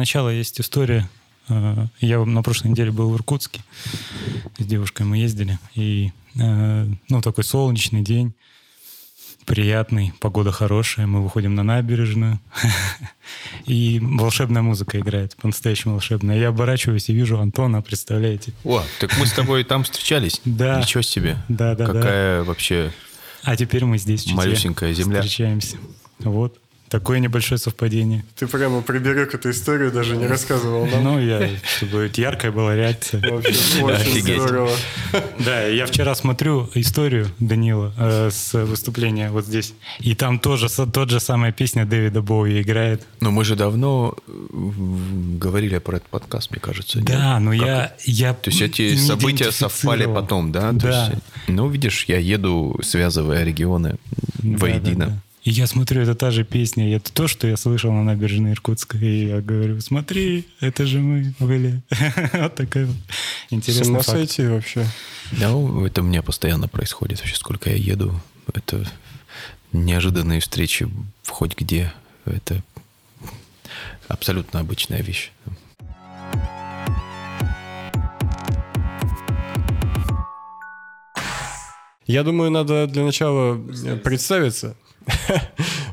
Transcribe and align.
начала 0.00 0.30
есть 0.32 0.60
история. 0.60 1.08
Э, 1.48 1.86
я 2.00 2.24
на 2.24 2.42
прошлой 2.42 2.68
неделе 2.68 2.90
был 2.90 3.10
в 3.10 3.16
Иркутске. 3.16 3.60
С 4.58 4.64
девушкой 4.64 5.02
мы 5.02 5.18
ездили. 5.18 5.58
И, 5.74 6.10
э, 6.36 6.86
ну, 7.08 7.20
такой 7.20 7.44
солнечный 7.44 8.02
день 8.02 8.32
приятный, 9.46 10.12
погода 10.20 10.52
хорошая, 10.52 11.06
мы 11.08 11.22
выходим 11.22 11.56
на 11.56 11.64
набережную, 11.64 12.38
и 13.66 13.98
волшебная 14.00 14.62
музыка 14.62 15.00
играет, 15.00 15.34
по-настоящему 15.36 15.94
волшебная. 15.94 16.38
Я 16.38 16.48
оборачиваюсь 16.48 17.08
и 17.08 17.14
вижу 17.14 17.40
Антона, 17.40 17.82
представляете? 17.82 18.52
О, 18.64 18.82
так 19.00 19.18
мы 19.18 19.26
с 19.26 19.32
тобой 19.32 19.64
там 19.64 19.82
встречались? 19.82 20.40
Да. 20.60 20.80
Ничего 20.80 21.02
себе. 21.02 21.36
Да, 21.48 21.74
да, 21.74 21.86
Какая 21.86 22.44
вообще 22.44 22.92
А 23.42 23.56
теперь 23.56 23.84
мы 23.84 23.98
здесь 23.98 24.24
в 24.26 24.34
малюсенькая 24.34 24.92
земля. 24.92 25.20
встречаемся. 25.20 25.78
Вот. 26.20 26.60
Такое 26.90 27.20
небольшое 27.20 27.56
совпадение. 27.58 28.24
Ты 28.36 28.48
прямо 28.48 28.82
приберег 28.82 29.32
эту 29.32 29.50
историю, 29.52 29.92
даже 29.92 30.16
не 30.16 30.26
рассказывал 30.26 30.86
нам. 30.86 31.04
Ну, 31.04 31.20
я, 31.20 31.48
чтобы 31.76 32.10
яркая 32.16 32.50
была 32.50 32.74
реакция. 32.74 33.20
Вообще, 33.30 33.80
очень 33.84 34.22
здорово. 34.22 34.72
Да, 35.38 35.62
я 35.66 35.86
вчера 35.86 36.16
смотрю 36.16 36.68
историю 36.74 37.28
Данила 37.38 37.94
э, 37.96 38.30
с 38.32 38.54
выступления 38.54 39.30
вот 39.30 39.46
здесь. 39.46 39.72
И 40.00 40.16
там 40.16 40.40
тоже 40.40 40.66
тот 40.68 41.10
же 41.10 41.20
самая 41.20 41.52
песня 41.52 41.86
Дэвида 41.86 42.22
Боуи 42.22 42.60
играет. 42.60 43.06
Но 43.20 43.30
мы 43.30 43.44
же 43.44 43.54
давно 43.54 44.16
э, 44.26 44.32
говорили 45.38 45.78
про 45.78 45.98
этот 45.98 46.08
подкаст, 46.08 46.50
мне 46.50 46.58
кажется. 46.58 46.98
нет? 46.98 47.06
Да, 47.06 47.38
но 47.38 47.52
Как? 47.52 47.60
я, 47.60 47.94
я 48.04 48.34
То 48.34 48.50
есть 48.50 48.62
эти 48.62 48.96
события 48.96 49.52
совпали 49.52 50.06
потом, 50.06 50.50
да? 50.50 50.72
То 50.72 50.78
Да. 50.78 51.06
есть, 51.06 51.22
ну, 51.46 51.68
видишь, 51.68 52.06
я 52.08 52.18
еду, 52.18 52.80
связывая 52.82 53.44
регионы 53.44 53.96
воедино. 54.42 55.06
Да-да-да. 55.06 55.22
И 55.42 55.50
я 55.50 55.66
смотрю, 55.66 56.02
это 56.02 56.14
та 56.14 56.30
же 56.30 56.44
песня, 56.44 56.94
это 56.94 57.10
то, 57.12 57.26
что 57.26 57.46
я 57.46 57.56
слышал 57.56 57.90
на 57.92 58.02
набережной 58.02 58.52
Иркутска. 58.52 58.98
И 58.98 59.26
я 59.28 59.40
говорю, 59.40 59.80
смотри, 59.80 60.46
это 60.60 60.84
же 60.86 60.98
мы 60.98 61.34
были. 61.38 61.80
Вот 62.32 62.54
такой 62.54 62.86
вот 63.50 63.86
ума 63.86 64.00
факт. 64.00 64.08
сойти 64.08 64.46
вообще. 64.46 64.86
Ну, 65.32 65.86
это 65.86 66.02
у 66.02 66.04
меня 66.04 66.22
постоянно 66.22 66.68
происходит. 66.68 67.20
Вообще, 67.20 67.36
сколько 67.36 67.70
я 67.70 67.76
еду, 67.76 68.20
это 68.52 68.86
неожиданные 69.72 70.40
встречи 70.40 70.88
хоть 71.26 71.56
где. 71.56 71.92
Это 72.26 72.62
абсолютно 74.08 74.60
обычная 74.60 75.02
вещь. 75.02 75.32
Я 82.06 82.24
думаю, 82.24 82.50
надо 82.50 82.88
для 82.88 83.04
начала 83.04 83.56
э, 83.84 83.96
представиться. 83.96 84.76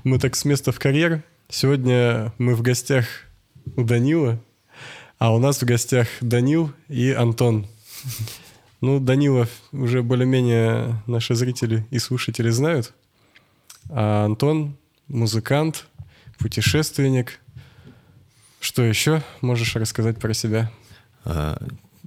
Мы 0.03 0.19
так 0.19 0.36
с 0.36 0.45
места 0.45 0.72
в 0.72 0.80
карьер. 0.80 1.23
Сегодня 1.50 2.33
мы 2.38 2.55
в 2.55 2.61
гостях 2.61 3.05
у 3.75 3.83
Данила, 3.83 4.39
а 5.17 5.33
у 5.33 5.39
нас 5.39 5.61
в 5.61 5.66
гостях 5.66 6.08
Данил 6.22 6.71
и 6.87 7.11
Антон. 7.11 7.67
Ну, 8.81 8.99
Данила 8.99 9.48
уже 9.71 10.04
более-менее 10.04 11.02
наши 11.08 11.36
зрители 11.36 11.86
и 11.89 11.99
слушатели 11.99 12.49
знают. 12.49 12.93
А 13.89 14.26
Антон— 14.26 14.77
музыкант, 15.08 15.87
путешественник. 16.37 17.39
Что 18.60 18.83
еще 18.83 19.23
можешь 19.42 19.76
рассказать 19.76 20.20
про 20.20 20.33
себя? 20.33 20.71
А, 21.26 21.58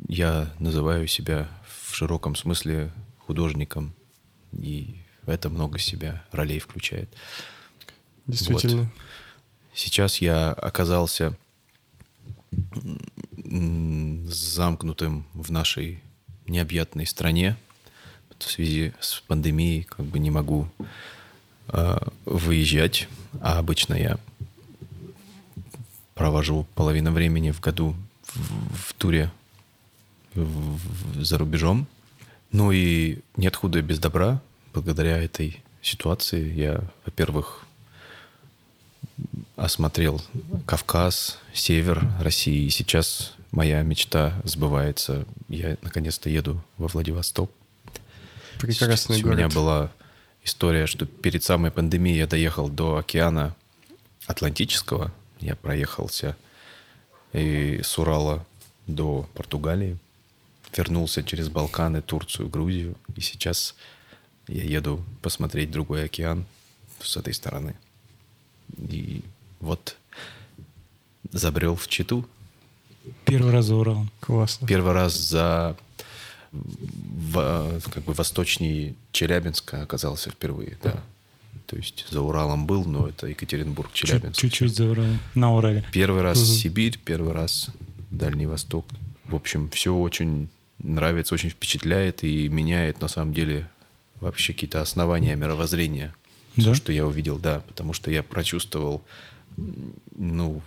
Я 0.08 0.50
называю 0.58 1.06
себя 1.06 1.48
в 1.88 1.94
широком 1.94 2.36
смысле 2.36 2.92
художником, 3.18 3.94
и 4.52 4.99
это 5.30 5.48
много 5.50 5.78
себя 5.78 6.24
ролей 6.32 6.58
включает. 6.58 7.08
Действительно. 8.26 8.90
Сейчас 9.74 10.18
я 10.18 10.50
оказался 10.52 11.36
замкнутым 14.26 15.24
в 15.34 15.50
нашей 15.50 16.02
необъятной 16.46 17.06
стране. 17.06 17.56
В 18.38 18.50
связи 18.50 18.94
с 19.00 19.20
пандемией 19.20 19.82
как 19.82 20.06
бы 20.06 20.18
не 20.18 20.30
могу 20.30 20.66
а, 21.68 22.08
выезжать, 22.24 23.06
а 23.42 23.58
обычно 23.58 23.94
я 23.94 24.18
провожу 26.14 26.66
половину 26.74 27.12
времени 27.12 27.50
в 27.50 27.60
году 27.60 27.94
в, 28.24 28.88
в 28.88 28.94
туре 28.94 29.30
в- 30.34 30.78
в- 30.78 31.22
за 31.22 31.36
рубежом. 31.36 31.86
Ну 32.50 32.72
и 32.72 33.18
нет 33.36 33.56
худа 33.56 33.82
без 33.82 33.98
добра. 33.98 34.40
Благодаря 34.72 35.18
этой 35.18 35.62
ситуации 35.82 36.52
я, 36.52 36.82
во-первых, 37.04 37.64
осмотрел 39.56 40.22
Кавказ, 40.66 41.38
север 41.52 42.06
России. 42.20 42.66
И 42.66 42.70
сейчас 42.70 43.34
моя 43.50 43.82
мечта 43.82 44.40
сбывается. 44.44 45.26
Я 45.48 45.76
наконец-то 45.82 46.30
еду 46.30 46.62
во 46.78 46.88
Владивосток. 46.88 47.50
Прекрасный 48.58 49.16
Сейчас 49.16 49.24
У 49.24 49.28
меня 49.28 49.48
город. 49.48 49.54
была 49.54 49.92
история, 50.44 50.86
что 50.86 51.06
перед 51.06 51.42
самой 51.42 51.70
пандемией 51.70 52.18
я 52.18 52.26
доехал 52.26 52.68
до 52.68 52.96
океана 52.98 53.56
Атлантического. 54.26 55.12
Я 55.40 55.56
проехался 55.56 56.36
и 57.32 57.80
с 57.82 57.98
Урала 57.98 58.44
до 58.86 59.28
Португалии. 59.34 59.98
Вернулся 60.76 61.22
через 61.22 61.48
Балканы, 61.48 62.02
Турцию, 62.02 62.48
Грузию. 62.48 62.94
И 63.16 63.20
сейчас 63.20 63.74
я 64.50 64.64
еду 64.64 65.02
посмотреть 65.22 65.70
другой 65.70 66.04
океан 66.04 66.44
с 67.00 67.16
этой 67.16 67.34
стороны. 67.34 67.74
И 68.78 69.22
вот 69.60 69.96
забрел 71.32 71.76
в 71.76 71.88
Читу. 71.88 72.26
Первый 73.24 73.52
раз 73.52 73.66
за 73.66 73.76
Уралом. 73.76 74.10
Классно. 74.20 74.66
Первый 74.66 74.92
раз 74.92 75.14
за 75.16 75.76
в- 76.52 77.80
как 77.92 78.04
бы 78.04 78.12
восточнее 78.12 78.94
Челябинска 79.12 79.82
оказался 79.82 80.30
впервые, 80.30 80.76
да. 80.82 81.00
То 81.66 81.76
есть 81.76 82.06
за 82.10 82.20
Уралом 82.20 82.66
был, 82.66 82.84
но 82.84 83.08
это 83.08 83.28
Екатеринбург, 83.28 83.92
Челябинск. 83.92 84.40
Чуть-чуть 84.40 84.74
за 84.74 84.86
Уралом. 84.90 85.18
На 85.34 85.54
Урале. 85.54 85.84
Первый 85.92 86.22
раз 86.22 86.40
Сибирь, 86.40 86.98
первый 87.04 87.32
раз 87.32 87.70
Дальний 88.10 88.46
Восток. 88.46 88.86
В 89.24 89.36
общем, 89.36 89.70
все 89.70 89.94
очень 89.94 90.48
нравится, 90.78 91.34
очень 91.34 91.50
впечатляет 91.50 92.24
и 92.24 92.48
меняет 92.48 93.00
на 93.00 93.06
самом 93.08 93.32
деле 93.32 93.68
вообще 94.20 94.52
какие-то 94.52 94.80
основания 94.80 95.34
мировоззрения. 95.36 96.14
Да? 96.56 96.62
Все, 96.62 96.74
что 96.74 96.92
я 96.92 97.06
увидел, 97.06 97.38
да, 97.38 97.60
потому 97.60 97.92
что 97.92 98.10
я 98.10 98.22
прочувствовал, 98.22 99.02
ну, 100.16 100.62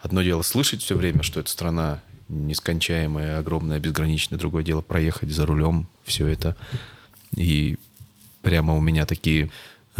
одно 0.00 0.22
дело 0.22 0.42
слышать 0.42 0.82
все 0.82 0.96
время, 0.96 1.22
что 1.22 1.40
эта 1.40 1.50
страна 1.50 2.02
нескончаемая, 2.28 3.38
огромная, 3.38 3.80
безграничная, 3.80 4.38
другое 4.38 4.62
дело 4.62 4.80
проехать 4.80 5.30
за 5.30 5.46
рулем 5.46 5.88
все 6.04 6.26
это. 6.26 6.56
И 7.34 7.78
прямо 8.42 8.74
у 8.74 8.80
меня 8.80 9.06
такие 9.06 9.50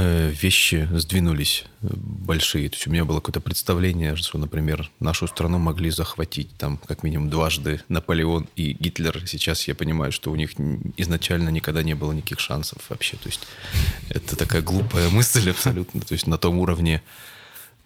вещи 0.03 0.89
сдвинулись 0.93 1.65
э, 1.83 1.89
большие. 1.93 2.69
То 2.69 2.77
есть 2.77 2.87
у 2.87 2.91
меня 2.91 3.05
было 3.05 3.17
какое-то 3.17 3.41
представление, 3.41 4.17
что, 4.17 4.39
например, 4.39 4.91
нашу 5.01 5.27
страну 5.27 5.59
могли 5.59 5.91
захватить 5.91 6.57
там 6.57 6.79
как 6.87 7.03
минимум 7.03 7.31
дважды 7.31 7.83
Наполеон 7.89 8.49
и 8.57 8.73
Гитлер. 8.73 9.27
Сейчас 9.27 9.67
я 9.67 9.75
понимаю, 9.75 10.13
что 10.13 10.31
у 10.31 10.37
них 10.37 10.53
изначально 10.97 11.49
никогда 11.49 11.83
не 11.83 11.95
было 11.95 12.13
никаких 12.13 12.41
шансов 12.41 12.79
вообще. 12.89 13.17
То 13.17 13.29
есть 13.29 13.47
это 14.09 14.37
такая 14.37 14.63
глупая 14.63 15.09
мысль 15.11 15.51
абсолютно. 15.51 16.01
То 16.01 16.13
есть 16.13 16.27
на 16.27 16.39
том 16.39 16.59
уровне 16.59 17.03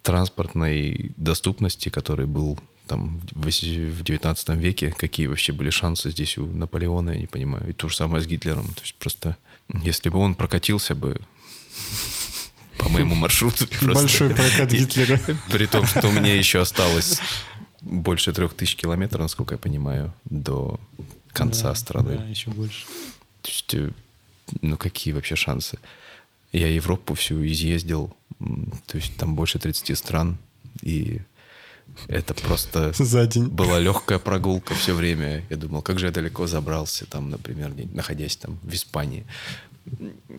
транспортной 0.03 1.11
доступности, 1.17 1.89
который 1.89 2.25
был 2.25 2.59
там 2.87 3.21
в 3.31 4.03
19 4.03 4.49
веке, 4.49 4.93
какие 4.97 5.27
вообще 5.27 5.53
были 5.53 5.69
шансы 5.69 6.11
здесь 6.11 6.37
у 6.37 6.45
Наполеона, 6.45 7.11
я 7.11 7.19
не 7.19 7.27
понимаю. 7.27 7.69
И 7.69 7.73
то 7.73 7.87
же 7.87 7.95
самое 7.95 8.21
с 8.21 8.27
Гитлером. 8.27 8.67
То 8.67 8.81
есть 8.81 8.95
просто, 8.95 9.37
если 9.81 10.09
бы 10.09 10.19
он 10.19 10.35
прокатился 10.35 10.93
бы 10.93 11.19
по 12.77 12.89
моему 12.89 13.15
маршруту. 13.15 13.67
просто- 13.67 13.93
Большой 13.93 14.29
прокат 14.35 14.71
Гитлера. 14.71 15.19
При 15.51 15.65
том, 15.67 15.85
что 15.85 16.09
мне 16.11 16.37
еще 16.37 16.59
осталось 16.61 17.19
больше 17.81 18.33
трех 18.33 18.53
тысяч 18.53 18.75
километров, 18.75 19.21
насколько 19.21 19.55
я 19.55 19.57
понимаю, 19.59 20.13
до 20.25 20.79
конца 21.31 21.69
Да, 21.69 21.75
страны. 21.75 22.17
Да, 22.17 22.25
еще 22.25 22.49
больше. 22.51 22.85
То 23.41 23.49
есть, 23.49 23.73
э, 23.73 23.91
ну 24.61 24.77
какие 24.77 25.13
вообще 25.13 25.35
шансы? 25.35 25.77
Я 26.51 26.67
Европу 26.67 27.13
всю 27.15 27.45
изъездил, 27.45 28.15
то 28.87 28.97
есть 28.97 29.15
там 29.17 29.35
больше 29.35 29.59
30 29.59 29.95
стран, 29.97 30.37
и 30.81 31.21
это 32.07 32.33
просто 32.33 32.93
За 32.97 33.25
день. 33.27 33.47
была 33.47 33.79
легкая 33.79 34.19
прогулка 34.19 34.73
все 34.75 34.93
время. 34.93 35.43
Я 35.49 35.57
думал, 35.57 35.81
как 35.81 35.99
же 35.99 36.05
я 36.05 36.11
далеко 36.11 36.47
забрался, 36.47 37.05
там, 37.05 37.29
например, 37.29 37.73
находясь 37.93 38.37
там 38.37 38.59
в 38.61 38.73
Испании. 38.73 39.25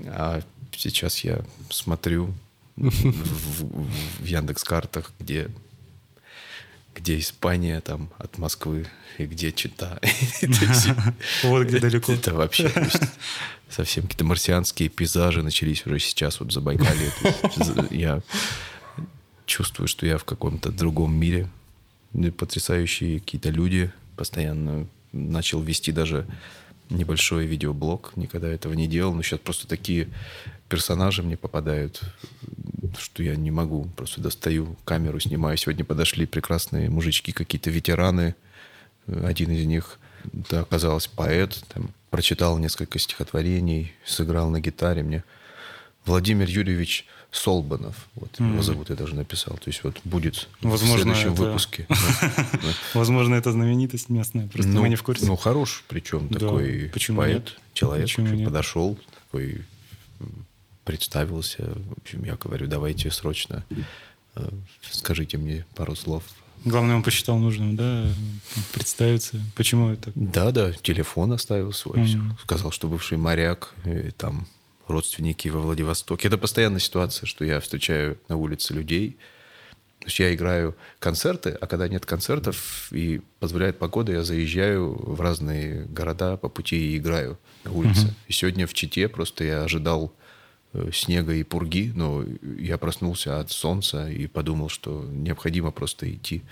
А 0.06 0.40
сейчас 0.76 1.20
я 1.24 1.40
смотрю 1.70 2.32
в, 2.76 2.88
в- 2.90 3.88
в 4.20 4.24
Яндекс-картах, 4.24 5.12
где 5.20 5.48
где 6.94 7.18
Испания 7.18 7.80
там 7.80 8.08
от 8.18 8.38
Москвы 8.38 8.86
и 9.18 9.26
где 9.26 9.50
Чита. 9.50 9.98
Вот 11.42 11.66
где 11.66 11.80
далеко. 11.80 12.12
Это 12.12 12.32
вообще 12.34 12.72
совсем 13.68 14.04
какие-то 14.04 14.24
марсианские 14.24 14.88
пейзажи 14.90 15.42
начались 15.42 15.84
уже 15.86 15.98
сейчас 15.98 16.38
вот 16.38 16.52
за- 17.56 17.88
Я 17.90 18.22
чувствую, 19.46 19.88
что 19.88 20.06
я 20.06 20.18
в 20.18 20.24
каком-то 20.24 20.70
другом 20.70 21.14
мире. 21.14 21.48
потрясающие 22.30 23.18
какие-то 23.18 23.50
люди. 23.50 23.90
Постоянно 24.16 24.86
начал 25.12 25.60
вести 25.60 25.90
даже 25.90 26.26
небольшой 26.90 27.46
видеоблог. 27.46 28.12
Никогда 28.16 28.48
этого 28.48 28.74
не 28.74 28.86
делал. 28.86 29.14
Но 29.14 29.22
сейчас 29.22 29.40
просто 29.40 29.66
такие 29.66 30.08
персонажи 30.68 31.22
мне 31.22 31.36
попадают, 31.36 32.00
что 32.98 33.22
я 33.22 33.36
не 33.36 33.50
могу. 33.50 33.86
Просто 33.96 34.20
достаю 34.20 34.76
камеру, 34.84 35.20
снимаю. 35.20 35.56
Сегодня 35.56 35.84
подошли 35.84 36.26
прекрасные 36.26 36.90
мужички, 36.90 37.32
какие-то 37.32 37.70
ветераны. 37.70 38.34
Один 39.06 39.50
из 39.50 39.64
них 39.66 39.98
да, 40.24 40.60
оказался 40.60 41.10
поэт, 41.14 41.62
там, 41.72 41.90
прочитал 42.10 42.58
несколько 42.58 42.98
стихотворений, 42.98 43.92
сыграл 44.04 44.48
на 44.48 44.60
гитаре 44.60 45.02
мне. 45.02 45.24
Владимир 46.06 46.48
Юрьевич 46.48 47.06
Солбанов, 47.34 48.08
вот 48.14 48.30
mm. 48.38 48.52
его 48.52 48.62
зовут, 48.62 48.90
я 48.90 48.96
даже 48.96 49.16
написал. 49.16 49.56
То 49.56 49.68
есть 49.68 49.82
вот 49.82 50.00
будет 50.04 50.48
Возможно, 50.62 51.12
в 51.12 51.16
следующем 51.16 51.32
это... 51.32 51.42
выпуске. 51.42 51.86
Возможно, 52.94 53.34
это 53.34 53.50
знаменитость 53.50 54.08
местная, 54.08 54.46
просто 54.46 54.70
ну, 54.70 54.82
мы 54.82 54.88
не 54.88 54.94
в 54.94 55.02
курсе. 55.02 55.26
Ну, 55.26 55.34
хорош, 55.34 55.84
причем 55.88 56.28
такой 56.28 56.92
поэт, 57.08 57.56
человек, 57.72 58.08
подошел, 58.44 58.96
такой 59.26 59.62
представился. 60.84 61.64
В 61.64 61.98
общем, 62.00 62.24
я 62.24 62.36
говорю, 62.36 62.68
давайте 62.68 63.10
срочно 63.10 63.64
э, 64.36 64.48
скажите 64.90 65.36
мне 65.36 65.66
пару 65.74 65.96
слов. 65.96 66.22
Главное, 66.64 66.94
он 66.94 67.02
посчитал 67.02 67.38
нужным, 67.38 67.74
да, 67.74 68.06
представиться. 68.72 69.40
Почему 69.56 69.88
это? 69.88 70.12
Да, 70.14 70.52
да, 70.52 70.72
телефон 70.72 71.32
оставил 71.32 71.72
свой. 71.72 71.98
Mm-hmm. 71.98 72.42
Сказал, 72.42 72.70
что 72.70 72.86
бывший 72.86 73.18
моряк, 73.18 73.74
и 73.84 74.10
там 74.12 74.46
родственники 74.86 75.48
во 75.48 75.60
Владивостоке. 75.60 76.28
Это 76.28 76.38
постоянная 76.38 76.80
ситуация, 76.80 77.26
что 77.26 77.44
я 77.44 77.60
встречаю 77.60 78.18
на 78.28 78.36
улице 78.36 78.74
людей. 78.74 79.16
То 80.00 80.06
есть 80.06 80.18
я 80.18 80.34
играю 80.34 80.76
концерты, 80.98 81.56
а 81.58 81.66
когда 81.66 81.88
нет 81.88 82.04
концертов 82.04 82.88
и 82.92 83.22
позволяет 83.40 83.78
погода, 83.78 84.12
я 84.12 84.22
заезжаю 84.22 84.94
в 84.94 85.20
разные 85.20 85.86
города 85.86 86.36
по 86.36 86.48
пути 86.48 86.76
и 86.76 86.98
играю 86.98 87.38
на 87.64 87.72
улице. 87.72 88.08
Mm-hmm. 88.08 88.28
И 88.28 88.32
сегодня 88.32 88.66
в 88.66 88.74
Чите 88.74 89.08
просто 89.08 89.44
я 89.44 89.62
ожидал 89.62 90.12
Э, 90.74 90.90
снега 90.92 91.32
и 91.32 91.44
пурги, 91.44 91.92
но 91.94 92.24
я 92.58 92.78
проснулся 92.78 93.38
от 93.38 93.52
солнца 93.52 94.08
и 94.10 94.26
подумал, 94.26 94.68
что 94.68 95.04
необходимо 95.08 95.70
просто 95.70 96.12
идти 96.12 96.42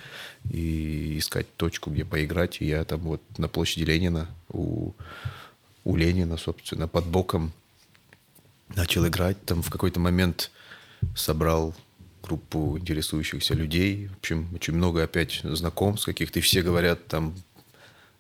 и 0.49 1.19
искать 1.19 1.53
точку, 1.57 1.91
где 1.91 2.05
поиграть. 2.05 2.59
И 2.61 2.67
я 2.67 2.85
там 2.85 3.01
вот 3.01 3.21
на 3.37 3.49
площади 3.49 3.83
Ленина, 3.83 4.29
у, 4.49 4.93
у 5.83 5.97
Ленина, 5.97 6.37
собственно, 6.37 6.87
под 6.87 7.07
боком 7.07 7.53
начал 8.77 9.07
играть. 9.07 9.45
Там 9.45 9.63
в 9.63 9.71
какой-то 9.71 10.01
момент 10.01 10.51
собрал 11.15 11.75
группу 12.23 12.79
интересующихся 12.79 13.55
людей. 13.55 14.09
В 14.09 14.19
общем, 14.19 14.49
очень 14.55 14.75
много 14.75 15.03
опять 15.03 15.41
знакомств 15.43 16.07
каких-то. 16.07 16.39
И 16.39 16.43
все 16.43 16.63
говорят 16.63 17.07
там, 17.09 17.35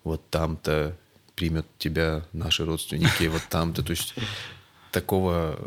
вот 0.04 0.28
там-то 0.31 0.96
примет 1.34 1.66
тебя 1.78 2.25
наши 2.32 2.64
родственники, 2.64 3.25
вот 3.25 3.43
там-то. 3.49 3.82
То 3.82 3.93
есть 3.93 4.14
такого 4.90 5.58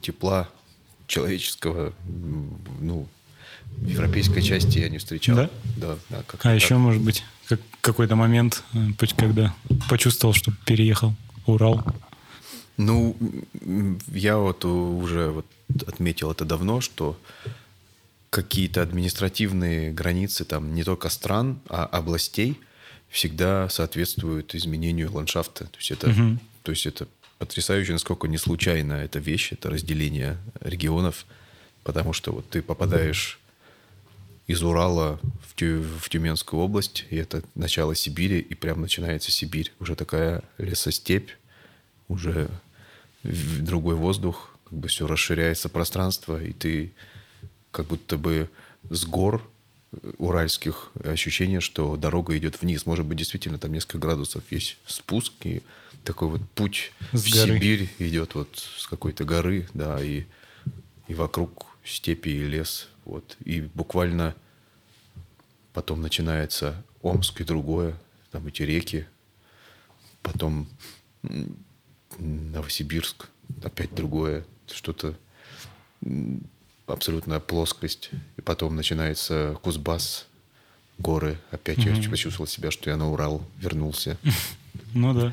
тепла 0.00 0.48
человеческого, 1.06 1.92
ну, 2.80 3.06
в 3.76 3.88
европейской 3.88 4.40
части 4.40 4.78
я 4.78 4.88
не 4.88 4.98
встречал. 4.98 5.36
Да? 5.36 5.50
Да. 5.76 5.98
да 6.10 6.18
а 6.20 6.36
так. 6.36 6.54
еще, 6.54 6.76
может 6.76 7.02
быть, 7.02 7.24
как, 7.48 7.60
какой-то 7.80 8.16
момент, 8.16 8.62
э, 8.72 9.06
когда 9.16 9.54
почувствовал, 9.88 10.34
что 10.34 10.52
переехал 10.64 11.14
Урал? 11.46 11.82
Ну, 12.76 13.16
я 14.08 14.38
вот 14.38 14.64
уже 14.64 15.30
вот 15.30 15.46
отметил 15.86 16.30
это 16.32 16.44
давно, 16.44 16.80
что 16.80 17.18
какие-то 18.30 18.82
административные 18.82 19.92
границы 19.92 20.44
там 20.44 20.74
не 20.74 20.82
только 20.82 21.08
стран, 21.08 21.60
а 21.68 21.86
областей 21.86 22.58
всегда 23.08 23.68
соответствуют 23.68 24.56
изменению 24.56 25.12
ландшафта. 25.12 25.66
То 25.66 25.76
есть 25.78 25.92
это, 25.92 26.10
угу. 26.10 26.38
то 26.64 26.72
есть 26.72 26.86
это 26.86 27.06
потрясающе, 27.38 27.92
насколько 27.92 28.26
не 28.26 28.38
случайно 28.38 28.94
эта 28.94 29.20
вещь, 29.20 29.52
это 29.52 29.70
разделение 29.70 30.38
регионов, 30.60 31.26
потому 31.84 32.12
что 32.12 32.32
вот 32.32 32.48
ты 32.50 32.60
попадаешь 32.60 33.38
из 34.48 34.62
Урала 34.62 35.20
в, 35.46 35.54
Тю, 35.54 35.82
в 35.82 36.08
Тюменскую 36.08 36.60
область, 36.60 37.06
и 37.10 37.16
это 37.16 37.44
начало 37.54 37.94
Сибири, 37.94 38.40
и 38.40 38.54
прям 38.54 38.80
начинается 38.80 39.30
Сибирь. 39.30 39.72
Уже 39.78 39.94
такая 39.94 40.42
лесостепь, 40.58 41.30
уже 42.08 42.50
другой 43.24 43.94
воздух, 43.94 44.56
как 44.64 44.78
бы 44.78 44.88
все 44.88 45.06
расширяется 45.06 45.68
пространство, 45.68 46.42
и 46.42 46.52
ты 46.52 46.92
как 47.70 47.86
будто 47.86 48.16
бы 48.16 48.50
с 48.90 49.04
гор 49.04 49.42
уральских 50.18 50.90
ощущение, 51.04 51.60
что 51.60 51.96
дорога 51.96 52.36
идет 52.36 52.60
вниз. 52.60 52.86
Может 52.86 53.06
быть, 53.06 53.18
действительно 53.18 53.58
там 53.58 53.72
несколько 53.72 53.98
градусов 53.98 54.42
есть 54.50 54.78
спуск, 54.86 55.32
и 55.44 55.62
такой 56.04 56.28
вот 56.28 56.42
путь 56.54 56.92
с 57.12 57.24
в 57.24 57.32
горы. 57.32 57.54
Сибирь 57.54 57.90
идет 57.98 58.34
вот 58.34 58.48
с 58.76 58.86
какой-то 58.86 59.24
горы, 59.24 59.68
да, 59.74 60.02
и, 60.02 60.24
и 61.08 61.14
вокруг 61.14 61.66
степи 61.84 62.28
и 62.28 62.44
лес. 62.44 62.88
Вот. 63.04 63.36
И 63.44 63.60
буквально 63.60 64.34
потом 65.72 66.00
начинается 66.00 66.82
Омск 67.02 67.40
и 67.40 67.44
другое, 67.44 67.96
там 68.30 68.46
эти 68.46 68.62
реки, 68.62 69.06
потом 70.22 70.68
Новосибирск, 72.18 73.28
опять 73.62 73.94
другое, 73.94 74.44
что-то 74.70 75.14
абсолютная 76.86 77.40
плоскость, 77.40 78.10
и 78.36 78.40
потом 78.40 78.76
начинается 78.76 79.56
Кузбасс, 79.62 80.26
горы, 80.98 81.38
опять 81.50 81.78
mm-hmm. 81.78 82.02
я 82.02 82.10
почувствовал 82.10 82.46
себя, 82.46 82.70
что 82.70 82.90
я 82.90 82.96
на 82.96 83.10
Урал 83.10 83.44
вернулся. 83.58 84.18
Ну 84.92 85.12
да. 85.12 85.32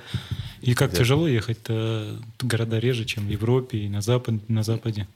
И 0.61 0.73
как 0.73 0.91
да. 0.91 0.97
тяжело 0.97 1.27
ехать-то 1.27 2.19
города 2.41 2.79
реже, 2.79 3.05
чем 3.05 3.27
в 3.27 3.29
Европе 3.29 3.79
и 3.79 3.89
на, 3.89 4.01
запад, 4.01 4.35
на 4.49 4.63
Западе. 4.63 5.07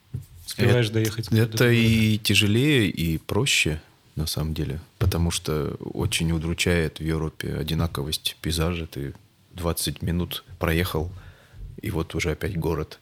Успеваешь 0.45 0.85
это, 0.85 0.93
доехать. 0.95 1.31
Это 1.31 1.69
и 1.69 2.17
тяжелее, 2.19 2.89
и 2.89 3.17
проще, 3.17 3.81
на 4.15 4.27
самом 4.27 4.53
деле. 4.53 4.79
Потому 4.97 5.31
что 5.31 5.75
очень 5.79 6.31
удручает 6.31 6.99
в 6.99 7.03
Европе 7.03 7.55
одинаковость 7.55 8.37
пейзажа. 8.41 8.87
Ты 8.87 9.13
20 9.53 10.01
минут 10.01 10.43
проехал, 10.59 11.11
и 11.81 11.91
вот 11.91 12.15
уже 12.15 12.31
опять 12.31 12.57
город. 12.57 12.99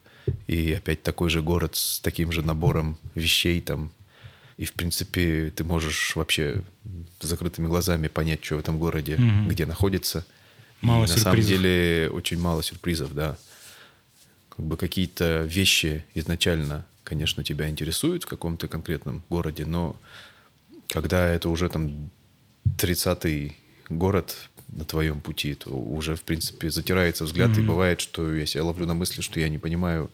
И 0.48 0.74
опять 0.74 1.04
такой 1.04 1.30
же 1.30 1.42
город 1.42 1.76
с 1.76 2.00
таким 2.00 2.32
же 2.32 2.42
набором 2.42 2.98
вещей 3.16 3.60
там. 3.62 3.92
И, 4.58 4.66
в 4.66 4.74
принципе, 4.74 5.52
ты 5.56 5.64
можешь 5.64 6.16
вообще 6.16 6.62
закрытыми 7.20 7.68
глазами 7.68 8.08
понять, 8.08 8.44
что 8.44 8.56
в 8.56 8.60
этом 8.60 8.80
городе, 8.80 9.16
mm 9.16 9.48
где 9.48 9.66
находится– 9.66 10.26
Мало 10.84 11.06
и 11.06 11.08
сюрпризов. 11.08 11.26
На 11.26 11.32
самом 11.32 11.48
деле 11.48 12.10
очень 12.12 12.40
мало 12.40 12.62
сюрпризов, 12.62 13.14
да. 13.16 13.38
Как 14.50 14.66
бы 14.66 14.78
какие-то 14.78 15.44
вещи 15.44 16.06
изначально, 16.14 16.86
конечно, 17.04 17.44
тебя 17.44 17.70
интересуют 17.70 18.24
в 18.24 18.28
каком-то 18.28 18.68
конкретном 18.68 19.24
городе, 19.30 19.66
но 19.66 19.96
когда 20.90 21.28
это 21.28 21.50
уже 21.50 21.70
там 21.70 22.12
30-й 22.78 23.58
город 23.90 24.50
на 24.76 24.86
твоем 24.86 25.22
пути, 25.22 25.56
то 25.56 25.70
уже, 25.72 26.16
в 26.16 26.24
принципе, 26.24 26.70
затирается 26.70 27.26
взгляд, 27.26 27.52
mm-hmm. 27.52 27.64
и 27.64 27.68
бывает, 27.68 28.02
что 28.02 28.34
я 28.34 28.46
себя 28.46 28.64
ловлю 28.64 28.86
на 28.86 28.94
мысли, 28.94 29.22
что 29.22 29.40
я 29.40 29.50
не 29.50 29.58
понимаю, 29.58 30.10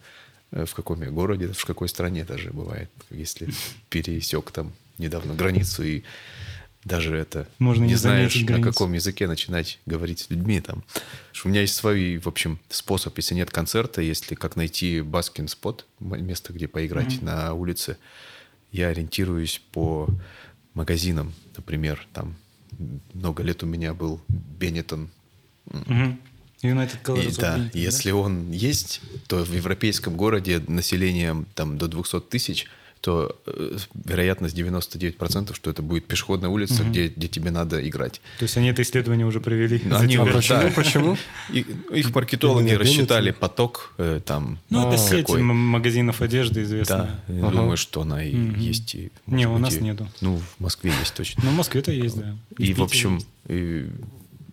э, 0.50 0.64
в 0.64 0.74
каком 0.74 1.02
я 1.02 1.10
городе, 1.10 1.48
в 1.48 1.64
какой 1.64 1.88
стране 1.88 2.24
даже 2.24 2.50
бывает, 2.50 2.90
если 3.10 3.48
пересек 3.88 4.50
там 4.50 4.72
недавно 4.98 5.34
границу 5.34 5.82
и 5.82 6.02
даже 6.84 7.14
это 7.14 7.46
Можно 7.58 7.84
не, 7.84 7.90
не 7.90 7.94
знаешь, 7.96 8.34
на 8.42 8.62
каком 8.62 8.94
языке 8.94 9.26
начинать 9.26 9.78
говорить 9.84 10.20
с 10.20 10.30
людьми 10.30 10.60
там. 10.60 10.82
У 11.44 11.48
меня 11.48 11.60
есть 11.60 11.74
свой, 11.74 12.16
в 12.16 12.26
общем, 12.26 12.58
способ, 12.70 13.16
если 13.18 13.34
нет 13.34 13.50
концерта, 13.50 14.00
если 14.00 14.34
как 14.34 14.56
найти 14.56 15.02
баскин 15.02 15.48
спот, 15.48 15.86
место, 15.98 16.52
где 16.52 16.68
поиграть 16.68 17.14
mm-hmm. 17.14 17.24
на 17.24 17.54
улице, 17.54 17.98
я 18.72 18.88
ориентируюсь 18.88 19.60
по 19.72 20.08
магазинам, 20.74 21.34
например, 21.56 22.06
там 22.14 22.36
много 23.14 23.42
лет 23.42 23.62
у 23.62 23.66
меня 23.66 23.94
был 23.94 24.20
Бенетон. 24.28 25.10
Mm-hmm. 25.66 26.16
United 26.62 27.02
Colors 27.02 27.32
и, 27.32 27.36
да, 27.40 27.58
Benetton, 27.58 27.70
если 27.74 28.10
да? 28.10 28.16
он 28.16 28.50
есть, 28.50 29.00
то 29.28 29.44
в 29.44 29.52
европейском 29.52 30.16
городе 30.16 30.62
населением 30.66 31.46
там 31.54 31.78
до 31.78 31.88
200 31.88 32.20
тысяч– 32.22 32.66
то 33.00 33.40
э, 33.46 33.78
вероятность 34.04 34.56
99%, 34.56 35.54
что 35.54 35.70
это 35.70 35.82
будет 35.82 36.06
пешеходная 36.06 36.50
улица, 36.50 36.82
угу. 36.82 36.90
где, 36.90 37.08
где 37.08 37.28
тебе 37.28 37.50
надо 37.50 37.86
играть. 37.88 38.20
То 38.38 38.44
есть 38.44 38.56
они 38.56 38.68
это 38.68 38.82
исследование 38.82 39.26
уже 39.26 39.40
провели? 39.40 39.80
Они 39.90 40.16
а 40.16 40.26
почему? 40.26 40.60
Да. 40.60 40.70
почему? 40.74 41.16
И, 41.50 41.64
их 41.92 42.14
маркетологи 42.14 42.72
рассчитали 42.72 43.30
поток 43.30 43.94
э, 43.98 44.20
там. 44.24 44.58
Ну, 44.68 44.88
это 44.88 44.98
сеть 44.98 45.28
магазинов 45.28 46.20
одежды 46.20 46.62
известная. 46.62 47.22
Да, 47.28 47.46
ага. 47.46 47.56
думаю, 47.56 47.76
что 47.76 48.02
она 48.02 48.22
и 48.22 48.34
угу. 48.34 48.58
есть. 48.58 48.94
И, 48.94 49.10
Не, 49.26 49.48
у 49.48 49.58
нас 49.58 49.76
и, 49.76 49.80
нету. 49.80 50.08
Ну, 50.20 50.36
в 50.36 50.60
Москве 50.62 50.92
есть 51.00 51.14
точно. 51.14 51.42
Ну, 51.44 51.50
в 51.52 51.56
Москве-то 51.56 51.90
есть, 51.92 52.18
да. 52.18 52.36
И, 52.58 52.74
в 52.74 52.82
общем... 52.82 53.20
И, 53.48 53.88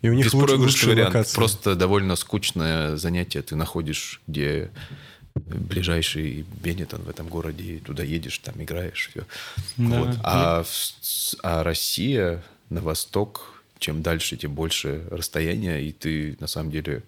и 0.01 0.09
у 0.09 0.13
них 0.13 0.33
лучше, 0.33 0.55
лучше 0.55 0.87
вариант. 0.87 1.15
Локация. 1.15 1.35
Просто 1.35 1.75
довольно 1.75 2.15
скучное 2.15 2.97
занятие. 2.97 3.41
Ты 3.41 3.55
находишь, 3.55 4.21
где 4.27 4.69
ближайший 5.39 6.45
Бенетон 6.63 7.01
в 7.01 7.09
этом 7.09 7.27
городе, 7.27 7.63
и 7.63 7.79
туда 7.79 8.03
едешь, 8.03 8.37
там 8.39 8.61
играешь, 8.61 9.09
все. 9.11 9.25
Да. 9.77 9.99
Вот. 9.99 10.17
А, 10.23 10.63
а 11.43 11.63
Россия 11.63 12.43
на 12.69 12.81
восток, 12.81 13.63
чем 13.79 14.01
дальше, 14.01 14.37
тем 14.37 14.53
больше 14.53 15.03
расстояние, 15.11 15.83
и 15.83 15.91
ты 15.91 16.37
на 16.39 16.47
самом 16.47 16.71
деле 16.71 17.03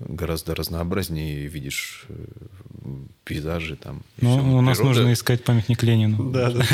гораздо 0.00 0.54
разнообразнее 0.54 1.46
видишь 1.46 2.06
э, 2.08 2.24
пейзажи 3.24 3.76
там. 3.76 4.02
Ну, 4.20 4.38
всё. 4.38 4.46
у 4.48 4.60
нас 4.60 4.78
Природа- 4.78 4.98
нужно 5.00 5.12
искать 5.12 5.44
памятник 5.44 5.82
Ленину. 5.82 6.30
Да, 6.30 6.50
да. 6.50 6.64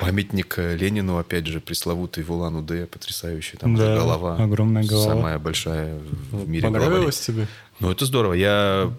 Памятник 0.00 0.54
э, 0.58 0.76
Ленину, 0.76 1.18
опять 1.18 1.46
же, 1.46 1.60
пресловутый 1.60 2.24
в 2.24 2.30
Улан-Удэ, 2.32 2.86
потрясающий, 2.86 3.56
там 3.56 3.74
Да, 3.74 3.96
голова. 3.96 4.36
огромная 4.36 4.84
голова. 4.84 5.14
Самая 5.14 5.38
большая 5.38 5.98
в 6.30 6.48
мире 6.48 6.68
голова. 6.68 6.84
Понравилось 6.86 7.20
тебе? 7.20 7.46
Ну, 7.80 7.90
это 7.90 8.06
здорово. 8.06 8.34
Я 8.34 8.92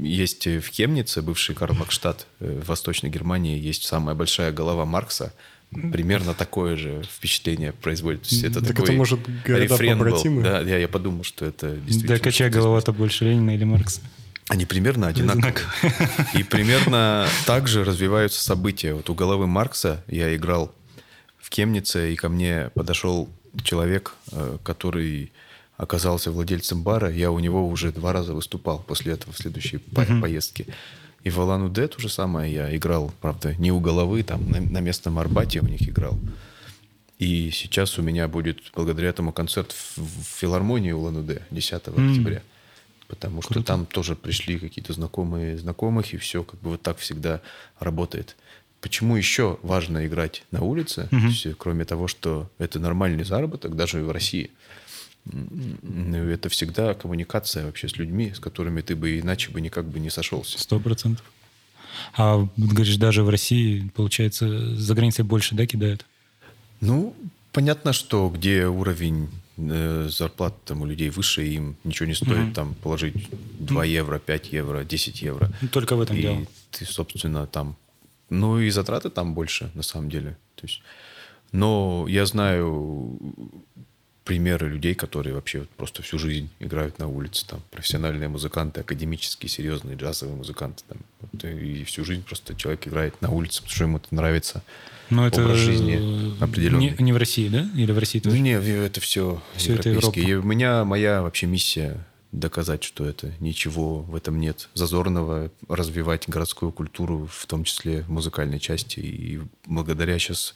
есть 0.00 0.46
в 0.46 0.68
Хемнице, 0.70 1.22
бывший 1.22 1.54
Карл 1.54 1.74
Маркштадт 1.74 2.26
э, 2.40 2.60
в 2.64 2.68
Восточной 2.68 3.10
Германии, 3.10 3.58
есть 3.58 3.84
самая 3.84 4.14
большая 4.14 4.52
голова 4.52 4.84
Маркса. 4.84 5.32
Примерно 5.70 6.32
такое 6.32 6.76
же 6.76 7.02
впечатление 7.14 7.72
производит. 7.72 8.22
То 8.22 8.28
есть 8.30 8.42
это 8.42 8.60
Так 8.60 8.68
такой 8.68 8.84
это, 8.84 8.92
может, 8.94 9.20
рефрен 9.44 9.98
был. 9.98 10.06
побратимы? 10.06 10.42
Да, 10.42 10.60
я, 10.62 10.78
я 10.78 10.88
подумал, 10.88 11.24
что 11.24 11.44
это 11.44 11.76
действительно... 11.76 12.16
Да, 12.16 12.24
качай 12.24 12.48
что-то 12.48 12.58
голова-то 12.62 12.92
больше 12.94 13.26
Ленина 13.26 13.54
или 13.54 13.64
Маркса. 13.64 14.00
Они 14.48 14.64
примерно 14.66 15.08
одинаковые. 15.08 15.54
И 16.34 16.42
примерно 16.42 17.26
так 17.46 17.68
же 17.68 17.84
развиваются 17.84 18.42
события. 18.42 18.94
Вот 18.94 19.10
у 19.10 19.14
головы 19.14 19.46
Маркса 19.46 20.02
я 20.06 20.34
играл 20.34 20.72
в 21.38 21.50
Кемнице, 21.50 22.12
и 22.12 22.16
ко 22.16 22.28
мне 22.28 22.70
подошел 22.74 23.28
человек, 23.62 24.14
э, 24.32 24.58
который 24.62 25.32
оказался 25.76 26.30
владельцем 26.32 26.82
бара. 26.82 27.10
Я 27.10 27.30
у 27.30 27.38
него 27.38 27.66
уже 27.68 27.92
два 27.92 28.12
раза 28.12 28.34
выступал 28.34 28.80
после 28.80 29.12
этого 29.12 29.32
в 29.32 29.38
следующей 29.38 29.78
по- 29.78 30.04
поездке. 30.20 30.66
И 31.24 31.30
в 31.30 31.40
Алан-Удэ 31.40 31.88
то 31.88 32.00
же 32.00 32.08
самое 32.08 32.52
я 32.52 32.74
играл, 32.76 33.12
правда, 33.20 33.54
не 33.58 33.70
у 33.72 33.80
головы, 33.80 34.22
там 34.22 34.50
на, 34.50 34.60
на 34.60 34.78
местном 34.80 35.18
Арбате 35.18 35.60
у 35.60 35.66
них 35.66 35.82
играл. 35.88 36.18
И 37.18 37.50
сейчас 37.50 37.98
у 37.98 38.02
меня 38.02 38.28
будет, 38.28 38.58
благодаря 38.74 39.08
этому, 39.08 39.32
концерт 39.32 39.72
в, 39.72 39.98
в 39.98 40.24
филармонии 40.38 40.92
Улан-Удэ 40.92 41.42
10 41.50 41.72
октября. 41.72 42.42
Потому 43.08 43.42
что 43.42 43.62
там 43.62 43.86
тоже 43.86 44.14
пришли 44.14 44.58
какие-то 44.58 44.92
знакомые 44.92 45.58
знакомых, 45.58 46.14
и 46.14 46.18
все 46.18 46.44
как 46.44 46.60
бы 46.60 46.70
вот 46.70 46.82
так 46.82 46.98
всегда 46.98 47.40
работает. 47.80 48.36
Почему 48.80 49.16
еще 49.16 49.58
важно 49.62 50.06
играть 50.06 50.44
на 50.52 50.62
улице, 50.62 51.08
То 51.10 51.16
есть, 51.16 51.46
кроме 51.58 51.84
того, 51.84 52.06
что 52.06 52.48
это 52.58 52.78
нормальный 52.78 53.24
заработок, 53.24 53.74
даже 53.74 54.04
в 54.04 54.10
России. 54.12 54.50
Это 55.26 56.48
всегда 56.48 56.94
коммуникация 56.94 57.66
вообще 57.66 57.88
с 57.88 57.96
людьми, 57.96 58.32
с 58.34 58.38
которыми 58.38 58.82
ты 58.82 58.94
бы 58.94 59.18
иначе 59.18 59.50
бы 59.50 59.60
никак 59.60 59.86
бы 59.86 59.98
не 59.98 60.10
сошелся. 60.10 60.58
Сто 60.60 60.78
процентов. 60.78 61.24
А 62.16 62.46
говоришь, 62.56 62.96
даже 62.96 63.24
в 63.24 63.28
России, 63.28 63.90
получается, 63.94 64.76
за 64.76 64.94
границей 64.94 65.24
больше, 65.24 65.54
да, 65.54 65.66
кидают? 65.66 66.06
Ну, 66.80 67.16
понятно, 67.52 67.92
что 67.92 68.28
где 68.28 68.66
уровень 68.66 69.28
э, 69.58 70.08
зарплат 70.10 70.54
там 70.64 70.82
у 70.82 70.86
людей 70.86 71.10
выше, 71.10 71.44
им 71.46 71.76
ничего 71.84 72.06
не 72.06 72.14
стоит 72.14 72.54
там 72.54 72.74
положить 72.74 73.28
2 73.58 73.84
евро, 73.84 74.18
5 74.18 74.52
евро, 74.52 74.84
10 74.84 75.22
евро. 75.22 75.50
Только 75.72 75.96
в 75.96 76.00
этом 76.00 76.16
и 76.16 76.22
дело. 76.22 76.46
ты, 76.70 76.84
собственно, 76.84 77.46
там... 77.46 77.76
Ну, 78.30 78.58
и 78.58 78.70
затраты 78.70 79.10
там 79.10 79.34
больше, 79.34 79.70
на 79.74 79.82
самом 79.82 80.10
деле. 80.10 80.36
То 80.54 80.66
есть, 80.66 80.82
но 81.52 82.06
я 82.08 82.26
знаю 82.26 83.18
примеры 84.28 84.68
людей, 84.68 84.94
которые 84.94 85.34
вообще 85.34 85.60
вот 85.60 85.70
просто 85.70 86.02
всю 86.02 86.18
жизнь 86.18 86.50
играют 86.60 86.98
на 86.98 87.08
улице. 87.08 87.46
Там 87.46 87.62
профессиональные 87.70 88.28
музыканты, 88.28 88.80
академические, 88.80 89.48
серьезные 89.48 89.96
джазовые 89.96 90.36
музыканты. 90.36 90.84
Там, 90.86 90.98
Вот, 91.20 91.44
и 91.44 91.82
всю 91.84 92.04
жизнь 92.04 92.22
просто 92.22 92.54
человек 92.54 92.86
играет 92.86 93.22
на 93.22 93.30
улице, 93.30 93.62
потому 93.62 93.74
что 93.74 93.84
ему 93.84 93.96
это 93.96 94.14
нравится. 94.14 94.62
Но 95.10 95.26
это 95.26 95.42
образ 95.42 95.58
жизни 95.58 95.98
э, 96.40 96.42
определенный. 96.44 96.90
Не, 96.90 97.04
не 97.04 97.12
в 97.12 97.16
России, 97.16 97.48
да? 97.48 97.68
Или 97.74 97.92
в 97.92 97.98
России 97.98 98.20
Ну, 98.22 98.30
тоже? 98.30 98.42
не, 98.42 98.52
это 98.52 99.00
все, 99.00 99.42
это 99.56 99.88
европейские. 99.88 99.94
Европа. 99.94 100.18
И 100.18 100.34
у 100.34 100.42
меня 100.42 100.84
моя 100.84 101.22
вообще 101.22 101.46
миссия 101.46 102.04
доказать, 102.32 102.84
что 102.84 103.06
это 103.06 103.32
ничего 103.40 104.00
в 104.02 104.14
этом 104.14 104.38
нет 104.38 104.68
зазорного, 104.74 105.50
развивать 105.68 106.28
городскую 106.28 106.72
культуру, 106.72 107.28
в 107.32 107.46
том 107.46 107.64
числе 107.64 108.02
в 108.02 108.10
музыкальной 108.10 108.60
части. 108.60 109.00
И 109.00 109.40
благодаря 109.66 110.18
сейчас, 110.18 110.54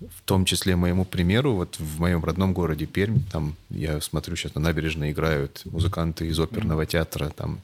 в 0.00 0.22
том 0.26 0.44
числе 0.44 0.76
моему 0.76 1.04
примеру, 1.06 1.54
вот 1.54 1.76
в 1.78 2.00
моем 2.00 2.22
родном 2.24 2.52
городе 2.52 2.84
Пермь, 2.84 3.20
там 3.32 3.56
я 3.70 4.00
смотрю 4.00 4.36
сейчас 4.36 4.54
на 4.54 4.60
набережной 4.60 5.12
играют 5.12 5.62
музыканты 5.64 6.26
из 6.26 6.38
оперного 6.38 6.84
театра, 6.84 7.30
там 7.34 7.60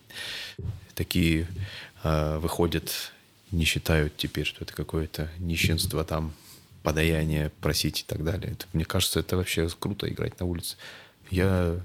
такие 0.95 1.47
а, 2.03 2.39
выходят, 2.39 3.13
не 3.55 3.65
считают 3.65 4.17
теперь, 4.17 4.45
что 4.45 4.65
это 4.65 4.75
какое-то 4.75 5.31
нищенство 5.39 6.05
там, 6.05 6.33
подаяние 6.83 7.51
просить 7.61 8.01
и 8.01 8.05
так 8.05 8.25
далее. 8.25 8.53
Это, 8.53 8.67
мне 8.73 8.85
кажется, 8.85 9.21
это 9.21 9.37
вообще 9.37 9.69
круто 9.79 10.09
играть 10.09 10.39
на 10.41 10.47
улице. 10.47 10.77
Я 11.31 11.81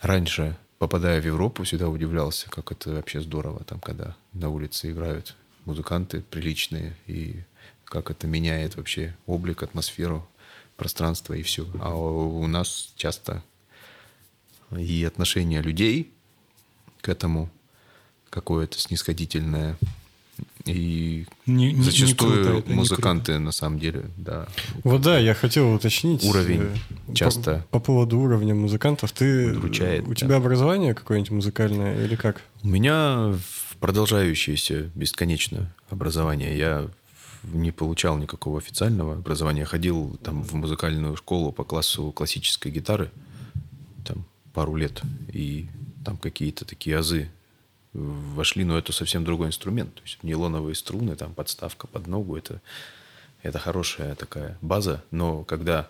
раньше, 0.00 0.56
попадая 0.78 1.20
в 1.20 1.26
Европу, 1.26 1.64
всегда 1.64 1.88
удивлялся, 1.88 2.50
как 2.50 2.70
это 2.72 2.90
вообще 2.90 3.20
здорово, 3.20 3.64
там, 3.64 3.80
когда 3.80 4.14
на 4.32 4.50
улице 4.50 4.90
играют 4.90 5.34
музыканты 5.64 6.20
приличные, 6.20 6.96
и 7.06 7.42
как 7.84 8.10
это 8.10 8.26
меняет 8.26 8.76
вообще 8.76 9.16
облик, 9.26 9.62
атмосферу, 9.62 10.28
пространство 10.76 11.32
и 11.32 11.42
все. 11.42 11.66
А 11.80 11.94
у 11.94 12.46
нас 12.46 12.92
часто 12.96 13.42
и 14.76 15.04
отношение 15.04 15.62
людей 15.62 16.12
к 17.00 17.08
этому 17.08 17.50
какое-то 18.30 18.78
снисходительное. 18.78 19.76
И 20.64 21.26
Не- 21.46 21.66
не- 21.68 21.72
не 21.74 21.82
зачастую 21.82 22.42
круто, 22.44 22.58
это 22.58 22.68
не 22.70 22.74
музыканты, 22.74 23.38
на 23.38 23.52
самом 23.52 23.78
деле, 23.78 24.10
да. 24.16 24.48
Вот 24.82 25.00
да, 25.00 25.18
я 25.18 25.32
хотел 25.34 25.72
уточнить. 25.72 26.24
Уровень 26.24 26.62
э, 26.62 26.76
по- 27.06 27.14
часто 27.14 27.64
По, 27.70 27.78
поводу 27.78 28.18
уровня 28.18 28.54
музыкантов. 28.54 29.12
Ты, 29.12 29.52
удручает, 29.52 30.04
у 30.06 30.08
да. 30.10 30.14
тебя 30.14 30.36
образование 30.36 30.92
какое-нибудь 30.94 31.30
музыкальное 31.30 32.04
или 32.04 32.16
как? 32.16 32.42
У 32.64 32.68
меня 32.68 33.34
продолжающееся 33.78 34.90
бесконечно 34.94 35.72
образование. 35.90 36.56
Я 36.58 36.88
не 37.44 37.70
получал 37.70 38.18
никакого 38.18 38.58
официального 38.58 39.14
образования. 39.14 39.64
Ходил 39.64 40.18
там 40.24 40.42
в 40.42 40.52
музыкальную 40.54 41.16
школу 41.16 41.52
по 41.52 41.62
классу 41.64 42.10
классической 42.10 42.72
гитары 42.72 43.10
там 44.04 44.26
пару 44.52 44.74
лет. 44.74 45.00
И 45.32 45.68
там 46.04 46.16
какие-то 46.16 46.64
такие 46.64 46.98
азы 46.98 47.30
вошли, 47.96 48.64
но 48.64 48.78
это 48.78 48.92
совсем 48.92 49.24
другой 49.24 49.48
инструмент. 49.48 49.94
То 49.94 50.02
есть 50.02 50.22
нейлоновые 50.22 50.74
струны, 50.74 51.16
там 51.16 51.34
подставка 51.34 51.86
под 51.86 52.06
ногу, 52.06 52.36
это, 52.36 52.60
это 53.42 53.58
хорошая 53.58 54.14
такая 54.14 54.58
база. 54.60 55.02
Но 55.10 55.44
когда 55.44 55.88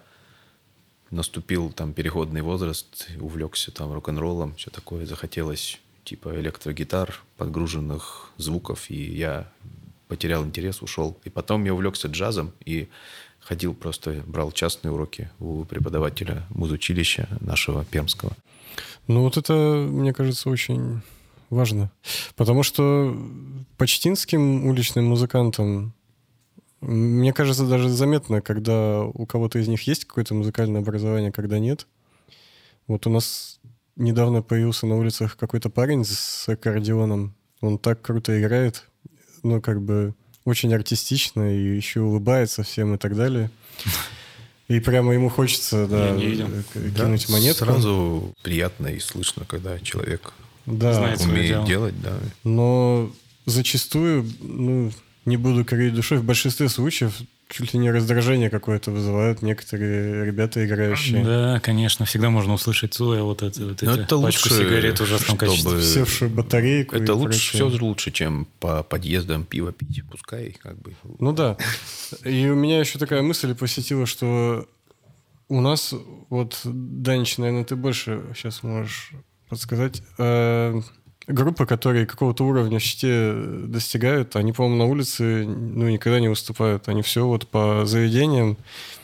наступил 1.10 1.72
там 1.72 1.92
переходный 1.92 2.42
возраст, 2.42 3.08
увлекся 3.20 3.70
там 3.70 3.92
рок-н-роллом, 3.92 4.54
все 4.56 4.70
такое, 4.70 5.06
захотелось 5.06 5.80
типа 6.04 6.38
электрогитар, 6.38 7.20
подгруженных 7.36 8.30
звуков, 8.36 8.90
и 8.90 9.02
я 9.02 9.50
потерял 10.08 10.44
интерес, 10.44 10.82
ушел. 10.82 11.18
И 11.24 11.30
потом 11.30 11.64
я 11.64 11.74
увлекся 11.74 12.08
джазом 12.08 12.52
и 12.64 12.88
ходил 13.40 13.74
просто, 13.74 14.22
брал 14.26 14.52
частные 14.52 14.92
уроки 14.92 15.30
у 15.40 15.64
преподавателя 15.64 16.46
музучилища 16.50 17.28
нашего 17.40 17.84
пермского. 17.84 18.32
Ну 19.08 19.22
вот 19.22 19.36
это, 19.36 19.52
мне 19.52 20.12
кажется, 20.12 20.50
очень 20.50 21.02
важно. 21.50 21.90
Потому 22.34 22.62
что 22.62 23.16
по 23.76 23.86
читинским 23.86 24.66
уличным 24.66 25.06
музыкантам, 25.06 25.94
мне 26.80 27.32
кажется, 27.32 27.66
даже 27.66 27.88
заметно, 27.88 28.40
когда 28.40 29.02
у 29.02 29.26
кого-то 29.26 29.58
из 29.58 29.68
них 29.68 29.82
есть 29.82 30.04
какое-то 30.04 30.34
музыкальное 30.34 30.80
образование, 30.80 31.32
когда 31.32 31.58
нет. 31.58 31.86
Вот 32.86 33.06
у 33.06 33.10
нас 33.10 33.58
недавно 33.96 34.42
появился 34.42 34.86
на 34.86 34.96
улицах 34.96 35.36
какой-то 35.36 35.70
парень 35.70 36.04
с 36.04 36.48
аккордеоном. 36.48 37.34
Он 37.60 37.78
так 37.78 38.02
круто 38.02 38.38
играет, 38.38 38.84
ну, 39.42 39.60
как 39.60 39.82
бы 39.82 40.14
очень 40.44 40.72
артистично 40.74 41.54
и 41.54 41.76
еще 41.76 42.00
улыбается 42.00 42.62
всем 42.62 42.94
и 42.94 42.98
так 42.98 43.16
далее. 43.16 43.50
И 44.68 44.80
прямо 44.80 45.14
ему 45.14 45.28
хочется, 45.28 45.86
да, 45.86 46.16
кинуть 46.16 47.28
монетку. 47.28 47.64
Сразу 47.64 48.34
приятно 48.42 48.88
и 48.88 48.98
слышно, 48.98 49.44
когда 49.44 49.78
человек 49.78 50.32
Да. 50.66 50.92
Знает 50.92 51.20
умеет 51.22 51.48
дело. 51.48 51.66
делать, 51.66 52.00
да. 52.02 52.18
Но 52.44 53.10
зачастую, 53.46 54.28
ну, 54.40 54.90
не 55.24 55.36
буду 55.36 55.64
кривить 55.64 55.94
душой, 55.94 56.18
в 56.18 56.24
большинстве 56.24 56.68
случаев 56.68 57.14
чуть 57.48 57.72
ли 57.72 57.78
не 57.78 57.90
раздражение 57.90 58.50
какое-то 58.50 58.90
вызывают 58.90 59.40
некоторые 59.42 60.24
ребята, 60.24 60.66
играющие. 60.66 61.24
Да, 61.24 61.60
конечно, 61.60 62.04
всегда 62.04 62.30
можно 62.30 62.54
услышать 62.54 62.94
Цоя, 62.94 63.22
вот 63.22 63.42
это, 63.42 63.64
вот 63.64 63.82
Но 63.82 63.92
эти 63.92 64.00
это 64.00 64.18
пачку 64.20 64.48
лучше, 64.48 64.48
сигарет 64.50 64.98
в 64.98 65.02
ужасном 65.04 65.36
чтобы- 65.38 65.38
качестве. 65.38 65.82
Севшую 65.82 66.30
батарейку. 66.32 66.96
Это 66.96 67.12
и 67.12 67.14
лучше, 67.14 67.52
прочее. 67.52 67.70
все 67.70 67.84
лучше, 67.84 68.10
чем 68.10 68.48
по 68.58 68.82
подъездам 68.82 69.44
пиво 69.44 69.72
пить. 69.72 70.02
Пускай 70.10 70.56
как 70.60 70.76
бы... 70.80 70.94
Ну 71.20 71.32
да. 71.32 71.56
И 72.24 72.48
у 72.48 72.56
меня 72.56 72.80
еще 72.80 72.98
такая 72.98 73.22
мысль 73.22 73.54
посетила, 73.54 74.06
что 74.06 74.66
у 75.48 75.60
нас, 75.60 75.94
вот, 76.28 76.60
Данич, 76.64 77.38
наверное, 77.38 77.64
ты 77.64 77.76
больше 77.76 78.22
сейчас 78.34 78.64
можешь 78.64 79.12
подсказать. 79.48 80.02
э, 80.18 80.80
группы, 81.26 81.66
которые 81.66 82.06
какого-то 82.06 82.44
уровня 82.44 82.78
в 82.78 82.82
щите 82.82 83.32
достигают, 83.34 84.36
они, 84.36 84.52
по-моему, 84.52 84.76
на 84.76 84.84
улице 84.84 85.44
ну, 85.46 85.88
никогда 85.88 86.20
не 86.20 86.28
выступают. 86.28 86.88
Они 86.88 87.02
все 87.02 87.26
вот 87.26 87.48
по 87.48 87.84
заведениям. 87.84 88.56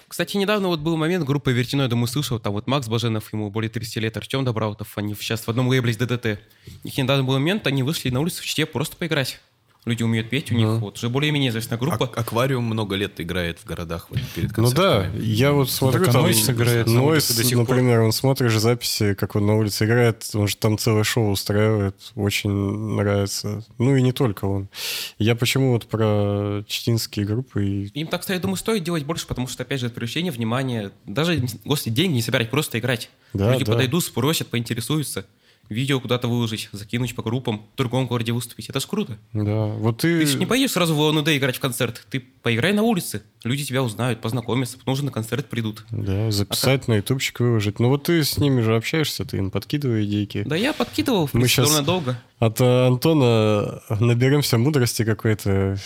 Кстати, 0.08 0.36
недавно 0.36 0.68
вот 0.68 0.80
был 0.80 0.98
момент, 0.98 1.24
группа 1.24 1.48
Вертино, 1.48 1.88
думаю, 1.88 2.06
слышал, 2.06 2.38
там 2.38 2.52
вот 2.52 2.66
Макс 2.66 2.86
Баженов, 2.86 3.32
ему 3.32 3.50
более 3.50 3.70
30 3.70 3.96
лет, 3.96 4.16
Артем 4.16 4.44
Добраутов, 4.44 4.98
они 4.98 5.14
сейчас 5.14 5.46
в 5.46 5.48
одном 5.48 5.68
лейбле 5.68 5.94
с 5.94 5.96
ДДТ. 5.96 6.38
У 6.84 6.86
них 6.86 6.98
недавно 6.98 7.24
был 7.24 7.32
момент, 7.34 7.66
они 7.66 7.82
вышли 7.82 8.10
на 8.10 8.20
улицу 8.20 8.42
в 8.42 8.44
Чите 8.44 8.66
просто 8.66 8.94
поиграть 8.96 9.40
люди 9.84 10.02
умеют 10.02 10.30
петь, 10.30 10.52
у 10.52 10.54
них 10.54 10.68
вот 10.80 10.96
уже 10.96 11.08
более-менее 11.08 11.50
известная 11.50 11.78
группа. 11.78 12.10
А- 12.14 12.20
аквариум 12.20 12.64
много 12.64 12.94
лет 12.94 13.20
играет 13.20 13.58
в 13.58 13.64
городах 13.64 14.06
вот, 14.10 14.20
перед 14.34 14.56
Ну 14.56 14.70
да, 14.70 15.00
концертами. 15.02 15.24
я 15.24 15.52
вот 15.52 15.70
смотрю, 15.70 16.04
Так 16.04 16.12
там 16.12 16.22
Нойс 16.22 16.48
играет 16.48 16.86
Нойс, 16.86 17.26
сих 17.28 17.48
пор. 17.58 17.68
например, 17.68 18.00
он 18.00 18.12
смотришь 18.12 18.56
записи, 18.58 19.14
как 19.14 19.34
он 19.36 19.46
на 19.46 19.56
улице 19.56 19.84
играет, 19.84 20.28
он 20.34 20.46
же 20.46 20.56
там 20.56 20.78
целое 20.78 21.02
шоу 21.04 21.30
устраивает, 21.30 21.96
очень 22.14 22.50
нравится. 22.50 23.64
Ну 23.78 23.96
и 23.96 24.02
не 24.02 24.12
только 24.12 24.44
он. 24.44 24.68
Я 25.18 25.34
почему 25.34 25.72
вот 25.72 25.86
про 25.86 26.62
читинские 26.66 27.26
группы 27.26 27.64
и 27.64 27.86
Им 27.98 28.06
так, 28.06 28.20
кстати, 28.20 28.36
я 28.36 28.40
думаю, 28.42 28.56
стоит 28.56 28.84
делать 28.84 29.04
больше, 29.04 29.26
потому 29.26 29.48
что, 29.48 29.62
опять 29.64 29.80
же, 29.80 29.86
это 29.86 29.94
привлечение 29.96 30.30
внимания. 30.32 30.92
Даже, 31.06 31.42
господи, 31.64 31.94
деньги 31.94 32.14
не 32.14 32.22
собирать, 32.22 32.50
просто 32.50 32.78
играть. 32.78 33.10
Да, 33.32 33.52
Люди 33.52 33.64
да. 33.64 33.72
подойдут, 33.72 34.04
спросят, 34.04 34.48
поинтересуются. 34.48 35.26
Видео 35.72 35.98
куда-то 36.00 36.28
выложить, 36.28 36.68
закинуть 36.72 37.14
по 37.14 37.22
группам, 37.22 37.62
в 37.74 37.76
другом 37.76 38.06
городе 38.06 38.32
выступить. 38.32 38.68
Это 38.68 38.80
ж 38.80 38.86
круто. 38.86 39.18
Да, 39.32 39.66
вот 39.66 39.98
ты... 39.98 40.20
Ты 40.20 40.26
же 40.26 40.38
не 40.38 40.46
поедешь 40.46 40.72
сразу 40.72 40.94
в 40.94 41.00
ОНД 41.02 41.28
играть 41.30 41.56
в 41.56 41.60
концерт. 41.60 42.06
Ты 42.10 42.20
поиграй 42.42 42.72
на 42.72 42.82
улице. 42.82 43.22
Люди 43.44 43.64
тебя 43.64 43.82
узнают, 43.82 44.20
познакомятся, 44.20 44.78
потом 44.78 44.94
уже 44.94 45.04
на 45.04 45.10
концерт 45.10 45.48
придут. 45.48 45.84
Да, 45.90 46.30
записать 46.30 46.86
на 46.88 46.94
ютубчик 46.94 47.40
выложить. 47.40 47.80
Ну 47.80 47.88
вот 47.88 48.04
ты 48.04 48.22
с 48.22 48.38
ними 48.38 48.60
же 48.60 48.76
общаешься, 48.76 49.24
ты 49.24 49.38
им 49.38 49.50
подкидывай 49.50 50.04
идейки. 50.04 50.44
Да 50.46 50.54
я 50.56 50.72
подкидывал, 50.72 51.26
в 51.26 51.34
Мы 51.34 51.40
принципе, 51.40 51.62
щас- 51.62 51.66
довольно 51.68 51.86
долго. 51.86 52.22
От 52.38 52.60
э, 52.60 52.86
Антона 52.86 53.82
наберемся 54.00 54.58
мудрости 54.58 55.04
какой-то. 55.04 55.78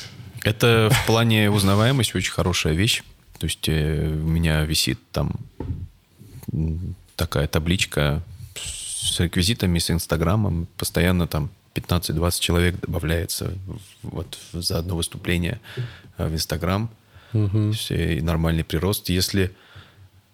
Это 0.43 0.91
в 0.93 1.07
плане 1.07 1.51
узнаваемости 1.51 2.17
очень 2.17 2.33
хорошая 2.33 2.75
вещь. 2.75 3.03
То 3.39 3.47
есть 3.47 3.69
э, 3.69 4.09
у 4.09 4.29
меня 4.29 4.65
висит 4.65 4.99
там 5.13 5.33
такая 7.17 7.47
табличка 7.49 8.23
с 9.07 9.21
реквизитами, 9.21 9.79
с 9.79 9.91
Инстаграмом. 9.91 10.69
Постоянно 10.77 11.27
там 11.27 11.51
15-20 11.75 12.41
человек 12.41 12.81
добавляется 12.81 13.53
вот 14.03 14.39
за 14.53 14.79
одно 14.79 14.97
выступление 14.97 15.61
э, 16.17 16.27
в 16.29 16.35
Инстаграм. 16.35 16.91
Э, 17.33 17.73
и 17.91 18.21
нормальный 18.21 18.65
прирост. 18.65 19.09
Если 19.09 19.53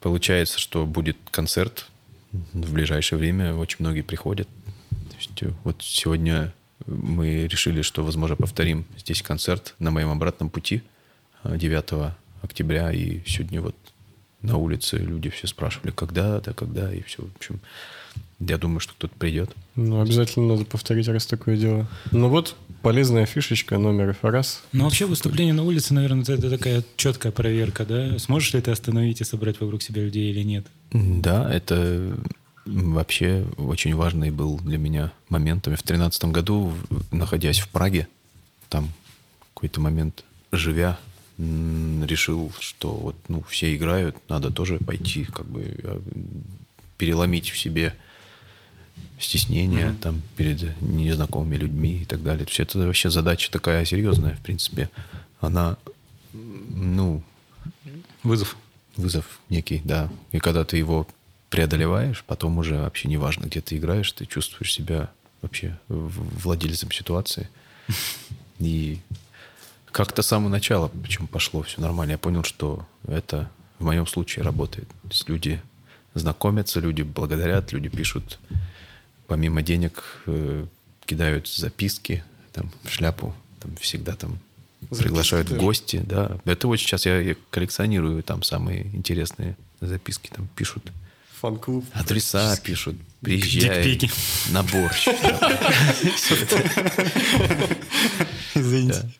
получается, 0.00 0.58
что 0.58 0.86
будет 0.86 1.16
концерт 1.30 1.86
в 2.32 2.72
ближайшее 2.72 3.18
время, 3.18 3.54
очень 3.54 3.76
многие 3.80 4.02
приходят. 4.02 4.48
Э, 5.40 5.50
вот 5.64 5.76
сегодня 5.80 6.52
мы 6.86 7.46
решили, 7.46 7.82
что, 7.82 8.04
возможно, 8.04 8.36
повторим 8.36 8.84
здесь 8.98 9.22
концерт 9.22 9.74
на 9.78 9.90
моем 9.90 10.10
обратном 10.10 10.50
пути 10.50 10.82
э, 11.44 11.56
9 11.56 12.14
октября. 12.42 12.92
И 12.92 13.20
сегодня 13.26 13.60
вот 13.60 13.76
на 14.42 14.56
улице 14.56 14.96
люди 14.96 15.30
все 15.30 15.46
спрашивали, 15.46 15.90
когда, 15.90 16.40
да, 16.40 16.52
когда, 16.52 16.92
и 16.92 17.02
все. 17.02 17.22
В 17.22 17.36
общем, 17.36 17.60
я 18.48 18.58
думаю, 18.58 18.80
что 18.80 18.92
кто-то 18.94 19.14
придет. 19.18 19.50
Ну, 19.76 20.00
обязательно 20.00 20.48
надо 20.48 20.64
повторить, 20.64 21.08
раз 21.08 21.26
такое 21.26 21.56
дело. 21.56 21.86
Ну 22.10 22.28
вот, 22.28 22.56
полезная 22.82 23.26
фишечка 23.26 23.78
номер 23.78 24.16
раз. 24.22 24.62
Ну, 24.72 24.84
вообще 24.84 25.06
выступление 25.06 25.54
на 25.54 25.64
улице, 25.64 25.94
наверное, 25.94 26.22
это 26.22 26.50
такая 26.50 26.84
четкая 26.96 27.32
проверка, 27.32 27.84
да? 27.84 28.18
Сможешь 28.18 28.54
ли 28.54 28.60
ты 28.60 28.70
остановить 28.70 29.20
и 29.20 29.24
собрать 29.24 29.60
вокруг 29.60 29.82
себя 29.82 30.02
людей 30.02 30.30
или 30.30 30.42
нет? 30.42 30.66
Да, 30.92 31.52
это 31.52 32.16
вообще 32.64 33.44
очень 33.56 33.94
важный 33.94 34.30
был 34.30 34.58
для 34.58 34.78
меня 34.78 35.12
момент. 35.28 35.66
В 35.66 35.82
тринадцатом 35.82 36.32
году, 36.32 36.72
находясь 37.10 37.58
в 37.58 37.68
Праге, 37.68 38.08
там 38.68 38.88
какой-то 39.54 39.80
момент, 39.80 40.24
живя, 40.50 40.98
решил, 41.38 42.52
что 42.60 42.92
вот 42.92 43.16
ну, 43.28 43.42
все 43.48 43.74
играют, 43.74 44.16
надо 44.28 44.50
тоже 44.50 44.78
пойти, 44.78 45.24
как 45.24 45.46
бы 45.46 45.62
э, 45.82 46.00
переломить 46.98 47.50
в 47.50 47.58
себе 47.58 47.94
стеснение 49.18 49.94
там 50.00 50.22
перед 50.36 50.80
незнакомыми 50.80 51.56
людьми 51.56 52.02
и 52.02 52.04
так 52.04 52.22
далее. 52.22 52.44
Есть 52.46 52.60
это 52.60 52.78
вообще 52.78 53.10
задача 53.10 53.50
такая 53.50 53.84
серьезная, 53.84 54.36
в 54.36 54.40
принципе. 54.40 54.90
Она, 55.40 55.76
ну, 56.32 57.22
Вызов. 58.22 58.56
вызов 58.96 59.40
некий, 59.48 59.80
да. 59.84 60.10
И 60.30 60.38
когда 60.38 60.64
ты 60.64 60.76
его 60.76 61.06
преодолеваешь, 61.50 62.24
потом 62.26 62.58
уже 62.58 62.78
вообще 62.78 63.08
не 63.08 63.16
важно, 63.16 63.46
где 63.46 63.60
ты 63.60 63.76
играешь, 63.76 64.10
ты 64.12 64.26
чувствуешь 64.26 64.72
себя 64.72 65.10
вообще 65.40 65.78
владельцем 65.88 66.90
ситуации. 66.90 67.48
И 68.58 69.00
как-то 69.90 70.22
с 70.22 70.28
самого 70.28 70.48
начала, 70.48 70.88
причем 71.02 71.26
пошло 71.26 71.62
все 71.62 71.80
нормально, 71.80 72.12
я 72.12 72.18
понял, 72.18 72.44
что 72.44 72.86
это 73.06 73.50
в 73.78 73.84
моем 73.84 74.06
случае 74.06 74.44
работает. 74.44 74.88
То 74.88 75.08
есть 75.10 75.28
люди 75.28 75.60
знакомятся, 76.14 76.80
люди 76.80 77.02
благодарят, 77.02 77.72
люди 77.72 77.88
пишут 77.88 78.38
помимо 79.32 79.62
денег, 79.62 80.04
э, 80.26 80.66
кидают 81.06 81.48
записки 81.48 82.22
там, 82.52 82.70
в 82.84 82.90
шляпу, 82.90 83.34
там 83.60 83.74
всегда 83.76 84.14
там 84.14 84.38
Записки 84.82 85.04
приглашают 85.04 85.46
в 85.46 85.50
тоже? 85.52 85.60
гости, 85.62 86.02
да. 86.04 86.36
Это 86.44 86.68
вот 86.68 86.76
сейчас 86.76 87.06
я, 87.06 87.18
я 87.18 87.34
коллекционирую 87.48 88.22
там 88.22 88.42
самые 88.42 88.88
интересные 88.94 89.56
записки, 89.80 90.28
там 90.28 90.50
пишут 90.54 90.92
Фан-клуб. 91.40 91.86
адреса, 91.94 92.58
пишут, 92.62 92.96
приезжай 93.22 93.84
Дикпики. 93.84 94.12
на 94.50 94.62
борщ. 94.64 95.08
Извините. 98.54 99.10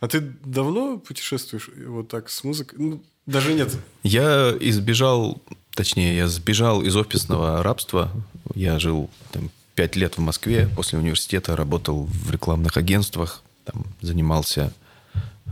А 0.00 0.08
ты 0.08 0.20
давно 0.44 0.98
путешествуешь 0.98 1.70
вот 1.86 2.08
так 2.08 2.30
с 2.30 2.42
музыкой? 2.42 2.80
Ну, 2.80 3.04
даже 3.26 3.54
нет. 3.54 3.76
Я 4.02 4.56
избежал, 4.58 5.40
точнее, 5.76 6.16
я 6.16 6.26
сбежал 6.26 6.82
из 6.82 6.96
офисного 6.96 7.62
рабства. 7.62 8.10
Я 8.54 8.78
жил 8.78 9.08
там, 9.30 9.50
пять 9.74 9.94
лет 9.94 10.16
в 10.16 10.20
Москве. 10.20 10.68
После 10.74 10.98
университета 10.98 11.54
работал 11.54 12.04
в 12.04 12.30
рекламных 12.30 12.76
агентствах. 12.76 13.42
Там 13.64 13.84
занимался 14.00 14.72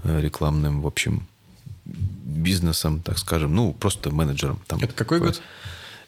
э, 0.02 0.20
рекламным, 0.20 0.80
в 0.82 0.86
общем, 0.86 1.26
бизнесом, 1.84 3.00
так 3.00 3.18
скажем. 3.18 3.54
Ну, 3.54 3.72
просто 3.72 4.10
менеджером. 4.10 4.58
Там, 4.66 4.80
Это 4.80 4.92
какой 4.92 5.20
год? 5.20 5.40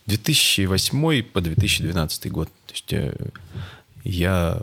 2008 0.07 1.23
по 1.25 1.41
2012 1.41 2.33
год. 2.33 2.49
То 2.67 2.73
есть 2.73 2.93
э, 2.93 3.15
я 4.03 4.61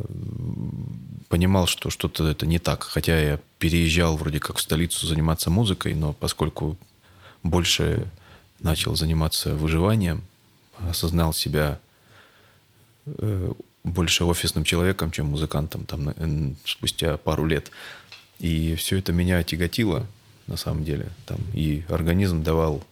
понимал, 1.29 1.67
что 1.67 1.89
что-то 1.89 2.27
это 2.27 2.45
не 2.47 2.59
так. 2.59 2.83
Хотя 2.83 3.19
я 3.19 3.39
переезжал 3.59 4.17
вроде 4.17 4.39
как 4.39 4.57
в 4.57 4.61
столицу 4.61 5.05
заниматься 5.05 5.49
музыкой, 5.49 5.93
но 5.93 6.13
поскольку 6.13 6.77
больше 7.43 8.07
начал 8.63 8.95
заниматься 8.95 9.53
выживанием, 9.53 10.23
осознал 10.79 11.33
себя 11.33 11.79
э, 13.05 13.53
больше 13.83 14.23
офисным 14.23 14.63
человеком, 14.63 15.11
чем 15.11 15.27
музыкантом 15.27 15.85
там, 15.85 16.13
спустя 16.65 17.17
пару 17.17 17.45
лет. 17.45 17.69
И 18.39 18.75
все 18.75 18.97
это 18.97 19.11
меня 19.11 19.43
тяготило, 19.43 20.07
на 20.47 20.57
самом 20.57 20.83
деле. 20.83 21.09
Там, 21.25 21.39
и 21.53 21.83
организм 21.89 22.43
давал 22.43 22.83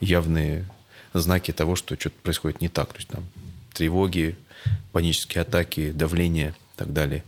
явные 0.00 0.66
знаки 1.12 1.52
того, 1.52 1.76
что 1.76 1.98
что-то 1.98 2.16
происходит 2.22 2.60
не 2.60 2.68
так. 2.68 2.92
То 2.92 2.96
есть 2.96 3.08
там 3.08 3.24
тревоги, 3.74 4.36
панические 4.92 5.42
атаки, 5.42 5.92
давление 5.92 6.50
и 6.50 6.78
так 6.78 6.92
далее. 6.92 7.22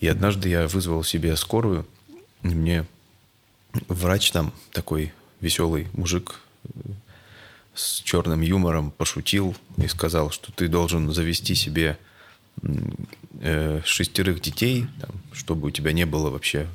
И 0.00 0.06
однажды 0.06 0.48
я 0.48 0.66
вызвал 0.68 1.04
себе 1.04 1.36
скорую, 1.36 1.86
и 2.42 2.48
мне 2.48 2.86
врач 3.88 4.30
там 4.30 4.52
такой 4.72 5.12
веселый 5.40 5.88
мужик 5.92 6.40
с 7.74 8.00
черным 8.02 8.40
юмором 8.40 8.90
пошутил 8.90 9.56
и 9.76 9.86
сказал, 9.88 10.30
что 10.30 10.52
ты 10.52 10.68
должен 10.68 11.12
завести 11.12 11.54
себе 11.54 11.98
э, 13.40 13.80
шестерых 13.84 14.40
детей, 14.40 14.86
там, 15.00 15.10
чтобы 15.32 15.68
у 15.68 15.70
тебя 15.70 15.92
не 15.92 16.04
было 16.04 16.30
вообще 16.30 16.68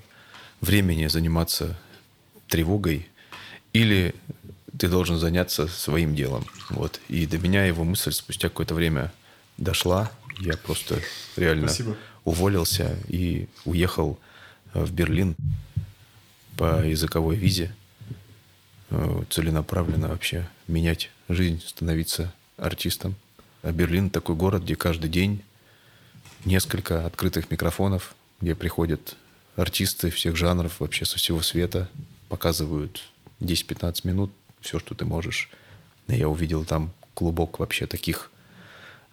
времени 0.61 1.07
заниматься 1.07 1.77
тревогой, 2.47 3.07
или 3.73 4.15
ты 4.77 4.87
должен 4.87 5.17
заняться 5.17 5.67
своим 5.67 6.15
делом. 6.15 6.45
Вот. 6.69 6.99
И 7.07 7.25
до 7.25 7.37
меня 7.37 7.65
его 7.65 7.83
мысль 7.83 8.11
спустя 8.11 8.49
какое-то 8.49 8.73
время 8.73 9.11
дошла. 9.57 10.11
Я 10.39 10.57
просто 10.57 10.99
реально 11.35 11.67
Спасибо. 11.67 11.95
уволился 12.23 12.97
и 13.07 13.47
уехал 13.63 14.19
э, 14.73 14.83
в 14.83 14.91
Берлин 14.91 15.35
по 16.57 16.85
языковой 16.85 17.35
визе. 17.35 17.73
Э, 18.89 19.23
Целенаправленно 19.29 20.09
вообще 20.09 20.47
менять 20.67 21.09
жизнь, 21.27 21.61
становиться 21.65 22.33
артистом. 22.57 23.15
А 23.63 23.71
Берлин 23.71 24.09
такой 24.09 24.35
город, 24.35 24.63
где 24.63 24.75
каждый 24.75 25.09
день 25.09 25.41
несколько 26.45 27.05
открытых 27.05 27.49
микрофонов, 27.49 28.15
где 28.41 28.53
приходят 28.53 29.15
артисты 29.55 30.11
всех 30.11 30.35
жанров, 30.35 30.79
вообще 30.79 31.05
со 31.05 31.17
всего 31.17 31.41
света, 31.41 31.89
показывают 32.29 33.01
10-15 33.39 34.01
минут 34.07 34.31
все, 34.61 34.79
что 34.79 34.93
ты 34.93 35.05
можешь. 35.05 35.49
Я 36.07 36.29
увидел 36.29 36.65
там 36.65 36.91
клубок 37.13 37.59
вообще 37.59 37.87
таких 37.87 38.31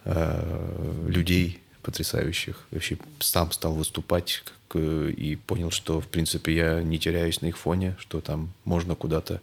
э, 0.04 1.06
людей 1.08 1.60
потрясающих. 1.82 2.66
Вообще 2.70 2.98
сам 3.20 3.50
стал 3.52 3.74
выступать 3.74 4.42
как, 4.44 4.80
э, 4.80 5.10
и 5.10 5.36
понял, 5.36 5.70
что, 5.70 6.00
в 6.00 6.08
принципе, 6.08 6.54
я 6.54 6.82
не 6.82 6.98
теряюсь 6.98 7.40
на 7.40 7.46
их 7.46 7.56
фоне, 7.56 7.96
что 7.98 8.20
там 8.20 8.52
можно 8.64 8.94
куда-то 8.94 9.40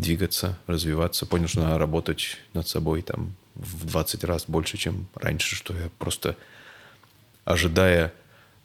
двигаться, 0.00 0.58
развиваться. 0.66 1.26
Понял, 1.26 1.48
что 1.48 1.60
надо 1.60 1.78
работать 1.78 2.38
над 2.54 2.66
собой 2.66 3.02
там 3.02 3.34
в 3.54 3.86
20 3.86 4.24
раз 4.24 4.44
больше, 4.48 4.76
чем 4.76 5.06
раньше, 5.14 5.54
что 5.56 5.74
я 5.74 5.90
просто 5.98 6.36
ожидая, 7.44 8.12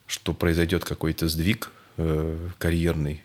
что 0.07 0.33
произойдет 0.33 0.85
какой-то 0.85 1.27
сдвиг 1.27 1.71
э, 1.97 2.49
карьерный, 2.57 3.21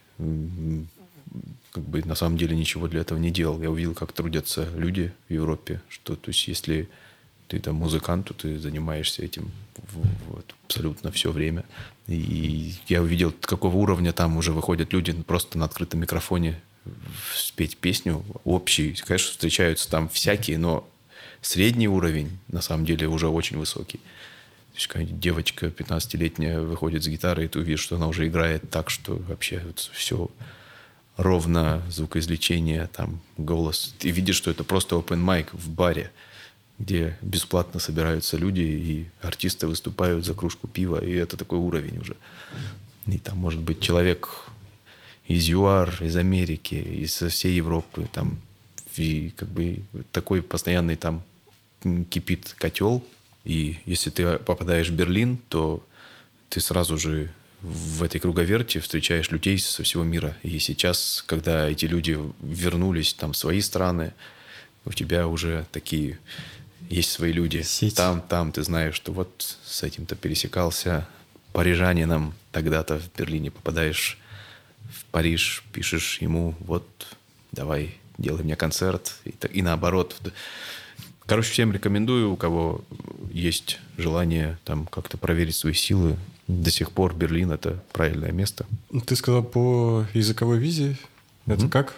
как 1.73 1.85
бы 1.85 2.03
на 2.03 2.15
самом 2.15 2.37
деле 2.37 2.57
ничего 2.57 2.89
для 2.89 3.03
этого 3.03 3.19
не 3.19 3.31
делал. 3.31 3.61
Я 3.63 3.71
увидел, 3.71 3.95
как 3.95 4.13
трудятся 4.13 4.69
люди 4.77 5.13
в 5.29 5.33
Европе, 5.33 5.81
что 5.89 6.17
то 6.17 6.31
есть 6.31 6.49
если 6.49 6.89
ты 7.47 7.59
там 7.59 7.77
музыкант, 7.77 8.27
то 8.29 8.35
ты 8.35 8.59
занимаешься 8.59 9.25
этим 9.25 9.51
вот, 10.29 10.55
абсолютно 10.65 11.11
все 11.11 11.31
время. 11.31 11.65
И 12.07 12.75
я 12.89 13.03
увидел, 13.03 13.33
какого 13.41 13.77
уровня 13.77 14.13
там 14.13 14.37
уже 14.37 14.53
выходят 14.53 14.93
люди 14.93 15.13
просто 15.13 15.59
на 15.59 15.65
открытом 15.65 16.01
микрофоне 16.01 16.61
спеть 17.35 17.77
песню 17.77 18.25
общий. 18.45 18.95
Конечно, 19.07 19.31
встречаются 19.31 19.89
там 19.91 20.09
всякие, 20.09 20.59
но 20.59 20.89
средний 21.41 21.89
уровень 21.89 22.39
на 22.49 22.61
самом 22.61 22.85
деле 22.85 23.09
уже 23.09 23.29
очень 23.29 23.59
высокий. 23.59 23.99
То 23.99 24.77
есть 24.77 24.87
какая-нибудь 24.87 25.21
девочка 25.21 25.67
15-летняя 25.67 26.61
выходит 26.61 27.03
с 27.03 27.09
гитарой, 27.09 27.47
и 27.47 27.49
ты 27.49 27.59
увидишь, 27.59 27.81
что 27.81 27.97
она 27.97 28.07
уже 28.09 28.27
играет 28.27 28.71
так, 28.71 28.89
что 28.91 29.17
вообще 29.17 29.63
все 29.93 30.31
ровно, 31.17 31.83
звукоизвлечение, 31.91 32.89
там, 32.93 33.21
голос. 33.37 33.95
Ты 33.99 34.11
видишь, 34.11 34.37
что 34.37 34.51
это 34.51 34.65
просто 34.65 34.97
open 34.97 35.23
mic 35.23 35.49
в 35.53 35.69
баре, 35.69 36.11
где 36.79 37.19
бесплатно 37.21 37.79
собираются 37.79 38.37
люди, 38.37 38.61
и 38.61 39.07
артисты 39.21 39.67
выступают 39.67 40.25
за 40.25 40.35
кружку 40.35 40.67
пива, 40.67 41.05
и 41.05 41.13
это 41.13 41.37
такой 41.37 41.59
уровень 41.59 41.99
уже. 41.99 42.17
И 43.07 43.19
там 43.19 43.37
может 43.39 43.61
быть 43.61 43.81
человек 43.81 44.47
из 45.31 45.49
ЮАР, 45.49 46.03
из 46.03 46.17
Америки, 46.17 46.75
из 46.75 47.23
всей 47.23 47.55
Европы, 47.55 48.09
там, 48.13 48.41
и 48.97 49.33
как 49.37 49.49
бы 49.49 49.79
такой 50.11 50.43
постоянный 50.43 50.97
там 50.97 51.23
кипит 52.11 52.57
котел, 52.59 53.05
и 53.45 53.79
если 53.87 54.11
ты 54.11 54.39
попадаешь 54.39 54.89
в 54.89 54.95
Берлин, 54.95 55.39
то 55.49 55.87
ты 56.49 56.61
сразу 56.61 56.99
же 56.99 57.31
в 57.63 58.03
этой 58.03 58.19
круговерти 58.19 58.79
встречаешь 58.79 59.31
людей 59.31 59.57
со 59.59 59.85
всего 59.85 60.03
мира. 60.03 60.37
И 60.43 60.59
сейчас, 60.59 61.23
когда 61.25 61.71
эти 61.71 61.85
люди 61.85 62.19
вернулись 62.43 63.15
там 63.15 63.33
в 63.33 63.37
свои 63.37 63.61
страны, 63.61 64.13
у 64.85 64.93
тебя 64.93 65.29
уже 65.29 65.65
такие 65.71 66.19
есть 66.89 67.13
свои 67.13 67.33
люди. 67.33 67.63
Сеть. 67.63 67.95
Там, 67.95 68.21
там 68.21 68.51
ты 68.51 68.65
знаешь, 68.65 68.97
что 68.97 69.13
вот 69.13 69.59
с 69.65 69.85
этим-то 69.85 70.17
пересекался 70.17 71.07
парижанином 71.53 72.35
тогда-то 72.51 72.99
в 72.99 73.17
Берлине 73.17 73.53
попадаешь 73.53 74.20
в 74.93 75.05
Париж, 75.07 75.65
пишешь 75.73 76.19
ему, 76.21 76.55
вот, 76.61 76.87
давай, 77.53 77.95
делай 78.19 78.43
мне 78.43 78.57
концерт, 78.57 79.17
и, 79.25 79.35
и 79.53 79.63
наоборот. 79.63 80.17
Короче, 81.27 81.53
всем 81.53 81.73
рекомендую, 81.73 82.33
у 82.33 82.37
кого 82.37 82.85
есть 83.33 83.79
желание 83.97 84.59
там 84.65 84.87
как-то 84.87 85.17
проверить 85.17 85.55
свои 85.55 85.75
силы. 85.75 86.17
До 86.49 86.71
сих 86.71 86.91
пор 86.91 87.15
Берлин— 87.15 87.51
это 87.53 87.83
правильное 87.93 88.33
место. 88.33 88.67
Ты 89.07 89.15
сказал 89.15 89.45
по 89.45 90.05
языковой 90.13 90.59
визе. 90.59 90.99
Это 91.47 91.69
как? 91.69 91.95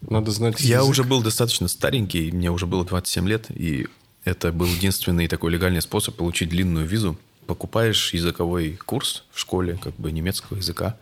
Надо 0.00 0.32
знать 0.32 0.60
Я 0.60 0.78
язык. 0.78 0.90
уже 0.90 1.04
был 1.04 1.22
достаточно 1.22 1.68
старенький, 1.68 2.30
мне 2.32 2.50
уже 2.50 2.66
было 2.66 2.84
27 2.84 3.28
лет, 3.28 3.46
и 3.50 3.86
это 4.24 4.52
был 4.52 4.66
единственный 4.66 5.28
такой 5.28 5.52
легальный 5.52 5.80
способ 5.82 6.16
получить 6.16 6.48
длинную 6.48 6.86
визу. 6.86 7.18
Покупаешь 7.46 8.12
языковой 8.14 8.78
курс 8.84 9.24
в 9.32 9.38
школе, 9.38 9.78
как 9.80 9.94
бы 9.96 10.10
немецкого 10.10 10.56
языка. 10.56 10.96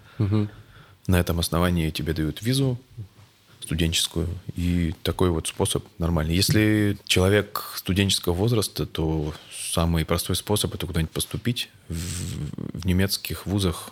На 1.06 1.18
этом 1.18 1.40
основании 1.40 1.90
тебе 1.90 2.12
дают 2.12 2.42
визу 2.42 2.78
студенческую, 3.60 4.28
и 4.54 4.94
такой 5.02 5.30
вот 5.30 5.46
способ 5.46 5.84
нормальный. 5.98 6.34
Если 6.34 6.98
человек 7.06 7.72
студенческого 7.76 8.34
возраста, 8.34 8.86
то 8.86 9.32
самый 9.52 10.04
простой 10.04 10.36
способ 10.36 10.74
это 10.74 10.86
куда-нибудь 10.86 11.12
поступить. 11.12 11.68
В, 11.88 12.80
в 12.80 12.86
немецких 12.86 13.46
вузах 13.46 13.90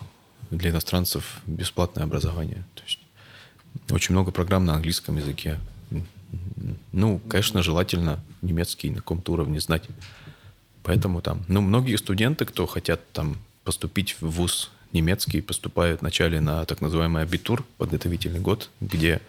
для 0.51 0.71
иностранцев 0.71 1.37
бесплатное 1.47 2.03
образование. 2.03 2.63
То 2.75 2.83
есть 2.83 2.99
очень 3.89 4.13
много 4.13 4.31
программ 4.31 4.65
на 4.65 4.75
английском 4.75 5.17
языке. 5.17 5.59
Ну, 6.91 7.19
конечно, 7.29 7.63
желательно 7.63 8.19
немецкий 8.41 8.89
на 8.89 8.97
каком-то 8.97 9.33
уровне 9.33 9.59
знать. 9.59 9.83
Поэтому 10.83 11.21
там, 11.21 11.43
ну, 11.47 11.61
многие 11.61 11.95
студенты, 11.95 12.45
кто 12.45 12.65
хотят 12.67 13.01
там 13.13 13.37
поступить 13.63 14.15
в 14.19 14.29
вуз 14.29 14.71
немецкий, 14.93 15.41
поступают 15.41 16.01
вначале 16.01 16.39
на 16.41 16.65
так 16.65 16.81
называемый 16.81 17.23
абитур, 17.23 17.65
подготовительный 17.77 18.39
год, 18.39 18.69
где 18.79 19.21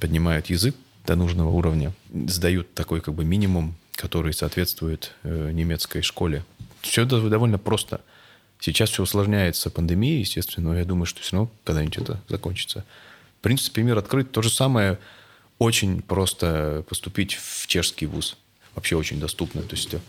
поднимают 0.00 0.46
язык 0.46 0.74
до 1.06 1.16
нужного 1.16 1.50
уровня, 1.50 1.92
сдают 2.12 2.74
такой 2.74 3.00
как 3.00 3.14
бы 3.14 3.24
минимум, 3.24 3.74
который 3.94 4.32
соответствует 4.32 5.12
э, 5.22 5.50
немецкой 5.52 6.02
школе. 6.02 6.44
Все 6.80 7.02
это 7.02 7.20
довольно 7.28 7.58
просто. 7.58 8.00
Сейчас 8.60 8.90
все 8.90 9.02
усложняется 9.02 9.70
пандемией, 9.70 10.20
естественно, 10.20 10.70
но 10.70 10.78
я 10.78 10.84
думаю, 10.84 11.06
что 11.06 11.20
все 11.20 11.36
равно 11.36 11.50
когда-нибудь 11.64 11.98
это 11.98 12.20
закончится. 12.28 12.84
В 13.40 13.42
принципе, 13.42 13.82
мир 13.82 13.98
открыт. 13.98 14.30
То 14.30 14.42
же 14.42 14.50
самое 14.50 14.98
очень 15.58 16.02
просто 16.02 16.84
поступить 16.88 17.34
в 17.34 17.66
чешский 17.66 18.06
вуз. 18.06 18.36
Вообще 18.74 18.96
очень 18.96 19.18
доступно. 19.18 19.62
То 19.62 19.74
есть 19.74 19.92
э, 19.94 20.00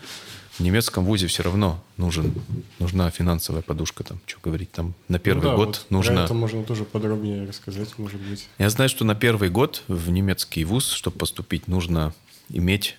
в 0.57 0.59
немецком 0.59 1.05
вузе 1.05 1.27
все 1.27 1.41
равно 1.41 1.83
нужен, 1.97 2.33
нужна 2.79 3.09
финансовая 3.09 3.63
подушка. 3.63 4.03
Там, 4.03 4.19
что 4.25 4.39
говорить, 4.41 4.71
там 4.71 4.93
на 5.07 5.17
первый 5.17 5.43
Ну 5.43 5.49
да, 5.49 5.55
год 5.55 5.67
вот 5.67 5.85
нужно... 5.89 6.19
Это 6.19 6.33
можно 6.33 6.63
тоже 6.63 6.83
подробнее 6.83 7.47
рассказать, 7.47 7.97
может 7.97 8.21
быть. 8.21 8.47
Я 8.59 8.69
знаю, 8.69 8.89
что 8.89 9.03
на 9.03 9.15
первый 9.15 9.49
год 9.49 9.83
в 9.87 10.11
немецкий 10.11 10.63
вуз, 10.63 10.91
чтобы 10.91 11.17
поступить, 11.17 11.67
нужно 11.67 12.13
иметь 12.49 12.97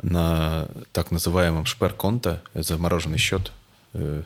на 0.00 0.68
так 0.92 1.10
называемом 1.10 1.66
шперконто, 1.66 2.42
это 2.54 2.62
замороженный 2.62 3.18
счет, 3.18 3.50
э, 3.94 4.22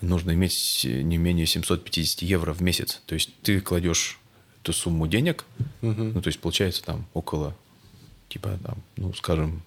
нужно 0.00 0.32
иметь 0.32 0.84
не 0.84 1.18
менее 1.18 1.44
750 1.46 2.22
евро 2.22 2.54
в 2.54 2.62
месяц. 2.62 3.02
То 3.04 3.14
есть 3.14 3.30
ты 3.42 3.60
кладешь 3.60 4.18
эту 4.62 4.72
сумму 4.72 5.06
денег, 5.06 5.44
ну, 5.82 6.20
то 6.20 6.28
есть 6.28 6.40
получается 6.40 6.82
там 6.82 7.06
около, 7.12 7.54
типа, 8.28 8.58
там, 8.64 8.82
ну, 8.96 9.12
скажем, 9.12 9.62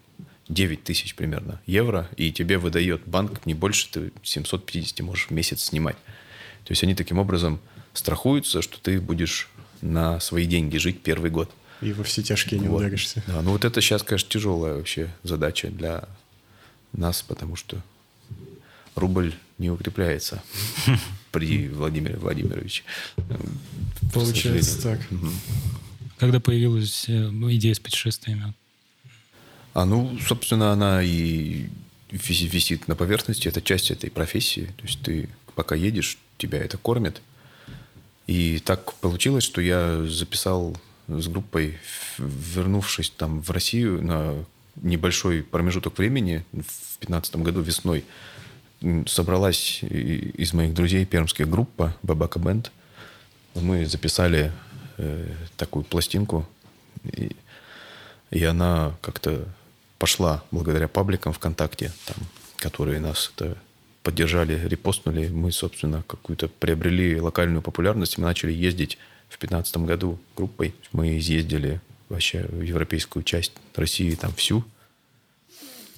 9 0.51 0.83
тысяч 0.83 1.15
примерно 1.15 1.61
евро, 1.65 2.09
и 2.17 2.31
тебе 2.31 2.57
выдает 2.57 3.07
банк 3.07 3.45
не 3.45 3.53
больше, 3.53 3.87
ты 3.89 4.11
750 4.21 4.99
можешь 4.99 5.27
в 5.27 5.31
месяц 5.31 5.63
снимать. 5.63 5.95
То 6.65 6.71
есть 6.71 6.83
они 6.83 6.93
таким 6.93 7.17
образом 7.19 7.59
страхуются, 7.93 8.61
что 8.61 8.79
ты 8.79 8.99
будешь 8.99 9.49
на 9.81 10.19
свои 10.19 10.45
деньги 10.45 10.77
жить 10.77 11.01
первый 11.01 11.31
год. 11.31 11.49
И 11.81 11.93
во 11.93 12.03
все 12.03 12.21
тяжкие 12.21 12.59
не 12.59 12.67
Вот. 12.67 12.81
ударишься. 12.81 13.23
Да, 13.27 13.41
ну 13.41 13.51
вот 13.51 13.65
это 13.65 13.81
сейчас, 13.81 14.03
конечно, 14.03 14.29
тяжелая 14.29 14.75
вообще 14.75 15.09
задача 15.23 15.69
для 15.69 16.07
нас, 16.91 17.23
потому 17.23 17.55
что 17.55 17.81
рубль 18.95 19.33
не 19.57 19.71
укрепляется 19.71 20.43
при 21.31 21.69
Владимире 21.69 22.17
Владимировиче. 22.17 22.83
Получается 24.13 24.81
так. 24.81 24.99
Когда 26.17 26.39
появилась 26.39 27.05
э, 27.07 27.29
идея 27.29 27.73
с 27.73 27.79
путешествиями? 27.79 28.53
А 29.73 29.85
ну, 29.85 30.17
собственно, 30.19 30.71
она 30.71 31.01
и 31.01 31.69
виси- 32.11 32.47
висит 32.47 32.87
на 32.87 32.95
поверхности, 32.95 33.47
это 33.47 33.61
часть 33.61 33.91
этой 33.91 34.11
профессии. 34.11 34.73
То 34.77 34.83
есть 34.83 35.01
ты 35.01 35.29
пока 35.55 35.75
едешь, 35.75 36.17
тебя 36.37 36.59
это 36.59 36.77
кормит. 36.77 37.21
И 38.27 38.59
так 38.59 38.93
получилось, 38.95 39.43
что 39.43 39.61
я 39.61 40.03
записал 40.05 40.77
с 41.07 41.27
группой, 41.27 41.77
вернувшись 42.17 43.09
там 43.09 43.41
в 43.41 43.49
Россию 43.51 44.03
на 44.03 44.45
небольшой 44.75 45.43
промежуток 45.43 45.97
времени, 45.97 46.45
в 46.51 46.99
2015 46.99 47.35
году 47.37 47.61
весной, 47.61 48.05
собралась 49.07 49.83
из 49.83 50.53
моих 50.53 50.73
друзей 50.73 51.05
пермская 51.05 51.45
группа 51.45 51.95
Бабака 52.01 52.39
Бенд. 52.39 52.71
Мы 53.53 53.85
записали 53.85 54.51
э, 54.97 55.33
такую 55.57 55.83
пластинку, 55.83 56.47
и, 57.03 57.35
и 58.31 58.43
она 58.43 58.95
как-то 59.01 59.47
пошла 60.01 60.43
благодаря 60.49 60.87
пабликам 60.87 61.31
ВКонтакте, 61.31 61.91
там, 62.07 62.17
которые 62.55 62.99
нас 62.99 63.31
это 63.35 63.55
поддержали, 64.01 64.59
репостнули. 64.67 65.27
Мы, 65.27 65.51
собственно, 65.51 66.03
какую-то 66.07 66.47
приобрели 66.47 67.21
локальную 67.21 67.61
популярность. 67.61 68.17
Мы 68.17 68.23
начали 68.23 68.51
ездить 68.51 68.97
в 69.29 69.37
2015 69.37 69.77
году 69.77 70.19
группой. 70.35 70.73
Мы 70.91 71.19
изъездили 71.19 71.81
вообще 72.09 72.47
в 72.49 72.61
европейскую 72.61 73.21
часть 73.21 73.51
России, 73.75 74.15
там 74.15 74.33
всю. 74.33 74.63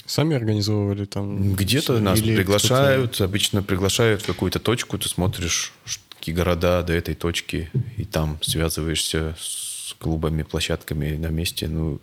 Сами 0.06 0.36
организовывали 0.36 1.06
там? 1.06 1.56
Где-то 1.56 2.02
нас 2.02 2.20
Или 2.20 2.36
приглашают, 2.36 3.22
обычно 3.22 3.64
приглашают 3.64 4.22
в 4.22 4.26
какую-то 4.26 4.60
точку, 4.60 4.98
ты 4.98 5.08
смотришь, 5.08 5.72
какие 6.20 6.36
города 6.36 6.84
до 6.84 6.92
этой 6.92 7.16
точки, 7.16 7.72
и 7.96 8.04
там 8.04 8.38
связываешься 8.42 9.38
с 9.40 9.96
клубами, 9.98 10.44
площадками 10.44 11.16
на 11.16 11.28
месте. 11.28 11.70
Ну, 11.70 12.02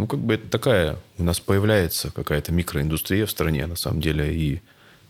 Ну, 0.00 0.06
как 0.06 0.20
бы 0.20 0.32
это 0.32 0.48
такая, 0.48 0.96
у 1.18 1.24
нас 1.24 1.40
появляется 1.40 2.10
какая-то 2.10 2.52
микроиндустрия 2.52 3.26
в 3.26 3.30
стране, 3.30 3.66
на 3.66 3.76
самом 3.76 4.00
деле, 4.00 4.34
и 4.34 4.62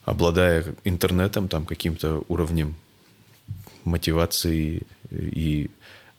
обладая 0.05 0.65
интернетом, 0.83 1.47
там, 1.47 1.65
каким-то 1.65 2.25
уровнем 2.27 2.75
мотивации 3.85 4.83
и 5.13 5.71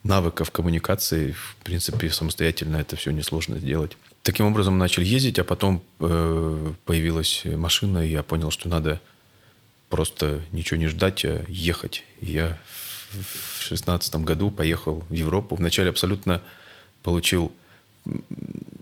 навыков 0.03 0.51
коммуникации, 0.51 1.33
в 1.33 1.57
принципе, 1.65 2.09
самостоятельно 2.09 2.77
это 2.77 2.95
все 2.95 3.11
несложно 3.11 3.59
сделать. 3.59 3.97
Таким 4.23 4.45
образом 4.45 4.77
начали 4.77 5.03
ездить, 5.03 5.37
а 5.37 5.43
потом 5.43 5.83
э, 5.99 6.73
появилась 6.85 7.41
машина, 7.43 8.07
и 8.07 8.11
я 8.11 8.23
понял, 8.23 8.51
что 8.51 8.69
надо 8.69 9.01
просто 9.89 10.39
ничего 10.53 10.79
не 10.79 10.87
ждать, 10.87 11.25
а 11.25 11.43
ехать. 11.49 12.05
И 12.21 12.31
я 12.31 12.57
в 13.09 13.63
шестнадцатом 13.63 14.23
году 14.23 14.49
поехал 14.49 15.03
в 15.09 15.13
Европу. 15.13 15.57
Вначале 15.57 15.89
абсолютно 15.89 16.41
получил 17.03 17.51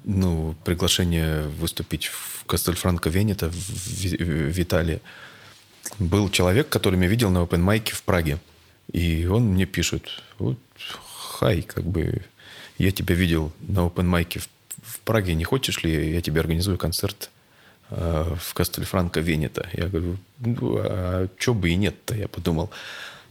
ну, 0.04 0.56
приглашение 0.64 1.44
выступить 1.44 2.06
в 2.08 2.46
Кастельфранко 2.46 3.10
Венета 3.10 3.50
в, 3.50 3.54
в, 3.54 4.52
в 4.52 4.60
Италии. 4.60 5.02
Был 6.00 6.30
человек, 6.30 6.70
который 6.70 6.96
меня 6.96 7.10
видел 7.10 7.30
на 7.30 7.40
open 7.40 7.60
майке 7.60 7.94
в 7.94 8.02
Праге. 8.04 8.40
И 8.92 9.26
он 9.26 9.54
мне 9.54 9.66
пишет, 9.66 10.24
вот, 10.40 10.58
хай, 11.40 11.62
как 11.62 11.84
бы, 11.84 12.24
я 12.78 12.92
тебя 12.92 13.14
видел 13.16 13.52
на 13.60 13.80
open 13.80 14.04
майке 14.04 14.40
в, 14.40 14.50
в 14.82 15.00
Праге, 15.02 15.36
не 15.36 15.44
хочешь 15.44 15.84
ли, 15.84 16.14
я 16.14 16.22
тебе 16.22 16.42
организую 16.42 16.78
концерт 16.78 17.30
э, 17.92 18.36
в 18.40 18.54
Кастельфранко 18.54 19.20
Венета. 19.20 19.70
Я 19.74 19.88
говорю, 19.88 20.18
ну, 20.40 20.78
а 20.80 21.28
что 21.38 21.54
бы 21.54 21.70
и 21.70 21.76
нет-то, 21.76 22.16
я 22.16 22.28
подумал. 22.28 22.72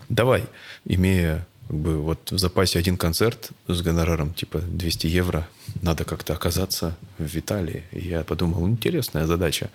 Давай, 0.09 0.45
имея 0.85 1.47
как 1.69 1.77
бы 1.77 1.99
вот 2.01 2.33
в 2.33 2.39
запасе 2.39 2.79
один 2.79 2.97
концерт 2.97 3.51
с 3.67 3.83
гонораром 3.83 4.33
типа 4.33 4.59
200 4.59 5.07
евро, 5.07 5.47
надо 5.83 6.05
как-то 6.05 6.33
оказаться 6.33 6.97
в 7.19 7.37
Италии. 7.37 7.85
И 7.93 8.09
я 8.09 8.25
подумал, 8.25 8.67
интересная 8.67 9.27
задача. 9.27 9.69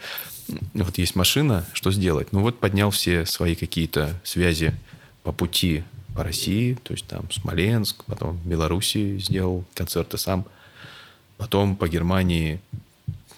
Вот 0.74 0.98
есть 0.98 1.16
машина, 1.16 1.68
что 1.74 1.92
сделать? 1.92 2.32
Ну 2.32 2.42
вот 2.42 2.60
поднял 2.60 2.90
все 2.90 3.28
свои 3.28 3.54
какие-то 3.54 4.20
связи 4.24 4.74
по 5.22 5.32
пути 5.32 5.84
по 6.16 6.24
России, 6.24 6.78
то 6.84 6.94
есть 6.94 7.06
там 7.06 7.30
Смоленск, 7.32 8.04
потом 8.06 8.40
Белоруссии 8.44 9.20
сделал 9.20 9.64
концерты 9.76 10.18
сам, 10.18 10.46
потом 11.38 11.76
по 11.76 11.88
Германии, 11.88 12.60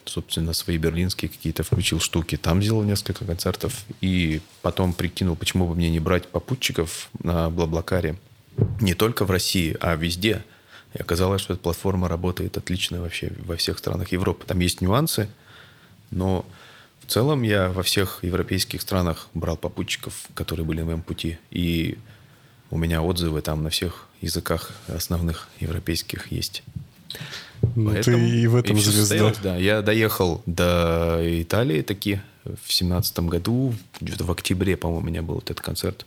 собственно, 0.06 0.54
свои 0.54 0.78
берлинские 0.78 1.30
какие-то 1.30 1.63
включил 1.63 2.00
штуки, 2.00 2.38
там 2.38 2.62
сделал 2.62 2.84
несколько 2.84 3.26
концертов, 3.26 3.86
и 4.00 4.41
потом 4.62 4.94
прикинул, 4.94 5.36
почему 5.36 5.68
бы 5.68 5.76
мне 5.76 5.89
не 5.89 6.00
брать 6.00 6.28
попутчиков 6.28 7.10
на 7.22 7.50
Блаблакаре, 7.50 8.15
не 8.80 8.94
только 8.94 9.26
в 9.26 9.32
России, 9.32 9.76
а 9.80 9.96
везде. 9.96 10.44
И 10.94 11.00
оказалось, 11.00 11.41
что 11.41 11.54
эта 11.54 11.62
платформа 11.62 12.08
работает 12.08 12.58
отлично 12.58 13.02
вообще 13.02 13.32
во 13.46 13.56
всех 13.56 13.78
странах 13.78 14.12
Европы. 14.12 14.46
Там 14.46 14.60
есть 14.60 14.82
нюансы, 14.82 15.28
но 16.12 16.46
в 17.02 17.12
целом 17.12 17.44
я 17.44 17.70
во 17.70 17.84
всех 17.84 18.20
европейских 18.24 18.82
странах 18.82 19.28
брал 19.34 19.58
попутчиков, 19.58 20.13
которые 20.34 20.65
были 20.65 20.80
на 20.80 20.86
моем 20.86 21.02
пути. 21.02 21.38
И 21.52 21.98
у 22.72 22.78
меня 22.78 23.02
отзывы 23.02 23.41
там 23.41 23.63
на 23.63 23.70
всех 23.70 24.08
языках 24.22 24.72
основных 24.88 25.50
европейских 25.60 26.32
есть. 26.32 26.63
Ну, 27.76 27.91
Поэтому 27.91 28.18
ты 28.18 28.41
и 28.41 28.48
в 28.48 28.56
этом 28.56 28.78
и 28.78 28.80
звезда. 28.80 29.34
Да, 29.44 29.58
я 29.58 29.82
доехал 29.82 30.41
до 30.46 31.20
Италии 31.22 31.82
таки 31.82 32.22
в 32.44 32.72
семнадцатом 32.72 33.28
году, 33.28 33.74
где-то 34.00 34.24
в 34.24 34.32
октябре, 34.32 34.78
по-моему, 34.78 35.04
у 35.04 35.10
меня 35.10 35.22
был 35.22 35.39
этот 35.39 35.62
концерт. 35.62 36.06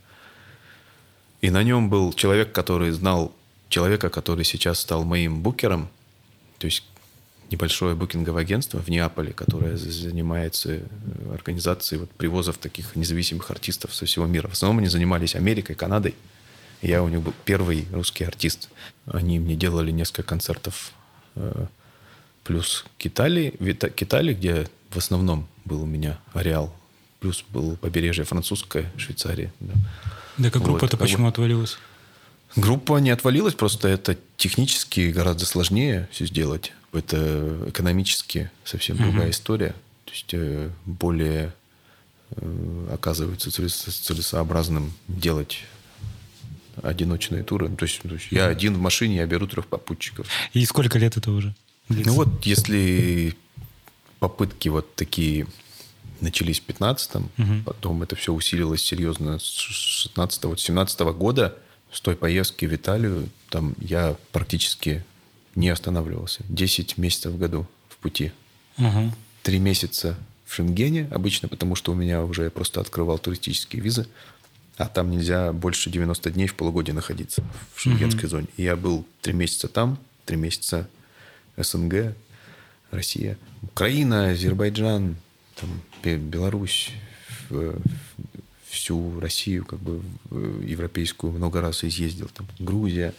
И 1.41 1.51
на 1.51 1.63
нем 1.63 1.89
был 1.89 2.13
человек, 2.13 2.53
который 2.53 2.91
знал 2.91 3.33
человека, 3.69 4.11
который 4.11 4.45
сейчас 4.45 4.81
стал 4.81 5.05
моим 5.05 5.43
букером. 5.43 5.89
То 6.59 6.67
есть 6.67 6.85
небольшое 7.51 7.95
букинговое 7.95 8.43
агентство 8.43 8.79
в 8.79 8.89
Неаполе, 8.89 9.33
которое 9.33 9.77
занимается 9.77 10.73
э, 10.73 10.81
организацией 11.33 12.01
вот 12.01 12.11
привозов 12.11 12.59
таких 12.59 12.97
независимых 12.97 13.51
артистов 13.51 13.95
со 13.95 14.07
всего 14.07 14.27
мира. 14.27 14.49
В 14.49 14.53
основном 14.53 14.79
они 14.79 14.89
занимались 14.89 15.35
Америкой, 15.35 15.77
Канадой. 15.77 16.15
Я 16.83 17.03
у 17.03 17.09
них 17.09 17.23
был 17.23 17.35
первый 17.45 17.87
русский 17.93 18.25
артист. 18.25 18.69
Они 19.07 19.39
мне 19.39 19.57
делали 19.57 19.91
несколько 19.91 20.25
концертов 20.25 20.93
э, 21.37 21.67
плюс 22.45 22.85
к 22.99 23.07
Италии, 23.07 23.51
к 23.51 24.03
Италии, 24.03 24.35
где 24.35 24.69
в 24.91 24.97
основном 24.97 25.47
был 25.65 25.83
у 25.83 25.87
меня 25.87 26.19
ареал, 26.33 26.75
плюс 27.21 27.45
был 27.51 27.77
побережье 27.77 28.25
французское, 28.25 28.91
Швейцария. 28.97 29.53
Да 30.39 30.51
как 30.51 30.63
группа-то 30.63 30.97
вот, 30.97 31.03
почему 31.03 31.25
бы... 31.25 31.29
отвалилась? 31.29 31.79
Группа 32.57 32.99
не 32.99 33.11
отвалилась, 33.11 33.55
просто 33.55 33.89
это 33.89 34.17
технически 34.37 35.11
гораздо 35.11 35.45
сложнее 35.45 36.09
все 36.11 36.27
сделать. 36.27 36.73
Это 36.93 37.67
экономически 37.69 38.51
совсем 38.65 38.97
угу. 38.97 39.05
другая 39.05 39.31
история. 39.31 39.75
То 40.05 40.13
есть 40.13 40.33
э, 40.33 40.71
более 40.87 41.53
э, 42.31 42.89
оказывается 42.93 43.51
целесообразным 43.51 44.95
делать 45.07 45.65
одиночные 46.83 47.43
туры. 47.43 47.69
То 47.69 47.85
есть, 47.85 48.01
то 48.01 48.09
есть 48.09 48.29
я 48.31 48.47
один 48.47 48.75
в 48.75 48.81
машине, 48.81 49.17
я 49.17 49.27
беру 49.27 49.47
трех 49.47 49.67
попутчиков. 49.67 50.27
И 50.55 50.65
сколько 50.65 50.99
лет 50.99 51.17
это 51.17 51.31
уже? 51.31 51.55
Длится? 51.89 52.11
Ну 52.11 52.17
вот, 52.17 52.47
если 52.47 53.35
попытки 54.19 54.69
вот 54.69 54.95
такие 54.95 55.47
начались 56.21 56.61
в 56.61 56.67
15-м, 56.67 57.31
угу. 57.39 57.63
потом 57.65 58.03
это 58.03 58.17
все 58.17 58.33
усилилось 58.33 58.83
серьезно 58.83 59.39
с 59.39 60.09
16-го, 60.17 60.57
17 60.57 61.01
-го 61.01 61.15
года, 61.15 61.57
с 61.93 62.01
той 62.01 62.17
поездки 62.17 62.67
в 62.67 62.75
Италию, 62.75 63.29
там 63.49 63.75
я 63.81 64.17
практически 64.33 65.05
не 65.55 65.71
останавливался. 65.71 66.45
10 66.49 66.99
месяцев 66.99 67.33
в 67.33 67.39
году 67.39 67.67
в 67.89 67.97
пути. 67.97 68.33
Угу. 68.79 69.13
Три 69.43 69.59
месяца 69.59 70.17
в 70.45 70.55
Шенгене 70.55 71.09
обычно, 71.11 71.49
потому 71.49 71.75
что 71.75 71.93
у 71.93 71.95
меня 71.95 72.23
уже 72.23 72.51
просто 72.51 72.81
открывал 72.81 73.19
туристические 73.19 73.83
визы. 73.83 74.07
А 74.77 74.87
там 74.87 75.11
нельзя 75.11 75.53
больше 75.53 75.91
90 75.91 76.31
дней 76.31 76.47
в 76.47 76.55
полугодие 76.55 76.95
находиться 76.95 77.43
в 77.75 77.81
шенгенской 77.81 78.25
mm-hmm. 78.25 78.29
зоне. 78.29 78.47
И 78.57 78.63
я 78.63 78.77
был 78.77 79.05
три 79.21 79.33
месяца 79.33 79.67
там, 79.67 79.99
три 80.25 80.37
месяца 80.37 80.89
СНГ, 81.57 82.15
Россия, 82.93 83.37
Украина, 83.63 84.31
Азербайджан, 84.31 85.17
там, 85.57 85.83
Беларусь, 86.05 86.91
всю 88.69 89.19
Россию, 89.21 89.65
как 89.65 89.79
бы 89.79 90.03
европейскую 90.65 91.33
много 91.33 91.61
раз 91.61 91.85
изъездил, 91.85 92.29
там, 92.35 92.47
Грузия. 92.59 93.15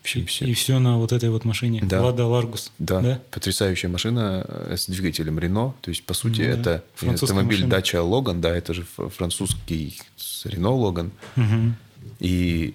Вообще, 0.00 0.20
и, 0.20 0.24
все. 0.26 0.44
и 0.44 0.52
все 0.52 0.78
на 0.78 0.98
вот 0.98 1.12
этой 1.12 1.30
вот 1.30 1.46
машине. 1.46 1.80
Да. 1.82 2.02
Лада 2.02 2.26
Ларгус. 2.26 2.70
Да. 2.78 3.00
да. 3.00 3.20
Потрясающая 3.30 3.88
машина 3.88 4.44
с 4.68 4.86
двигателем 4.86 5.38
Рено. 5.38 5.74
То 5.80 5.90
есть, 5.90 6.04
по 6.04 6.12
сути, 6.12 6.42
ну, 6.42 6.48
это 6.48 6.84
автомобиль 7.00 7.58
машина. 7.58 7.70
дача 7.70 8.02
Логан, 8.02 8.42
да, 8.42 8.54
это 8.54 8.74
же 8.74 8.84
французский 8.84 9.98
Рено 10.44 10.74
Логан. 10.74 11.10
Угу. 11.36 11.72
И 12.20 12.74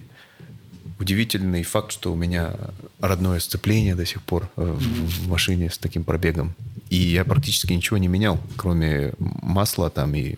удивительный 0.98 1.62
факт, 1.62 1.92
что 1.92 2.12
у 2.12 2.16
меня 2.16 2.56
родное 2.98 3.38
сцепление 3.38 3.94
до 3.94 4.04
сих 4.04 4.22
пор 4.22 4.50
в, 4.56 4.78
в 4.78 5.28
машине 5.28 5.70
с 5.70 5.78
таким 5.78 6.02
пробегом. 6.02 6.54
И 6.90 6.96
я 6.96 7.24
практически 7.24 7.72
ничего 7.72 7.98
не 7.98 8.08
менял, 8.08 8.38
кроме 8.56 9.12
масла 9.18 9.90
там 9.90 10.14
и 10.14 10.36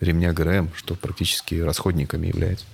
ремня 0.00 0.32
ГРМ, 0.32 0.70
что 0.76 0.94
практически 0.94 1.56
расходниками 1.56 2.28
является. 2.28 2.64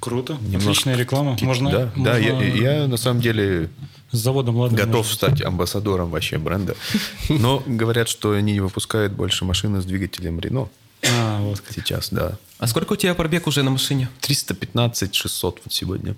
Круто. 0.00 0.34
Немножко... 0.34 0.70
Отличная 0.70 0.96
реклама. 0.96 1.36
Можно, 1.40 1.70
да, 1.70 1.92
можно... 1.94 2.04
да 2.04 2.18
я, 2.18 2.38
я 2.42 2.86
на 2.86 2.98
самом 2.98 3.22
деле 3.22 3.70
с 4.10 4.18
заводом 4.18 4.56
ладно, 4.56 4.76
готов 4.76 5.06
можно. 5.06 5.14
стать 5.14 5.42
амбассадором 5.42 6.10
вообще 6.10 6.36
бренда. 6.36 6.76
Но 7.30 7.62
говорят, 7.66 8.10
что 8.10 8.32
они 8.32 8.52
не 8.52 8.60
выпускают 8.60 9.14
больше 9.14 9.46
машины 9.46 9.80
с 9.80 9.86
двигателем 9.86 10.38
Рено. 10.38 10.68
А, 11.10 11.40
вот 11.40 11.60
как. 11.60 11.72
Сейчас, 11.72 12.10
да. 12.10 12.36
А 12.58 12.66
сколько 12.66 12.92
у 12.92 12.96
тебя 12.96 13.14
пробег 13.14 13.46
уже 13.46 13.62
на 13.62 13.70
машине? 13.70 14.10
315-600 14.20 15.60
вот 15.64 15.72
сегодня. 15.72 16.16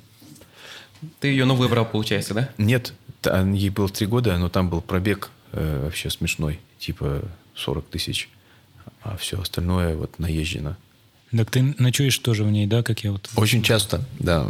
Ты 1.21 1.29
ее 1.29 1.45
новую 1.45 1.69
брал, 1.69 1.87
получается, 1.87 2.35
да? 2.35 2.51
Нет, 2.59 2.93
ей 3.25 3.71
было 3.71 3.89
три 3.89 4.09
года, 4.09 4.37
но 4.37 4.49
там 4.49 4.69
был 4.69 4.81
пробег 4.81 5.31
э, 5.55 5.85
вообще 5.85 6.11
смешной, 6.11 6.61
типа 6.79 7.23
40 7.55 7.87
тысяч, 7.87 8.29
а 9.03 9.17
все 9.17 9.41
остальное 9.41 9.97
вот 9.97 10.19
наезжено. 10.19 10.77
Так 11.37 11.51
ты 11.51 11.75
ночуешь 11.79 12.19
тоже 12.19 12.45
в 12.45 12.51
ней, 12.51 12.67
да, 12.67 12.83
как 12.83 13.03
я 13.05 13.13
вот... 13.13 13.29
Очень 13.37 13.63
часто, 13.63 14.05
да. 14.19 14.47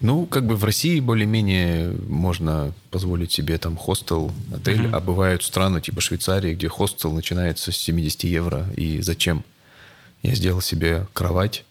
Ну, 0.00 0.26
как 0.26 0.46
бы 0.46 0.56
в 0.56 0.64
России 0.64 1.00
более-менее 1.00 1.90
можно 2.08 2.72
позволить 2.90 3.32
себе 3.32 3.58
там 3.58 3.76
хостел, 3.76 4.32
отель, 4.54 4.86
uh-huh. 4.86 4.96
а 4.96 5.00
бывают 5.00 5.42
страны 5.42 5.80
типа 5.80 6.00
Швейцарии, 6.00 6.54
где 6.54 6.68
хостел 6.68 7.12
начинается 7.12 7.72
с 7.72 7.76
70 7.76 8.24
евро. 8.24 8.66
И 8.76 9.00
зачем? 9.00 9.44
Я 10.22 10.34
сделал 10.34 10.60
себе 10.60 11.06
кровать, 11.12 11.64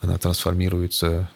она 0.00 0.18
трансформируется 0.18 1.30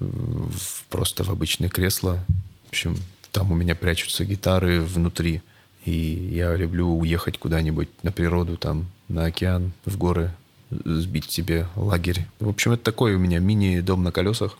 в, 0.00 0.84
просто 0.88 1.24
в 1.24 1.30
обычное 1.30 1.68
кресло. 1.68 2.24
В 2.66 2.68
общем, 2.70 2.96
там 3.32 3.52
у 3.52 3.54
меня 3.54 3.74
прячутся 3.74 4.24
гитары 4.24 4.80
внутри. 4.80 5.42
И 5.84 6.30
я 6.32 6.54
люблю 6.56 6.88
уехать 6.98 7.38
куда-нибудь 7.38 7.88
на 8.02 8.10
природу, 8.10 8.56
там, 8.56 8.86
на 9.08 9.26
океан, 9.26 9.72
в 9.84 9.98
горы, 9.98 10.32
сбить 10.70 11.30
себе 11.30 11.66
лагерь. 11.76 12.26
В 12.40 12.48
общем, 12.48 12.72
это 12.72 12.84
такой 12.84 13.14
у 13.14 13.18
меня 13.18 13.38
мини-дом 13.38 14.02
на 14.02 14.12
колесах. 14.12 14.58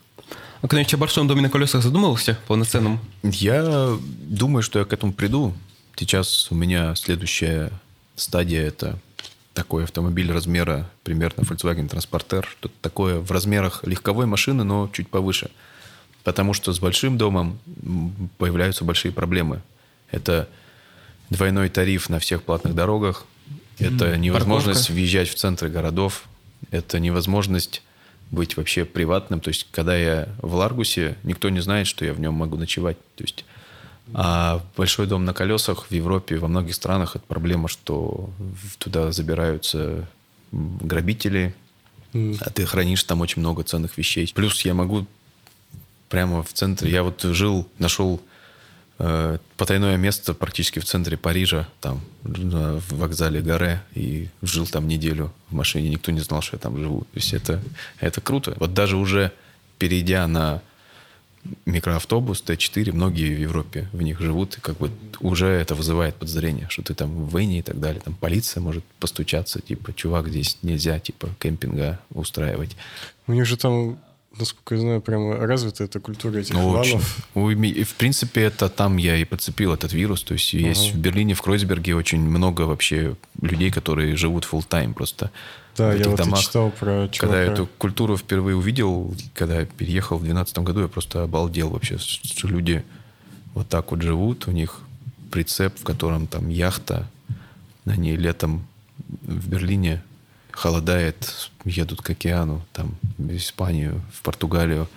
А 0.61 0.69
когда-нибудь 0.69 0.95
о 0.95 0.99
большом 0.99 1.29
доме 1.29 1.43
на 1.43 1.51
колесах 1.51 1.83
задумывался 1.83 2.39
полноценном? 2.47 3.01
Я 3.23 3.97
думаю, 4.03 4.63
что 4.63 4.79
я 4.79 4.85
к 4.85 4.93
этому 4.93 5.13
приду. 5.13 5.55
Сейчас 5.97 6.51
у 6.51 6.55
меня 6.55 6.95
следующая 6.95 7.71
стадия– 8.17 8.63
это 8.67 8.99
такой 9.55 9.85
автомобиль 9.85 10.31
размера 10.33 10.91
примерно 11.05 11.43
Volkswagen 11.43 11.89
Transporter. 11.89 12.45
Что-то 12.51 12.75
такое 12.81 13.21
в 13.21 13.31
размерах 13.31 13.85
легковой 13.85 14.27
машины, 14.27 14.65
но 14.65 14.91
чуть 14.93 15.09
повыше. 15.09 15.51
Потому 16.23 16.55
что 16.55 16.73
с 16.73 16.81
большим 16.81 17.17
домом 17.19 17.59
появляются 18.39 18.85
большие 18.85 19.13
проблемы. 19.13 19.63
Это 20.11 20.49
двойной 21.31 21.69
тариф 21.69 22.09
на 22.09 22.19
всех 22.19 22.43
платных 22.43 22.75
дорогах, 22.75 23.25
это 23.79 24.17
невозможность 24.17 24.81
Парковка. 24.81 24.93
въезжать 24.93 25.29
в 25.29 25.35
центры 25.35 25.69
городов, 25.69 26.25
это 26.71 26.99
невозможность 27.01 27.83
быть 28.31 28.57
вообще 28.57 28.85
приватным. 28.85 29.41
То 29.41 29.49
есть, 29.49 29.69
когда 29.71 29.97
я 29.97 30.29
в 30.39 30.55
Ларгусе, 30.55 31.17
никто 31.23 31.49
не 31.49 31.61
знает, 31.61 31.87
что 31.87 32.05
я 32.05 32.13
в 32.13 32.21
нем 32.21 32.35
могу 32.35 32.57
ночевать. 32.57 32.97
То 33.17 33.25
есть, 33.25 33.45
а 34.13 34.63
большой 34.77 35.07
дом 35.07 35.25
на 35.25 35.33
колесах 35.33 35.87
в 35.87 35.93
Европе, 35.93 36.37
во 36.37 36.49
многих 36.49 36.75
странах 36.75 37.17
это 37.17 37.25
проблема, 37.27 37.69
что 37.69 38.31
туда 38.79 39.13
забираются 39.13 40.07
грабители, 40.53 41.55
а 42.13 42.51
ты 42.51 42.65
хранишь 42.67 43.03
там 43.05 43.21
очень 43.21 43.41
много 43.41 43.63
ценных 43.65 43.97
вещей. 43.99 44.31
Плюс 44.35 44.65
я 44.65 44.75
могу 44.75 45.07
прямо 46.09 46.43
в 46.43 46.53
центре. 46.53 46.91
Я 46.91 47.03
вот 47.03 47.23
жил, 47.23 47.67
нашел 47.79 48.21
э, 49.05 49.39
потайное 49.57 49.97
место 49.97 50.35
практически 50.35 50.79
в 50.79 50.85
центре 50.85 51.17
Парижа, 51.17 51.69
там 51.81 52.01
в 52.23 52.83
вокзале 52.91 53.41
Гаре, 53.41 53.83
и 53.95 54.29
жил 54.43 54.67
там 54.67 54.89
неделю 54.89 55.33
в 55.49 55.55
машине. 55.55 55.91
Никто 55.91 56.13
не 56.13 56.21
знал, 56.21 56.43
что 56.43 56.57
я 56.57 56.61
там 56.61 56.79
живу. 56.79 57.01
То 57.01 57.17
есть 57.17 57.35
это, 57.35 57.61
это 58.01 58.21
круто. 58.21 58.55
Вот 58.59 58.75
даже 58.75 58.97
уже 58.97 59.33
перейдя 59.79 60.27
на 60.27 60.63
микроавтобус 61.67 62.43
Т4, 62.47 62.93
многие 62.93 63.35
в 63.35 63.41
Европе 63.41 63.89
в 63.93 64.03
них 64.03 64.21
живут, 64.21 64.57
и 64.57 64.61
как 64.61 64.79
бы 64.79 64.91
уже 65.21 65.47
это 65.47 65.75
вызывает 65.75 66.15
подозрение, 66.15 66.67
что 66.71 66.83
ты 66.83 66.95
там 66.95 67.27
в 67.27 67.39
Вене 67.39 67.59
и 67.59 67.63
так 67.63 67.81
далее. 67.81 68.01
Там 68.01 68.15
полиция 68.15 68.61
может 68.61 68.85
постучаться, 68.99 69.61
типа, 69.61 69.93
чувак, 69.93 70.29
здесь 70.29 70.59
нельзя, 70.63 70.99
типа, 70.99 71.29
кемпинга 71.39 71.99
устраивать. 72.11 72.77
У 73.27 73.33
них 73.33 73.45
же 73.47 73.57
там, 73.57 73.99
насколько 74.39 74.75
я 74.75 74.81
знаю, 74.81 75.01
прямо 75.01 75.37
развита 75.47 75.85
эта 75.85 76.01
культура 76.01 76.39
этих 76.39 76.55
Ну, 76.55 76.69
очень. 76.71 76.93
ванов. 76.93 77.29
У 77.35 77.49
ми- 77.51 77.69
и, 77.71 77.85
В 77.85 77.95
принципе, 77.95 78.43
это 78.43 78.69
там 78.69 78.97
я 78.97 79.17
и 79.17 79.25
подцепил 79.25 79.73
этот 79.73 79.93
вирус. 79.93 80.23
То 80.23 80.35
есть 80.35 80.53
есть 80.55 80.89
Ага. 80.91 80.97
в 80.97 81.01
Берлине, 81.01 81.35
в 81.35 81.43
Кройсберге 81.43 81.95
очень 81.95 82.21
много 82.21 82.63
вообще 82.63 83.15
людей, 83.43 83.71
которые 83.71 84.17
живут 84.17 84.45
full 84.51 84.65
тайм 84.69 84.95
просто. 84.95 85.31
Да, 85.77 85.93
я 85.93 86.09
вот 86.09 86.19
домах. 86.19 86.41
читал 86.41 86.71
про 86.71 87.09
чувака. 87.09 87.19
Когда 87.19 87.43
я 87.45 87.53
эту 87.53 87.67
культуру 87.79 88.17
впервые 88.17 88.57
увидел, 88.57 89.15
когда 89.35 89.61
я 89.61 89.67
переехал 89.67 90.19
в 90.19 90.21
2012 90.23 90.65
году, 90.65 90.81
я 90.83 90.89
просто 90.89 91.23
обалдел 91.25 91.71
вообще, 91.71 91.99
что 91.99 92.47
люди 92.49 92.85
вот 93.55 93.69
так 93.69 93.91
вот 93.91 94.01
живут, 94.03 94.47
у 94.49 94.53
них 94.53 94.81
прицеп, 95.33 95.79
в 95.79 95.83
котором 95.83 96.27
там 96.29 96.49
яхта, 96.49 97.09
они 97.87 98.17
летом 98.17 98.65
в 99.23 99.49
Берлине 99.49 100.03
холодает, 100.55 101.51
едут 101.65 102.03
к 102.03 102.11
океану, 102.11 102.65
там 102.73 102.95
в 103.19 103.37
Испанию, 103.37 104.01
в 104.13 104.23
Португалию, 104.23 104.89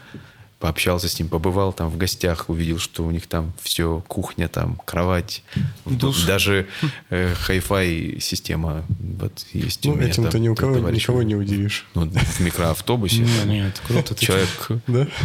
пообщался 0.59 1.07
с 1.07 1.19
ним, 1.19 1.29
побывал 1.29 1.71
там 1.71 1.87
в 1.89 1.97
гостях, 1.97 2.49
увидел, 2.49 2.79
что 2.79 3.05
у 3.05 3.11
них 3.11 3.27
там 3.27 3.53
все, 3.61 4.03
кухня 4.07 4.47
там, 4.47 4.75
кровать, 4.85 5.43
Душ. 5.85 6.23
даже 6.25 6.65
э, 7.11 7.35
хай-фай 7.39 8.17
система 8.19 8.83
вот 9.19 9.45
есть 9.53 9.85
у 9.85 9.89
Ну, 9.91 9.97
меня 9.97 10.07
этим-то 10.09 10.39
ни 10.39 10.49
у 10.49 10.55
кого, 10.55 10.73
товарищ. 10.75 11.03
никого 11.03 11.21
не 11.21 11.35
удивишь. 11.35 11.85
Ну, 11.93 12.09
в 12.09 12.39
микроавтобусе 12.39 13.23
Ну, 13.45 13.51
Нет, 13.51 13.79
круто. 13.87 14.15
человек? 14.15 14.49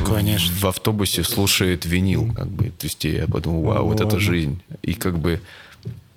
Конечно. 0.06 0.54
в 0.54 0.66
автобусе 0.66 1.24
слушает 1.24 1.86
винил, 1.86 2.30
как 2.34 2.48
бы. 2.48 2.64
То 2.70 2.86
есть 2.86 3.02
я 3.04 3.26
подумал, 3.26 3.62
вау, 3.62 3.78
Ну, 3.78 3.84
вот 3.88 3.96
это 3.96 4.04
ладно. 4.04 4.20
жизнь. 4.20 4.62
И 4.82 4.92
как 4.92 5.18
бы 5.18 5.40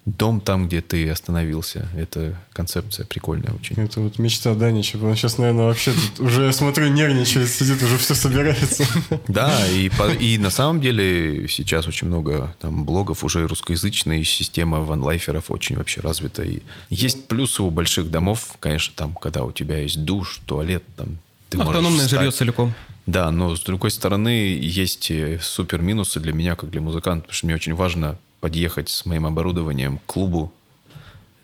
дом 0.06 0.40
там, 0.40 0.68
где 0.68 0.82
ты 0.82 1.10
остановился, 1.10 1.90
это 1.98 2.40
концепция 2.54 3.06
прикольная 3.08 3.54
очень. 3.54 3.76
Это 3.82 4.02
вот 4.02 4.20
мечта 4.20 4.54
Данича. 4.54 5.00
Он 5.02 5.16
сейчас, 5.16 5.40
наверное, 5.40 5.66
вообще 5.66 5.94
тут 5.94 6.28
уже, 6.28 6.46
я 6.46 6.54
смотрю, 6.54 6.88
нервничает, 6.90 7.50
сидит, 7.50 7.82
уже 7.82 7.98
все 7.98 8.14
собирается. 8.14 8.86
Да, 9.28 9.68
и, 9.68 9.90
по- 9.90 10.12
и 10.14 10.38
на 10.38 10.52
самом 10.52 10.80
деле 10.80 11.48
сейчас 11.48 11.88
очень 11.88 12.08
много 12.08 12.56
там 12.60 12.86
блогов, 12.86 13.24
уже 13.24 13.48
русскоязычная, 13.48 14.20
и 14.20 14.24
система 14.24 14.82
ванлайферов 14.82 15.50
очень 15.50 15.76
вообще 15.76 16.02
развита. 16.02 16.44
И 16.44 16.62
есть 16.90 17.28
плюсы 17.28 17.64
у 17.64 17.72
больших 17.72 18.12
домов, 18.12 18.56
конечно, 18.60 18.94
там, 18.96 19.14
когда 19.16 19.44
у 19.44 19.52
тебя 19.52 19.80
есть 19.80 20.04
душ, 20.06 20.40
туалет, 20.46 20.84
там, 20.96 21.18
ты 21.50 21.58
Автономное 21.58 22.08
жилье 22.08 22.32
целиком. 22.32 22.74
Да, 23.08 23.30
но 23.32 23.56
с 23.56 23.62
другой 23.62 23.92
стороны, 23.92 24.58
есть 24.60 25.12
э, 25.12 25.40
супер 25.42 25.82
минусы 25.82 26.20
для 26.20 26.34
меня, 26.34 26.56
как 26.56 26.72
для 26.72 26.82
музыканта, 26.82 27.22
потому 27.24 27.36
что 27.36 27.46
мне 27.46 27.56
очень 27.56 27.76
важно 27.76 28.18
подъехать 28.46 28.90
с 28.90 29.08
моим 29.08 29.26
оборудованием 29.26 29.98
к 29.98 30.06
клубу, 30.06 30.54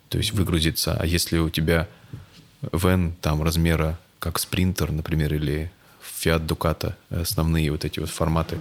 то 0.09 0.19
есть 0.19 0.33
выгрузиться. 0.33 0.95
А 0.99 1.03
если 1.03 1.39
у 1.39 1.49
тебя 1.49 1.87
вен 2.71 3.15
там 3.21 3.41
размера, 3.41 3.97
как 4.19 4.37
спринтер, 4.37 4.91
например, 4.91 5.33
или 5.33 5.71
Fiat 5.99 6.45
Ducato, 6.45 6.93
основные 7.09 7.71
вот 7.71 7.85
эти 7.85 7.99
вот 7.99 8.11
форматы, 8.11 8.59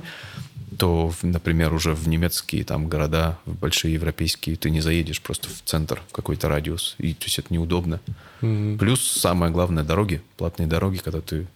то, 0.79 1.13
например, 1.21 1.75
уже 1.75 1.93
в 1.93 2.09
немецкие 2.09 2.65
там 2.65 2.89
города, 2.89 3.39
в 3.45 3.57
большие 3.57 3.93
европейские, 3.93 4.57
ты 4.57 4.71
не 4.71 4.81
заедешь 4.81 5.21
просто 5.21 5.51
в 5.51 5.61
центр, 5.67 6.01
в 6.09 6.13
какой-то 6.13 6.49
радиус. 6.49 6.95
И 6.97 7.13
то 7.13 7.27
есть 7.27 7.39
это 7.41 7.53
неудобно. 7.53 8.01
Плюс 8.41 9.03
самое 9.07 9.53
главное 9.53 9.85
дороги, 9.85 10.23
платные 10.39 10.67
дороги, 10.67 10.97
когда 10.97 11.21
ты 11.21 11.47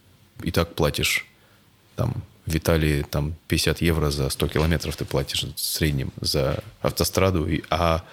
и 0.42 0.50
так 0.50 0.74
платишь 0.74 1.24
там 1.96 2.12
в 2.46 2.56
Италии 2.56 3.02
там 3.02 3.34
50 3.48 3.80
евро 3.80 4.10
за 4.10 4.28
100 4.28 4.48
километров 4.48 4.96
ты 4.96 5.04
платишь 5.04 5.44
в 5.44 5.58
среднем 5.58 6.12
за 6.20 6.62
автостраду, 6.82 7.48
а, 7.70 8.04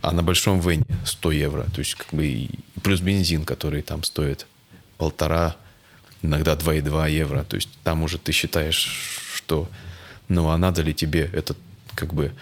а 0.00 0.12
на 0.12 0.22
Большом 0.22 0.60
Вене 0.60 0.84
100 1.04 1.32
евро. 1.32 1.66
То 1.74 1.80
есть 1.80 1.94
как 1.94 2.08
бы 2.12 2.48
плюс 2.82 3.00
бензин, 3.00 3.44
который 3.44 3.82
там 3.82 4.04
стоит 4.04 4.46
полтора, 4.96 5.56
иногда 6.22 6.54
2,2 6.54 7.10
евро. 7.10 7.44
То 7.44 7.56
есть 7.56 7.68
там 7.84 8.02
уже 8.02 8.18
ты 8.18 8.32
считаешь, 8.32 9.32
что 9.34 9.68
ну 10.28 10.48
а 10.48 10.56
надо 10.56 10.82
ли 10.82 10.94
тебе 10.94 11.30
этот 11.32 11.58
как 11.94 12.14
бы 12.14 12.32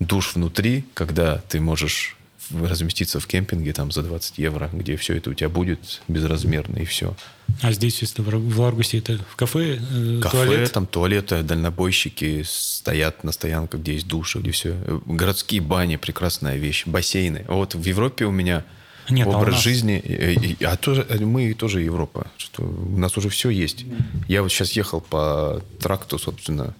душ 0.00 0.34
внутри, 0.34 0.84
когда 0.94 1.38
ты 1.48 1.60
можешь 1.60 2.16
разместиться 2.50 3.20
в 3.20 3.26
кемпинге 3.26 3.72
там 3.72 3.90
за 3.92 4.02
20 4.02 4.38
евро, 4.38 4.68
где 4.72 4.96
все 4.96 5.16
это 5.16 5.30
у 5.30 5.34
тебя 5.34 5.48
будет 5.48 6.00
безразмерно 6.08 6.78
и 6.78 6.84
все. 6.84 7.14
А 7.60 7.72
здесь, 7.72 8.00
если 8.02 8.22
в 8.22 8.28
Ар- 8.28 8.36
в 8.38 8.60
Ларгусе, 8.60 8.98
это 8.98 9.18
в 9.28 9.36
кафе, 9.36 9.78
э, 9.78 10.20
Кафе, 10.22 10.46
туалет? 10.46 10.72
там 10.72 10.86
туалеты, 10.86 11.42
дальнобойщики 11.42 12.42
стоят 12.46 13.24
на 13.24 13.32
стоянках, 13.32 13.80
где 13.80 13.94
есть 13.94 14.08
души, 14.08 14.38
где 14.38 14.50
все. 14.50 14.74
Городские 15.06 15.60
бани, 15.60 15.96
прекрасная 15.96 16.56
вещь. 16.56 16.84
Бассейны. 16.86 17.44
Вот 17.48 17.74
в 17.74 17.84
Европе 17.84 18.24
у 18.24 18.30
меня 18.30 18.64
Нет, 19.10 19.26
а 19.26 19.30
образ 19.30 19.54
нас? 19.54 19.62
жизни, 19.62 20.00
э, 20.02 20.34
э, 20.60 20.64
а 20.64 20.76
тоже, 20.76 21.06
э, 21.08 21.18
мы 21.18 21.52
тоже 21.54 21.82
Европа, 21.82 22.26
что 22.38 22.62
у 22.62 22.98
нас 22.98 23.16
уже 23.18 23.28
все 23.28 23.50
есть. 23.50 23.84
Я 24.28 24.42
вот 24.42 24.50
сейчас 24.50 24.72
ехал 24.72 25.00
по 25.00 25.62
тракту, 25.80 26.18
собственно, 26.18 26.74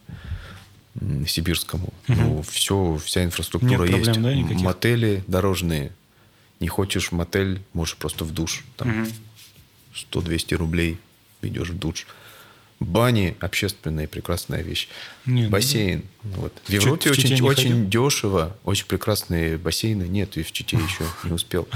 сибирскому. 1.26 1.92
Ну, 2.08 2.42
все, 2.42 2.96
вся 3.04 3.24
инфраструктура 3.24 3.84
Нет 3.86 3.90
есть. 3.90 4.04
проблем, 4.04 4.22
да, 4.22 4.34
никаких? 4.34 4.60
Мотели 4.62 5.24
дорожные. 5.26 5.92
Не 6.60 6.68
хочешь 6.68 7.10
мотель, 7.12 7.60
можешь 7.72 7.96
просто 7.96 8.24
в 8.24 8.32
душ. 8.32 8.64
Там 8.76 9.06
100-200 9.94 10.54
рублей 10.56 10.98
идешь 11.42 11.70
в 11.70 11.78
душ. 11.78 12.06
Бани 12.78 13.36
общественные, 13.40 14.08
прекрасная 14.08 14.62
вещь. 14.62 14.88
Не, 15.24 15.44
ну 15.44 15.50
Бассейн. 15.50 16.02
Вот. 16.22 16.52
В 16.64 16.68
Чё- 16.70 16.74
Европе 16.80 17.12
в 17.12 17.16
Чите 17.16 17.34
очень, 17.34 17.44
очень 17.44 17.90
дешево, 17.90 18.56
очень 18.64 18.86
прекрасные 18.86 19.56
бассейны. 19.56 20.02
Нет, 20.04 20.36
и 20.36 20.42
в 20.42 20.50
Чите 20.52 20.76
еще 20.88 21.04
не 21.24 21.32
успел. 21.32 21.68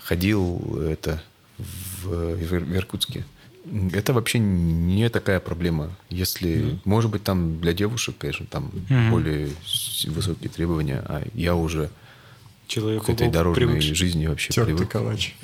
Ходил 0.00 0.80
это 0.82 1.22
в, 1.58 2.34
в 2.34 2.76
Иркутске. 2.76 3.24
Это 3.92 4.12
вообще 4.12 4.38
не 4.38 5.08
такая 5.10 5.40
проблема. 5.40 5.90
Если, 6.08 6.78
может 6.84 7.10
быть, 7.10 7.22
там 7.24 7.60
для 7.60 7.72
девушек, 7.74 8.16
конечно, 8.18 8.46
там 8.46 8.70
Мгм. 8.88 9.10
более 9.10 9.50
высокие 10.06 10.48
требования, 10.48 11.02
а 11.06 11.22
я 11.34 11.54
уже 11.54 11.90
Человек 12.66 13.04
к 13.04 13.08
этой 13.10 13.30
дорожной 13.30 13.66
привыкший. 13.66 13.94
жизни 13.94 14.26
вообще 14.26 14.50
Тертый 14.52 14.74
привык. 14.74 14.90
калач. 14.90 15.34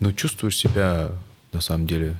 Ну, 0.00 0.12
чувствуешь 0.12 0.56
себя, 0.56 1.12
на 1.52 1.60
самом 1.60 1.86
деле, 1.86 2.16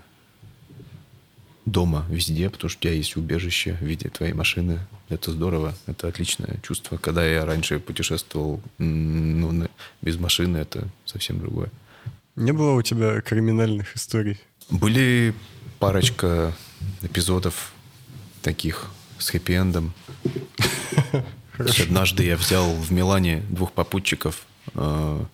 дома 1.67 2.05
везде, 2.09 2.49
потому 2.51 2.69
что 2.71 2.79
у 2.79 2.83
тебя 2.83 2.93
есть 2.95 3.17
убежище 3.17 3.77
в 3.81 3.85
виде 3.85 4.09
твоей 4.09 4.33
машины. 4.33 4.81
Это 5.09 5.31
здорово, 5.33 5.75
это 5.87 6.09
отличное 6.09 6.57
чувство. 6.63 6.97
Когда 6.97 7.27
я 7.27 7.45
раньше 7.45 7.79
путешествовал 7.79 8.61
ну, 8.79 9.69
без 10.03 10.19
машины, 10.19 10.59
это 10.59 10.89
совсем 11.05 11.39
другое. 11.41 11.71
Не 12.37 12.53
было 12.53 12.73
у 12.73 12.83
тебя 12.83 13.21
криминальных 13.21 13.97
историй? 13.97 14.39
Были 14.71 15.35
парочка 15.79 16.55
эпизодов 17.03 17.73
таких 18.43 18.91
с 19.19 19.31
хэппи-эндом. 19.31 19.91
Однажды 21.59 22.25
я 22.25 22.37
взял 22.37 22.73
в 22.73 22.91
Милане 22.91 23.43
двух 23.51 23.73
попутчиков 23.73 24.47
э, 24.75 25.25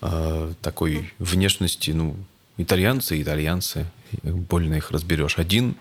э, 0.00 0.52
такой 0.62 1.12
внешности, 1.18 1.90
ну, 1.90 2.16
итальянцы, 2.56 3.20
итальянцы, 3.20 3.86
больно 4.22 4.74
их 4.74 4.90
разберешь. 4.90 5.38
Один 5.38 5.76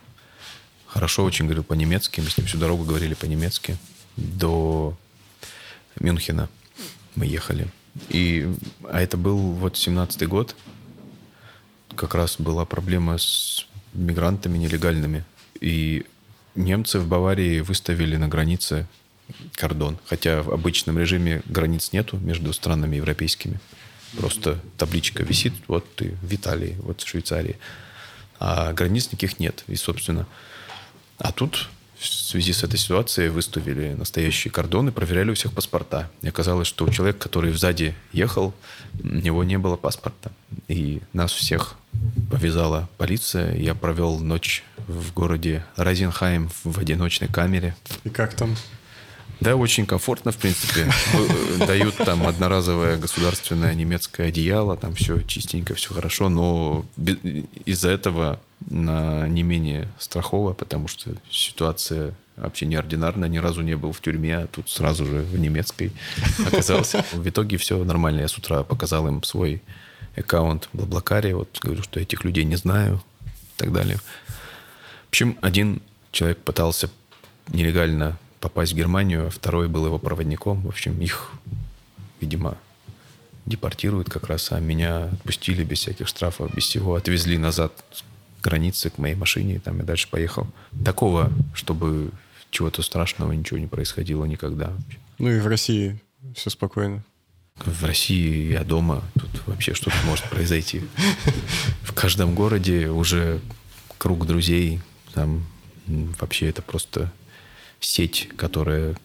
хорошо 0.88 1.24
очень 1.24 1.46
говорил 1.46 1.64
по-немецки, 1.64 2.22
мы 2.22 2.30
с 2.30 2.38
ним 2.38 2.48
всю 2.48 2.58
дорогу 2.58 2.84
говорили 2.84 3.14
по-немецки 3.14 3.78
до 4.16 4.98
Мюнхена. 6.00 6.50
мы 7.16 7.26
ехали. 7.26 7.68
И, 8.10 8.48
а 8.84 9.02
это 9.02 9.18
был 9.18 9.38
вот 9.38 9.76
17-й 9.76 10.26
год. 10.28 10.56
Как 12.00 12.16
раз 12.16 12.38
была 12.40 12.64
проблема 12.64 13.18
с 13.18 13.66
мигрантами 13.94 14.58
нелегальными. 14.58 15.26
И 15.60 16.06
немцы 16.56 16.98
в 16.98 17.10
Баварии 17.10 17.60
выставили 17.60 18.16
на 18.16 18.30
границе 18.30 18.88
кордон. 19.56 19.98
Хотя 20.06 20.42
в 20.42 20.50
обычном 20.50 20.98
режиме 20.98 21.42
границ 21.46 21.92
нету 21.92 22.16
между 22.16 22.54
странами 22.54 22.96
европейскими. 22.96 23.60
Просто 24.18 24.62
табличка 24.78 25.24
висит, 25.24 25.52
вот 25.68 25.94
ты 25.96 26.16
в 26.22 26.34
Италии, 26.34 26.78
вот 26.84 27.02
в 27.02 27.08
Швейцарии. 27.08 27.58
А 28.40 28.72
границ 28.72 29.08
никаких 29.08 29.38
нет. 29.38 29.66
И, 29.68 29.76
собственно, 29.76 30.26
а 31.18 31.34
тут 31.34 31.68
в 32.00 32.06
связи 32.06 32.54
с 32.54 32.64
этой 32.64 32.80
ситуацией 32.80 33.28
выставили 33.28 33.94
настоящие 33.94 34.52
кордоны, 34.52 34.92
проверяли 34.92 35.32
у 35.32 35.34
всех 35.34 35.52
паспорта. 35.52 36.10
И 36.22 36.30
оказалось, 36.30 36.68
что 36.68 36.86
у 36.86 36.90
человека, 36.90 37.20
который 37.20 37.52
сзади 37.52 37.94
ехал, 38.14 38.54
у 39.04 39.08
него 39.08 39.44
не 39.44 39.58
было 39.58 39.76
паспорта. 39.76 40.32
И 40.70 41.02
нас 41.12 41.34
всех 41.34 41.76
повязала 42.32 42.88
полиция. 42.98 43.56
Я 43.56 43.76
провел 43.76 44.20
ночь 44.20 44.64
в 44.88 45.14
городе 45.14 45.66
Розенхайм 45.76 46.50
в 46.64 46.80
одиночной 46.80 47.28
камере. 47.28 47.76
И 48.06 48.10
как 48.10 48.34
там? 48.34 48.56
Да, 49.40 49.56
очень 49.56 49.86
комфортно, 49.86 50.32
в 50.32 50.38
принципе. 50.38 50.92
Дают 51.66 51.96
там 51.96 52.28
одноразовое 52.28 52.98
государственное 52.98 53.74
немецкое 53.74 54.28
одеяло, 54.28 54.76
там 54.76 54.96
все 54.96 55.22
чистенько, 55.22 55.76
все 55.76 55.94
хорошо, 55.94 56.30
но 56.30 56.86
из-за 57.66 57.90
этого 57.90 58.42
на 58.70 59.28
не 59.28 59.44
менее 59.44 59.88
страхово, 59.98 60.54
потому 60.54 60.88
что 60.90 61.12
ситуация 61.32 62.14
вообще 62.36 62.66
неординарная, 62.66 63.30
ни 63.30 63.38
разу 63.38 63.62
не 63.62 63.76
был 63.76 63.92
в 63.92 64.02
тюрьме, 64.02 64.38
а 64.38 64.48
тут 64.48 64.70
сразу 64.70 65.06
же 65.06 65.22
в 65.22 65.40
немецкой 65.40 65.92
оказался. 66.46 67.06
В 67.14 67.28
итоге 67.28 67.58
все 67.58 67.82
нормально. 67.84 68.22
Я 68.22 68.28
с 68.28 68.38
утра 68.38 68.64
показал 68.64 69.08
им 69.08 69.24
свой 69.24 69.62
аккаунт 70.16 70.70
в 70.72 70.78
Блаблакаре, 70.78 71.36
вот 71.36 71.58
говорю, 71.62 71.84
что 71.84 72.00
этих 72.00 72.24
людей 72.24 72.44
не 72.44 72.56
знаю 72.56 73.02
и 73.24 73.58
так 73.58 73.72
далее. 73.72 73.98
В 75.06 75.10
общем, 75.10 75.38
один 75.42 75.82
человек 76.12 76.40
пытался 76.40 76.90
нелегально 77.48 78.18
попасть 78.40 78.74
в 78.74 78.76
Германию, 78.76 79.28
а 79.28 79.30
второй 79.30 79.68
был 79.68 79.86
его 79.86 80.00
проводником. 80.00 80.62
В 80.62 80.68
общем, 80.68 81.00
их, 81.02 81.32
видимо, 82.22 82.58
депортируют 83.46 84.10
как 84.10 84.28
раз, 84.28 84.52
а 84.52 84.60
меня 84.60 85.06
отпустили 85.06 85.64
без 85.64 85.80
всяких 85.80 86.08
штрафов, 86.08 86.54
без 86.54 86.64
всего. 86.64 86.96
Отвезли 86.96 87.38
назад 87.38 87.74
с 87.92 88.04
границы 88.42 88.90
к 88.90 88.98
моей 88.98 89.16
машине, 89.16 89.56
и 89.56 89.60
там 89.60 89.78
я 89.78 89.84
дальше 89.84 90.08
поехал. 90.10 90.48
Такого, 90.86 91.32
чтобы 91.54 92.12
чего-то 92.52 92.82
страшного 92.82 93.32
ничего 93.32 93.60
не 93.60 93.68
происходило 93.68 94.26
никогда. 94.26 94.72
Ну 95.18 95.30
и 95.30 95.40
в 95.40 95.48
России 95.48 96.00
все 96.36 96.50
спокойно. 96.50 97.04
В 97.66 97.84
России 97.84 98.52
я 98.52 98.64
дома, 98.64 99.04
тут 99.16 99.30
вообще 99.48 99.74
что-то 99.74 99.98
может 100.06 100.30
произойти. 100.30 100.82
В 101.82 101.94
каждом 101.94 102.34
городе 102.34 102.88
уже 102.88 103.42
круг 103.98 104.26
друзей, 104.26 104.80
там 105.14 105.46
вообще 105.88 106.48
это 106.48 106.62
просто 106.62 107.12
сеть, 107.80 108.30
которая 108.36 108.96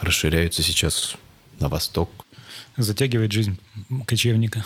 расширяется 0.00 0.62
сейчас 0.62 1.16
на 1.58 1.68
восток. 1.68 2.10
Затягивает 2.76 3.32
жизнь 3.32 3.58
кочевника. 4.06 4.64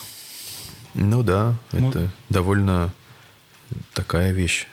Ну 0.94 1.22
да, 1.22 1.56
ну, 1.72 1.90
это 1.90 2.10
довольно 2.28 2.92
такая 3.94 4.32
вещь. 4.32 4.66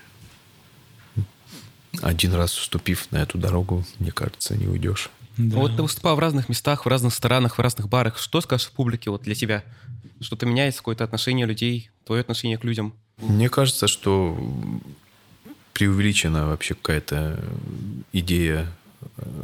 Один 2.01 2.33
раз 2.33 2.51
вступив 2.53 3.11
на 3.11 3.17
эту 3.17 3.37
дорогу, 3.37 3.85
мне 3.99 4.11
кажется, 4.11 4.55
не 4.55 4.67
уйдешь. 4.67 5.09
Да. 5.37 5.57
Вот 5.57 5.75
ты 5.75 5.83
выступал 5.83 6.15
в 6.15 6.19
разных 6.19 6.49
местах, 6.49 6.85
в 6.85 6.89
разных 6.89 7.13
странах, 7.13 7.57
в 7.57 7.61
разных 7.61 7.87
барах. 7.87 8.17
Что 8.17 8.41
скажешь 8.41 8.71
публике 8.71 9.11
вот 9.11 9.21
для 9.23 9.35
тебя? 9.35 9.63
Что-то 10.19 10.47
меняется, 10.47 10.79
какое-то 10.79 11.03
отношение 11.03 11.45
людей, 11.45 11.91
твое 12.05 12.21
отношение 12.21 12.57
к 12.57 12.63
людям? 12.63 12.95
Мне 13.17 13.49
кажется, 13.49 13.87
что 13.87 14.35
преувеличена 15.77 16.47
вообще 16.47 16.73
какая-то 16.73 17.39
идея 18.11 18.67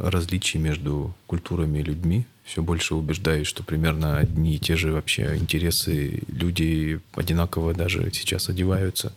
различий 0.00 0.58
между 0.58 1.14
культурами 1.28 1.78
и 1.78 1.82
людьми. 1.82 2.26
Все 2.44 2.60
больше 2.60 2.96
убеждаюсь, 2.96 3.46
что 3.46 3.62
примерно 3.62 4.18
одни 4.18 4.56
и 4.56 4.58
те 4.58 4.74
же 4.74 4.90
вообще 4.90 5.36
интересы 5.36 6.24
люди 6.26 7.00
одинаково 7.14 7.72
даже 7.72 8.10
сейчас 8.12 8.48
одеваются. 8.48 9.14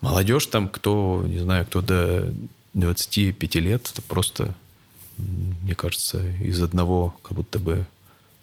Молодежь 0.00 0.46
там, 0.46 0.68
кто, 0.68 1.24
не 1.24 1.38
знаю, 1.38 1.64
кто 1.64 1.80
до 1.80 2.34
25 2.74 3.54
лет, 3.54 3.88
это 3.92 4.02
просто, 4.02 4.56
мне 5.16 5.76
кажется, 5.76 6.28
из 6.40 6.60
одного 6.60 7.16
как 7.22 7.36
будто 7.36 7.60
бы 7.60 7.86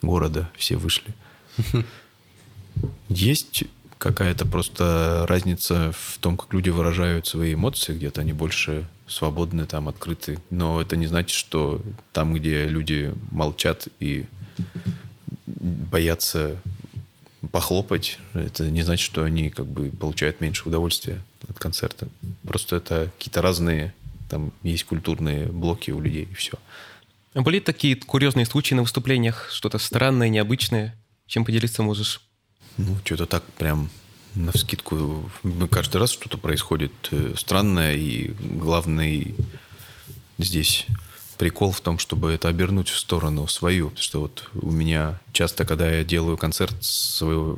города 0.02 0.50
все 0.56 0.78
вышли. 0.78 1.14
Есть 3.10 3.66
какая-то 3.98 4.46
просто 4.46 5.26
разница 5.28 5.92
в 5.94 6.18
том, 6.20 6.38
как 6.38 6.54
люди 6.54 6.70
выражают 6.70 7.28
свои 7.28 7.54
эмоции, 7.54 7.94
где-то 7.94 8.22
они 8.22 8.34
больше 8.34 8.88
свободны, 9.08 9.66
там, 9.66 9.88
открыты. 9.88 10.40
Но 10.50 10.82
это 10.82 10.96
не 10.96 11.08
значит, 11.08 11.36
что 11.36 11.82
там, 12.12 12.34
где 12.34 12.68
люди 12.68 13.14
молчат 13.32 13.88
и 14.00 14.26
боятся 15.46 16.58
похлопать, 17.52 18.20
это 18.34 18.70
не 18.70 18.82
значит, 18.82 19.06
что 19.06 19.24
они 19.24 19.50
как 19.50 19.68
бы 19.68 19.90
получают 19.90 20.42
меньше 20.42 20.68
удовольствия 20.68 21.22
от 21.48 21.60
концерта. 21.60 22.08
Просто 22.44 22.78
это 22.78 23.12
какие-то 23.18 23.42
разные, 23.42 23.94
там 24.30 24.52
есть 24.64 24.84
культурные 24.86 25.46
блоки 25.46 25.92
у 25.92 26.00
людей, 26.00 26.28
и 26.30 26.34
все. 26.34 26.58
А 27.34 27.42
были 27.42 27.60
такие 27.60 27.96
курьезные 27.96 28.46
случаи 28.46 28.74
на 28.74 28.82
выступлениях? 28.82 29.50
Что-то 29.52 29.78
странное, 29.78 30.30
необычное? 30.30 30.96
Чем 31.28 31.46
поделиться 31.46 31.84
можешь? 31.84 32.22
Ну, 32.78 32.98
что-то 33.04 33.26
так 33.26 33.44
прям 33.58 33.90
на 34.36 34.52
вскидку. 34.52 35.30
Каждый 35.72 35.98
раз 35.98 36.12
что-то 36.12 36.38
происходит 36.38 36.92
э, 37.12 37.34
странное, 37.38 37.96
и 37.96 38.32
главный 38.40 39.36
здесь 40.38 40.86
прикол 41.38 41.72
в 41.72 41.82
том, 41.82 42.00
чтобы 42.00 42.32
это 42.32 42.50
обернуть 42.50 42.90
в 42.90 42.98
сторону 42.98 43.48
свою. 43.48 43.90
Потому 43.90 44.04
что 44.04 44.22
вот 44.22 44.50
у 44.54 44.72
меня 44.72 45.20
часто, 45.32 45.66
когда 45.66 45.90
я 45.90 46.04
делаю 46.04 46.38
концерт, 46.38 46.76
свой, 46.82 47.58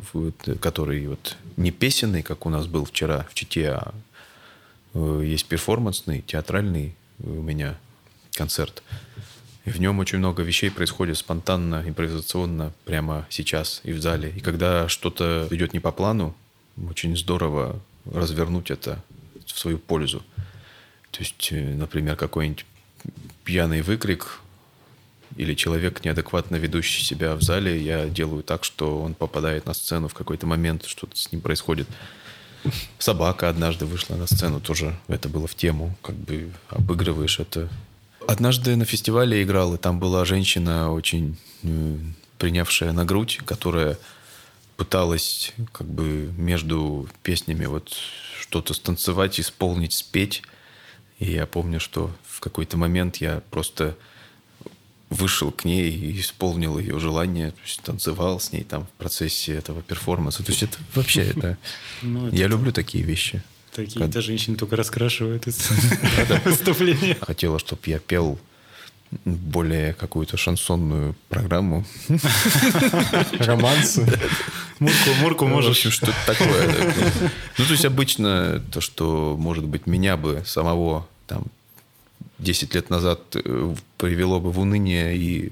который 0.61 1.07
вот 1.07 1.35
не 1.57 1.71
песенный, 1.71 2.21
как 2.21 2.45
у 2.45 2.49
нас 2.49 2.67
был 2.67 2.85
вчера 2.85 3.25
в 3.29 3.33
Чите, 3.33 3.71
а 3.71 3.93
э, 4.93 5.23
есть 5.25 5.45
перформансный, 5.45 6.21
театральный 6.21 6.95
у 7.19 7.41
меня 7.41 7.77
концерт– 8.33 8.83
и 9.67 9.69
в 9.69 9.81
нем 9.81 9.99
очень 9.99 10.19
много 10.19 10.43
вещей 10.43 10.71
происходит 10.71 11.17
спонтанно, 11.17 11.83
импровизационно, 11.85 12.71
прямо 12.85 13.27
сейчас 13.29 13.81
и 13.83 13.91
в 13.91 14.01
зале. 14.01 14.31
И 14.33 14.39
когда 14.39 14.87
что-то 14.87 15.45
идет 15.51 15.73
не 15.73 15.81
по 15.81 15.91
плану, 15.91 16.33
очень 16.89 17.17
здорово 17.17 17.77
развернуть 18.05 18.71
это 18.71 19.03
в 19.45 19.59
свою 19.59 19.77
пользу. 19.77 20.23
То 21.11 21.19
есть, 21.19 21.49
э, 21.51 21.75
например, 21.75 22.15
какой-нибудь 22.15 22.65
пьяный 23.43 23.81
выкрик 23.81 24.39
или 25.35 25.53
человек, 25.53 26.05
неадекватно 26.05 26.55
ведущий 26.55 27.03
себя 27.03 27.35
в 27.35 27.41
зале, 27.41 27.77
я 27.77 28.07
делаю 28.07 28.43
так, 28.43 28.63
что 28.63 29.01
он 29.01 29.15
попадает 29.15 29.65
на 29.65 29.73
сцену 29.73 30.07
в 30.07 30.13
какой-то 30.13 30.47
момент, 30.47 30.85
что-то 30.85 31.17
с 31.17 31.29
ним 31.29 31.41
происходит. 31.41 31.89
Собака 32.99 33.49
однажды 33.49 33.85
вышла 33.85 34.15
на 34.15 34.27
сцену, 34.27 34.61
тоже 34.61 34.97
это 35.09 35.27
было 35.27 35.45
в 35.45 35.55
тему, 35.55 35.93
как 36.01 36.15
бы 36.15 36.53
обыгрываешь 36.69 37.41
это 37.41 37.67
Однажды 38.27 38.75
на 38.75 38.83
фестивале 38.83 39.41
играл, 39.41 39.75
и 39.75 39.77
там 39.77 39.99
была 39.99 40.25
женщина, 40.25 40.91
очень 40.91 41.37
э, 41.63 41.97
принявшая 42.37 42.91
на 42.91 43.05
грудь, 43.05 43.39
которая 43.45 43.97
пыталась 44.75 45.53
как 45.71 45.87
бы 45.87 46.33
между 46.37 47.07
песнями 47.23 47.65
вот 47.65 47.95
что-то 48.39 48.73
станцевать, 48.73 49.39
исполнить, 49.39 49.93
спеть. 49.93 50.43
И 51.19 51.31
я 51.31 51.45
помню, 51.45 51.79
что 51.79 52.11
в 52.27 52.41
какой-то 52.41 52.77
момент 52.77 53.17
я 53.17 53.41
просто 53.49 53.95
вышел 55.09 55.51
к 55.51 55.63
ней 55.63 55.89
и 55.89 56.19
исполнил 56.19 56.77
ее 56.79 56.99
желание, 56.99 57.51
то 57.51 57.61
есть 57.63 57.81
танцевал 57.81 58.41
с 58.41 58.51
ней 58.51 58.63
там 58.63 58.85
в 58.85 58.89
процессе 58.91 59.53
этого 59.53 59.81
перформанса. 59.81 60.43
То 60.43 60.51
есть 60.51 60.63
это 60.63 60.77
вообще 60.93 61.23
это... 61.23 61.57
Ну, 62.01 62.29
я 62.29 62.47
люблю 62.47 62.71
такие 62.71 63.03
вещи. 63.03 63.41
Такие-то 63.77 64.21
женщины 64.21 64.57
только 64.57 64.75
раскрашивают 64.75 65.45
выступления. 66.45 67.15
Хотела, 67.21 67.59
чтобы 67.59 67.81
я 67.85 67.99
пел 67.99 68.39
более 69.23 69.93
какую-то 69.93 70.35
шансонную 70.35 71.15
программу. 71.29 71.85
Романсы. 73.39 74.01
Мурку, 74.79 75.09
мурку 75.21 75.45
можешь. 75.45 75.67
В 75.67 75.71
общем, 75.77 75.91
что-то 75.91 76.15
такое. 76.25 76.93
Ну, 77.59 77.65
то 77.65 77.71
есть 77.71 77.85
обычно 77.85 78.63
то, 78.71 78.81
что, 78.81 79.35
может 79.37 79.65
быть, 79.65 79.85
меня 79.85 80.17
бы 80.17 80.41
самого 80.43 81.07
там 81.27 81.43
10 82.39 82.73
лет 82.73 82.89
назад 82.89 83.19
э, 83.35 83.75
привело 83.97 84.39
бы 84.39 84.51
в 84.51 84.59
уныние 84.59 85.15
и 85.15 85.51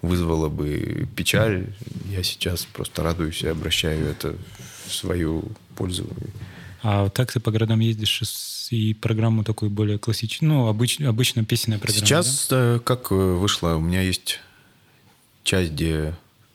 вызвало 0.00 0.48
бы 0.48 1.06
печаль, 1.14 1.66
я 2.06 2.22
сейчас 2.22 2.64
просто 2.64 3.02
радуюсь 3.02 3.42
и 3.42 3.48
обращаю 3.48 4.06
это 4.06 4.34
в 4.86 4.94
свою 4.94 5.44
пользу. 5.76 6.08
А 6.82 7.08
так 7.08 7.32
ты 7.32 7.40
по 7.40 7.50
городам 7.50 7.80
ездишь 7.80 8.22
и 8.70 8.94
программу 8.94 9.44
такую 9.44 9.70
более 9.70 9.98
классическую, 9.98 10.48
ну, 10.48 10.68
обыч, 10.68 11.00
обычно 11.00 11.44
песенная 11.44 11.78
программа, 11.78 12.06
Сейчас, 12.06 12.46
да? 12.48 12.78
как 12.78 13.10
э, 13.10 13.14
вышло, 13.14 13.74
у 13.74 13.80
меня 13.80 14.02
есть 14.02 14.40
часть, 15.42 15.72
где 15.72 16.14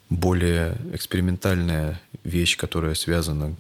более 0.10 0.78
экспериментальная 0.94 2.00
вещь, 2.24 2.56
которая 2.56 2.94
связана 2.94 3.56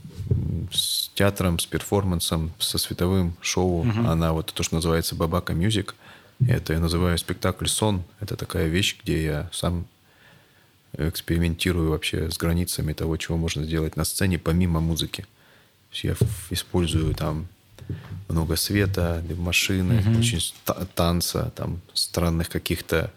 с 0.71 1.09
театром, 1.15 1.59
с 1.59 1.65
перформансом, 1.65 2.53
со 2.59 2.77
световым 2.77 3.35
шоу. 3.41 3.79
Угу. 3.79 4.07
Она 4.07 4.33
вот 4.33 4.53
то, 4.53 4.63
что 4.63 4.75
называется 4.75 5.15
Бабака 5.15 5.53
Мюзик. 5.53 5.95
Это 6.47 6.73
я 6.73 6.79
называю 6.79 7.17
спектакль 7.17 7.67
«Сон». 7.67 8.03
Это 8.19 8.35
такая 8.35 8.67
вещь, 8.67 8.97
где 9.01 9.23
я 9.23 9.49
сам 9.51 9.85
экспериментирую 10.97 11.89
вообще 11.89 12.29
с 12.29 12.37
границами 12.37 12.93
того, 12.93 13.17
чего 13.17 13.37
можно 13.37 13.63
сделать 13.63 13.95
на 13.95 14.03
сцене 14.03 14.37
помимо 14.37 14.79
музыки. 14.79 15.25
Я 15.93 16.15
использую 16.49 17.13
там 17.13 17.47
много 18.27 18.55
света, 18.55 19.23
машины, 19.37 19.93
mm-hmm. 19.93 20.19
очень 20.19 20.53
танца, 20.95 21.51
там 21.55 21.81
странных 21.93 22.49
каких-то 22.49 23.11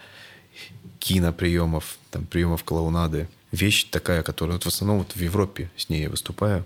киноприемов, 0.98 1.96
там 2.10 2.26
приемов 2.26 2.64
клоунады. 2.64 3.28
Вещь 3.52 3.84
такая, 3.90 4.22
которая 4.22 4.56
вот 4.56 4.64
в 4.64 4.68
основном 4.68 4.98
вот 4.98 5.12
в 5.12 5.20
Европе 5.20 5.70
с 5.76 5.88
ней 5.88 6.02
я 6.02 6.10
выступаю. 6.10 6.64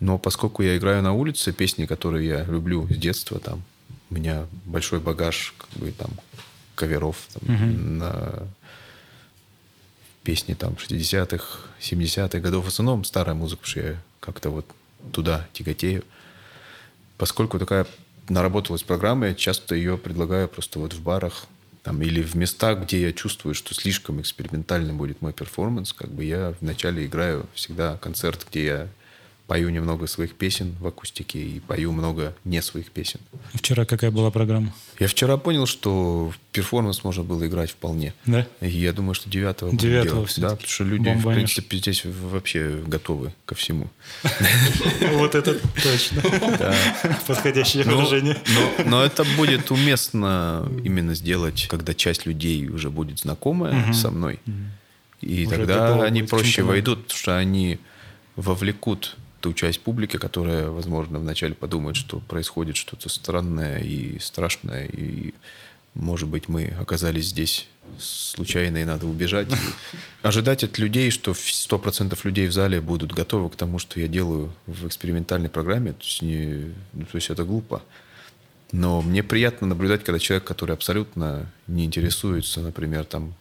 Но 0.00 0.18
поскольку 0.18 0.62
я 0.62 0.76
играю 0.76 1.02
на 1.02 1.12
улице, 1.12 1.52
песни, 1.52 1.86
которые 1.86 2.28
я 2.28 2.44
люблю 2.44 2.86
с 2.88 2.96
детства, 2.96 3.38
там 3.38 3.62
у 4.10 4.14
меня 4.14 4.46
большой 4.64 5.00
багаж 5.00 5.54
как 5.56 5.70
бы 5.80 5.90
там 5.92 6.10
каверов 6.74 7.16
там, 7.32 7.42
mm-hmm. 7.42 7.78
на 7.78 8.48
песни 10.22 10.54
там 10.54 10.74
60-х, 10.74 11.60
70-х 11.80 12.38
годов. 12.40 12.64
В 12.64 12.68
основном 12.68 13.04
старая 13.04 13.34
музыка, 13.34 13.62
потому 13.62 13.70
что 13.70 13.80
я 13.80 14.02
как-то 14.20 14.50
вот 14.50 14.66
туда 15.12 15.46
тяготею. 15.52 16.04
Поскольку 17.16 17.58
такая 17.58 17.86
наработалась 18.28 18.82
программа, 18.82 19.28
я 19.28 19.34
часто 19.34 19.74
ее 19.74 19.98
предлагаю 19.98 20.48
просто 20.48 20.78
вот 20.78 20.94
в 20.94 21.02
барах 21.02 21.46
там, 21.82 22.00
или 22.02 22.22
в 22.22 22.34
местах, 22.34 22.80
где 22.80 23.02
я 23.02 23.12
чувствую, 23.12 23.54
что 23.54 23.74
слишком 23.74 24.20
экспериментальный 24.20 24.94
будет 24.94 25.20
мой 25.20 25.32
перформанс, 25.32 25.92
как 25.92 26.10
бы 26.10 26.24
я 26.24 26.54
вначале 26.60 27.04
играю 27.04 27.46
всегда 27.54 27.98
концерт, 27.98 28.46
где 28.50 28.64
я 28.64 28.88
пою 29.46 29.68
немного 29.68 30.06
своих 30.06 30.34
песен 30.34 30.74
в 30.80 30.86
акустике 30.86 31.38
и 31.38 31.60
пою 31.60 31.92
много 31.92 32.34
не 32.44 32.62
своих 32.62 32.90
песен. 32.90 33.20
Вчера 33.52 33.84
какая 33.84 34.10
была 34.10 34.30
программа? 34.30 34.74
Я 34.98 35.06
вчера 35.06 35.36
понял, 35.36 35.66
что 35.66 36.32
перформанс 36.52 37.04
можно 37.04 37.24
было 37.24 37.46
играть 37.46 37.70
вполне. 37.70 38.14
Да? 38.24 38.46
И 38.60 38.68
я 38.68 38.92
думаю, 38.92 39.14
что 39.14 39.28
девятого 39.28 39.76
Девятого 39.76 40.26
Да, 40.38 40.50
потому 40.50 40.66
что 40.68 40.84
люди, 40.84 41.04
Бомбанешь. 41.04 41.22
в 41.24 41.34
принципе, 41.34 41.76
здесь 41.76 42.04
вообще 42.04 42.82
готовы 42.86 43.32
ко 43.44 43.54
всему. 43.54 43.88
Вот 45.12 45.34
это 45.34 45.58
точно. 45.82 46.22
Подходящее 47.26 47.84
выражение. 47.84 48.38
Но 48.86 49.02
это 49.04 49.24
будет 49.36 49.70
уместно 49.70 50.68
именно 50.84 51.14
сделать, 51.14 51.66
когда 51.68 51.94
часть 51.94 52.26
людей 52.26 52.68
уже 52.68 52.90
будет 52.90 53.18
знакомая 53.20 53.92
со 53.92 54.10
мной. 54.10 54.40
И 55.20 55.46
тогда 55.46 56.02
они 56.02 56.22
проще 56.22 56.62
войдут, 56.62 57.04
потому 57.04 57.18
что 57.18 57.36
они 57.36 57.78
вовлекут 58.36 59.16
ту 59.44 59.52
часть 59.52 59.80
публики, 59.80 60.16
которая, 60.16 60.70
возможно, 60.70 61.18
вначале 61.18 61.54
подумает, 61.54 61.96
что 61.96 62.18
происходит 62.18 62.76
что-то 62.76 63.10
странное 63.10 63.78
и 63.78 64.18
страшное, 64.18 64.86
и, 64.86 65.34
может 65.92 66.30
быть, 66.30 66.48
мы 66.48 66.74
оказались 66.80 67.26
здесь 67.26 67.68
случайно 67.98 68.78
и 68.78 68.84
надо 68.84 69.06
убежать. 69.06 69.52
И 69.52 69.56
ожидать 70.22 70.64
от 70.64 70.78
людей, 70.78 71.10
что 71.10 71.32
100% 71.32 72.18
людей 72.24 72.46
в 72.46 72.54
зале 72.54 72.80
будут 72.80 73.12
готовы 73.12 73.50
к 73.50 73.56
тому, 73.56 73.78
что 73.78 74.00
я 74.00 74.08
делаю 74.08 74.50
в 74.66 74.86
экспериментальной 74.86 75.50
программе, 75.50 75.92
то 75.92 76.02
есть, 76.02 76.22
не, 76.22 76.72
ну, 76.94 77.04
то 77.04 77.16
есть 77.16 77.28
это 77.28 77.44
глупо. 77.44 77.82
Но 78.72 79.02
мне 79.02 79.22
приятно 79.22 79.66
наблюдать, 79.66 80.04
когда 80.04 80.18
человек, 80.18 80.44
который 80.44 80.72
абсолютно 80.72 81.52
не 81.66 81.84
интересуется, 81.84 82.60
например, 82.62 83.04
там, 83.04 83.34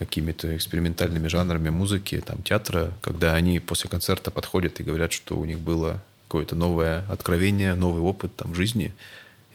какими-то 0.00 0.56
экспериментальными 0.56 1.28
жанрами 1.28 1.68
музыки, 1.68 2.22
там, 2.24 2.42
театра, 2.42 2.90
когда 3.02 3.34
они 3.34 3.60
после 3.60 3.90
концерта 3.90 4.30
подходят 4.30 4.80
и 4.80 4.82
говорят, 4.82 5.12
что 5.12 5.36
у 5.36 5.44
них 5.44 5.58
было 5.58 6.02
какое-то 6.26 6.56
новое 6.56 7.04
откровение, 7.10 7.74
новый 7.74 8.00
опыт 8.00 8.34
там, 8.34 8.54
жизни. 8.54 8.94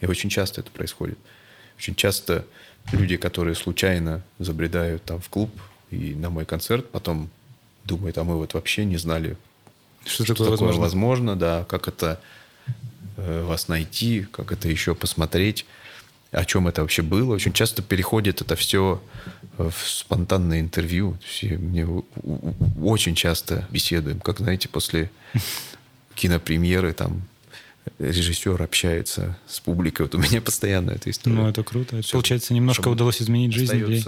И 0.00 0.06
очень 0.06 0.30
часто 0.30 0.60
это 0.60 0.70
происходит. 0.70 1.18
Очень 1.76 1.96
часто 1.96 2.46
люди, 2.92 3.16
которые 3.16 3.56
случайно 3.56 4.22
забредают 4.38 5.02
там 5.02 5.20
в 5.20 5.28
клуб 5.28 5.50
и 5.90 6.14
на 6.14 6.30
мой 6.30 6.44
концерт, 6.44 6.88
потом 6.90 7.28
думают, 7.84 8.16
а 8.16 8.22
мы 8.22 8.36
вот 8.36 8.54
вообще 8.54 8.84
не 8.84 8.98
знали, 8.98 9.36
что, 10.04 10.24
что 10.24 10.34
такое, 10.34 10.52
такое 10.52 10.68
возможно. 10.68 10.80
возможно, 10.80 11.36
да, 11.36 11.64
как 11.64 11.88
это 11.88 12.20
э, 13.16 13.42
вас 13.42 13.66
найти, 13.66 14.28
как 14.30 14.52
это 14.52 14.68
еще 14.68 14.94
посмотреть 14.94 15.66
о 16.32 16.44
чем 16.44 16.68
это 16.68 16.82
вообще 16.82 17.02
было. 17.02 17.34
Очень 17.34 17.52
часто 17.52 17.82
переходит 17.82 18.40
это 18.40 18.56
все 18.56 19.02
в 19.56 19.72
спонтанное 19.84 20.60
интервью. 20.60 21.16
Мне 21.42 21.86
очень 22.82 23.14
часто 23.14 23.66
беседуем, 23.70 24.20
как, 24.20 24.38
знаете, 24.38 24.68
после 24.68 25.10
кинопремьеры 26.14 26.92
там 26.92 27.22
режиссер 27.98 28.60
общается 28.60 29.38
с 29.46 29.60
публикой. 29.60 30.06
Вот 30.06 30.14
у 30.16 30.18
меня 30.18 30.40
постоянно 30.40 30.90
эта 30.90 31.10
история. 31.10 31.36
Ну, 31.36 31.48
это 31.48 31.62
круто. 31.62 32.02
Все, 32.02 32.12
Получается, 32.12 32.52
немножко 32.54 32.88
удалось 32.88 33.22
изменить 33.22 33.52
жизнь 33.52 33.76
людей. 33.76 34.04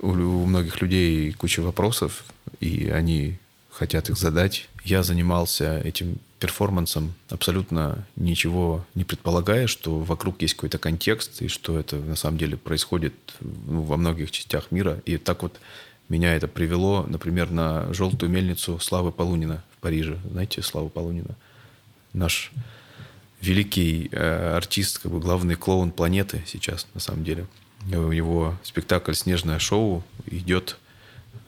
У, 0.00 0.08
у 0.08 0.46
многих 0.46 0.80
людей 0.82 1.32
куча 1.32 1.60
вопросов, 1.60 2.24
и 2.60 2.88
они 2.88 3.38
хотят 3.70 4.10
их 4.10 4.18
задать. 4.18 4.68
Я 4.84 5.02
занимался 5.02 5.80
этим 5.80 6.18
перформансом, 6.38 7.12
абсолютно 7.28 8.06
ничего 8.16 8.84
не 8.94 9.04
предполагая, 9.04 9.66
что 9.66 9.98
вокруг 9.98 10.40
есть 10.40 10.54
какой-то 10.54 10.78
контекст, 10.78 11.42
и 11.42 11.48
что 11.48 11.78
это 11.78 11.96
на 11.96 12.16
самом 12.16 12.38
деле 12.38 12.56
происходит 12.56 13.14
ну, 13.40 13.82
во 13.82 13.98
многих 13.98 14.30
частях 14.30 14.70
мира. 14.70 15.00
И 15.04 15.18
так 15.18 15.42
вот 15.42 15.60
меня 16.08 16.34
это 16.34 16.48
привело, 16.48 17.04
например, 17.06 17.50
на 17.50 17.92
желтую 17.92 18.32
мельницу 18.32 18.78
Славы 18.80 19.12
Полунина 19.12 19.62
в 19.76 19.80
Париже. 19.80 20.18
Знаете 20.30 20.62
Славу 20.62 20.88
Полунина? 20.88 21.36
Наш 22.14 22.50
великий 23.40 24.08
э, 24.10 24.56
артист, 24.56 24.98
как 24.98 25.12
бы 25.12 25.20
главный 25.20 25.54
клоун 25.54 25.92
планеты 25.92 26.42
сейчас, 26.46 26.86
на 26.94 27.00
самом 27.00 27.22
деле. 27.22 27.46
У 27.86 28.12
него 28.12 28.58
спектакль 28.62 29.12
«Снежное 29.12 29.58
шоу» 29.58 30.02
идет 30.26 30.78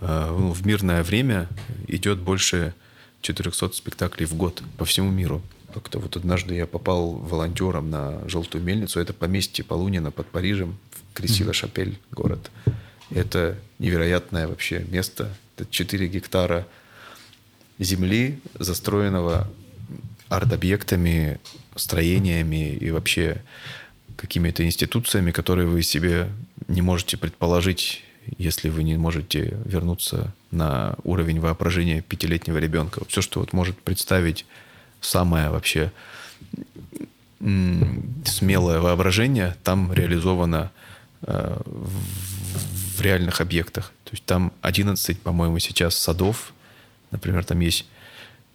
э, 0.01 0.28
в 0.30 0.66
мирное 0.66 1.03
время, 1.03 1.49
идет 1.89 2.18
больше 2.18 2.74
400 3.23 3.73
спектаклей 3.73 4.27
в 4.27 4.35
год 4.35 4.62
по 4.77 4.85
всему 4.85 5.11
миру. 5.11 5.43
Как-то 5.73 5.99
вот 5.99 6.16
однажды 6.16 6.55
я 6.55 6.66
попал 6.66 7.12
волонтером 7.12 7.91
на 7.91 8.29
«Желтую 8.29 8.62
мельницу». 8.62 9.01
Это 9.01 9.14
поместье 9.14 9.64
Полунина 9.64 10.11
под 10.11 10.27
Парижем, 10.27 10.77
Кресила-Шапель 11.14 11.99
город. 12.11 12.51
Это 13.11 13.59
невероятное 13.79 14.47
вообще 14.49 14.85
место. 14.91 15.35
Это 15.57 15.66
4 15.70 16.09
гектара 16.09 16.66
земли, 17.79 18.41
застроенного 18.59 19.51
арт-объектами, 20.29 21.41
строениями 21.75 22.75
и 22.75 22.91
вообще 22.91 23.43
какими-то 24.16 24.64
институциями, 24.64 25.31
которые 25.31 25.66
вы 25.66 25.83
себе 25.83 26.29
не 26.68 26.83
можете 26.83 27.16
предположить 27.16 28.03
если 28.39 28.68
вы 28.68 28.83
не 28.83 28.97
можете 28.97 29.59
вернуться 29.64 30.33
на 30.53 30.95
уровень 31.03 31.41
воображения 31.41 32.03
пятилетнего 32.03 32.59
ребенка. 32.59 33.03
Все, 33.09 33.21
что 33.23 33.41
вот 33.41 33.53
может 33.53 33.79
представить 33.81 34.47
самое 35.01 35.51
вообще 35.51 35.91
смелое 37.41 38.79
воображение, 38.81 39.57
там 39.65 39.93
реализовано 39.93 40.71
э, 41.23 41.61
в, 41.65 42.99
в 42.99 43.01
реальных 43.01 43.41
объектах. 43.41 43.93
То 44.05 44.13
есть 44.13 44.25
там 44.25 44.53
11, 44.61 45.21
по-моему, 45.21 45.59
сейчас 45.59 45.97
садов. 45.97 46.53
Например, 47.11 47.45
там 47.45 47.59
есть 47.59 47.87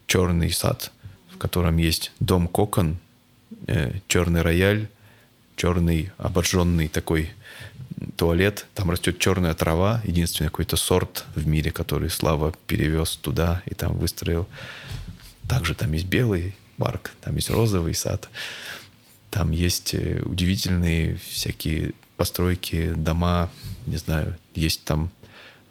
черный 0.05 0.51
сад, 0.51 0.91
в 1.33 1.37
котором 1.37 1.77
есть 1.77 2.13
дом 2.21 2.47
кокон, 2.47 2.97
э, 3.67 3.99
черный 4.07 4.41
рояль, 4.41 4.87
черный 5.57 6.11
обожженный 6.17 6.87
такой 6.87 7.31
туалет, 8.17 8.65
там 8.73 8.89
растет 8.91 9.19
черная 9.19 9.53
трава, 9.53 10.01
единственный 10.03 10.47
какой-то 10.47 10.75
сорт 10.75 11.23
в 11.35 11.47
мире, 11.47 11.71
который 11.71 12.09
Слава 12.09 12.53
перевез 12.65 13.15
туда 13.15 13.61
и 13.65 13.73
там 13.73 13.97
выстроил. 13.97 14.47
Также 15.47 15.75
там 15.75 15.93
есть 15.93 16.07
белый 16.07 16.55
парк, 16.77 17.11
там 17.21 17.35
есть 17.35 17.49
розовый 17.49 17.93
сад, 17.93 18.27
там 19.29 19.51
есть 19.51 19.93
э, 19.93 20.21
удивительные 20.25 21.17
всякие 21.17 21.93
постройки, 22.17 22.93
дома, 22.95 23.49
не 23.85 23.97
знаю, 23.97 24.35
есть 24.55 24.83
там 24.83 25.11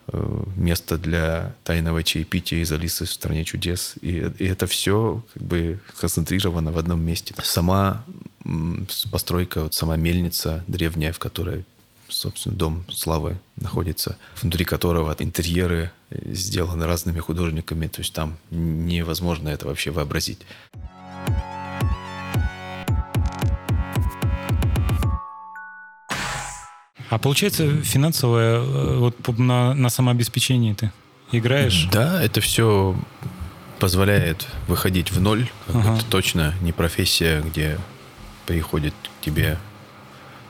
э, 0.09 0.44
место 0.57 0.99
для 0.99 1.55
тайного 1.64 2.03
чаепития 2.05 2.61
из 2.61 2.70
Алисы 2.70 3.05
в 3.05 3.12
стране 3.12 3.44
чудес. 3.44 3.94
И, 4.01 4.30
и 4.38 4.47
это 4.47 4.66
все 4.66 5.24
как 5.34 5.42
бы 5.42 5.80
концентрировано 6.01 6.70
в 6.70 6.78
одном 6.78 7.03
месте. 7.03 7.34
Сама 7.42 8.05
постройка, 9.11 9.64
вот 9.64 9.74
сама 9.74 9.97
мельница 9.97 10.64
древняя, 10.68 11.12
в 11.12 11.18
которой 11.18 11.64
собственно, 12.16 12.56
дом 12.56 12.84
славы 12.90 13.38
находится, 13.56 14.16
внутри 14.40 14.64
которого 14.64 15.14
интерьеры 15.18 15.90
сделаны 16.10 16.86
разными 16.86 17.20
художниками, 17.20 17.86
то 17.86 18.00
есть 18.00 18.12
там 18.12 18.36
невозможно 18.50 19.48
это 19.48 19.66
вообще 19.66 19.90
вообразить. 19.90 20.40
А 27.08 27.18
получается 27.18 27.82
финансовое 27.82 28.56
э, 28.56 28.96
вот 28.98 29.38
на, 29.38 29.74
на 29.74 29.90
самообеспечении 29.90 30.74
ты 30.74 30.90
играешь? 31.30 31.88
Да, 31.92 32.22
это 32.22 32.40
все 32.40 32.96
позволяет 33.78 34.46
выходить 34.66 35.12
в 35.12 35.20
ноль. 35.20 35.48
Ага. 35.68 35.96
Это 35.96 36.04
точно 36.06 36.54
не 36.62 36.72
профессия, 36.72 37.42
где 37.42 37.78
приходит 38.46 38.94
к 39.20 39.24
тебе 39.24 39.58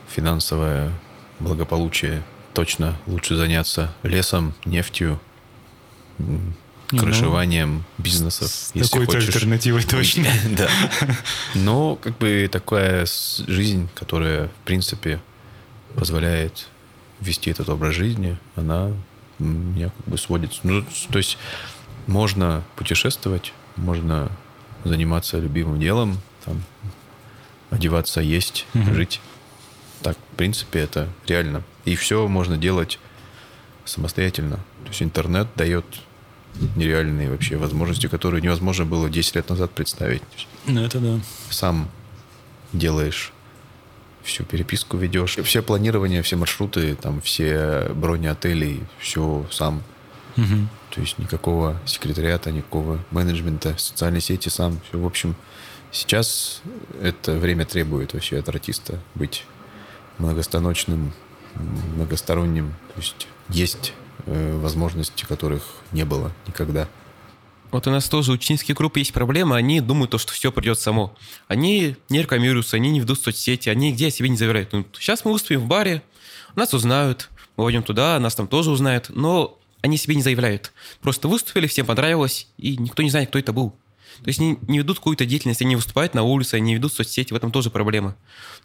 финансовое 0.09 0.91
благополучие. 1.39 2.23
Точно 2.53 2.97
лучше 3.05 3.35
заняться 3.35 3.93
лесом, 4.03 4.53
нефтью, 4.65 5.19
ну, 6.17 6.99
крышеванием 6.99 7.83
бизнесов. 7.97 8.47
С 8.47 8.71
если 8.73 9.05
хочешь. 9.05 9.27
альтернативой 9.27 9.83
точно. 9.83 10.27
Да. 10.57 10.69
Но 11.55 11.95
как 11.95 12.17
бы 12.17 12.49
такая 12.51 13.05
жизнь, 13.47 13.89
которая, 13.93 14.47
в 14.47 14.65
принципе, 14.65 15.21
позволяет 15.95 16.67
вести 17.19 17.51
этот 17.51 17.69
образ 17.69 17.95
жизни, 17.95 18.37
она 18.55 18.91
меня 19.39 19.89
как 19.89 20.05
бы 20.05 20.17
сводит. 20.17 20.59
Ну, 20.63 20.83
то 21.11 21.17
есть 21.17 21.37
можно 22.07 22.63
путешествовать, 22.75 23.53
можно 23.75 24.31
заниматься 24.83 25.39
любимым 25.39 25.79
делом, 25.79 26.19
там, 26.45 26.63
одеваться, 27.69 28.21
есть, 28.21 28.65
жить. 28.73 29.19
Так, 30.01 30.17
в 30.33 30.35
принципе, 30.35 30.79
это 30.79 31.09
реально. 31.25 31.63
И 31.85 31.95
все 31.95 32.27
можно 32.27 32.57
делать 32.57 32.99
самостоятельно. 33.85 34.57
То 34.83 34.89
есть 34.89 35.01
интернет 35.01 35.47
дает 35.55 35.85
нереальные 36.75 37.29
вообще 37.29 37.57
возможности, 37.57 38.07
которые 38.07 38.41
невозможно 38.41 38.85
было 38.85 39.09
10 39.09 39.35
лет 39.35 39.49
назад 39.49 39.71
представить. 39.71 40.21
Ну, 40.65 40.81
это 40.81 40.99
да. 40.99 41.19
Сам 41.49 41.89
делаешь 42.73 43.31
всю 44.23 44.43
переписку 44.43 44.97
ведешь, 44.97 45.37
все 45.43 45.61
планирования, 45.61 46.21
все 46.21 46.35
маршруты, 46.35 46.95
там 46.95 47.21
все 47.21 47.89
брони 47.93 48.27
отелей, 48.27 48.83
все 48.99 49.45
сам. 49.51 49.81
Мгм. 50.35 50.69
То 50.93 51.01
есть 51.01 51.17
никакого 51.17 51.79
секретариата, 51.85 52.51
никакого 52.51 52.99
менеджмента, 53.11 53.75
социальные 53.77 54.21
сети 54.21 54.49
сам. 54.49 54.79
Все, 54.87 54.99
в 54.99 55.05
общем, 55.05 55.35
сейчас 55.91 56.61
это 57.01 57.33
время 57.33 57.65
требует 57.65 58.13
вообще 58.13 58.37
от 58.37 58.49
артиста 58.49 58.99
быть 59.15 59.45
многостаночным, 60.17 61.13
многосторонним. 61.95 62.73
То 62.93 63.01
есть 63.01 63.27
есть 63.49 63.93
э, 64.25 64.57
возможности, 64.57 65.25
которых 65.25 65.63
не 65.91 66.05
было 66.05 66.31
никогда. 66.47 66.87
Вот 67.71 67.85
у 67.85 67.91
нас 67.91 68.07
тоже 68.07 68.31
ученические 68.31 68.75
группы 68.75 68.99
есть 68.99 69.11
проблема, 69.11 69.57
они 69.57 69.81
думают, 69.81 70.11
то, 70.11 70.17
что 70.17 70.31
все 70.31 70.51
придет 70.51 70.79
само. 70.79 71.13
Они 71.47 71.97
не 72.09 72.21
рекламируются, 72.21 72.77
они 72.77 72.89
не 72.89 73.01
ведут 73.01 73.19
соцсети, 73.19 73.69
они 73.69 73.91
нигде 73.91 74.07
о 74.07 74.11
себе 74.11 74.29
не 74.29 74.37
заявляют. 74.37 74.71
Ну, 74.71 74.85
сейчас 74.97 75.25
мы 75.25 75.33
выступим 75.33 75.61
в 75.61 75.67
баре, 75.67 76.01
нас 76.55 76.73
узнают, 76.73 77.29
мы 77.57 77.65
пойдем 77.65 77.83
туда, 77.83 78.17
нас 78.19 78.35
там 78.35 78.47
тоже 78.47 78.71
узнают, 78.71 79.09
но 79.09 79.59
они 79.81 79.97
себе 79.97 80.15
не 80.15 80.21
заявляют. 80.21 80.71
Просто 81.01 81.27
выступили, 81.27 81.67
всем 81.67 81.85
понравилось, 81.85 82.47
и 82.57 82.77
никто 82.77 83.03
не 83.03 83.09
знает, 83.09 83.29
кто 83.29 83.39
это 83.39 83.51
был. 83.51 83.75
То 84.23 84.27
есть 84.27 84.39
они 84.39 84.57
не 84.67 84.79
ведут 84.79 84.97
какую-то 84.97 85.25
деятельность, 85.25 85.61
они 85.61 85.69
не 85.69 85.75
выступают 85.75 86.13
на 86.13 86.23
улице, 86.23 86.55
они 86.55 86.67
не 86.67 86.75
ведут 86.75 86.93
соцсети, 86.93 87.33
в 87.33 87.35
этом 87.35 87.51
тоже 87.51 87.69
проблема. 87.69 88.15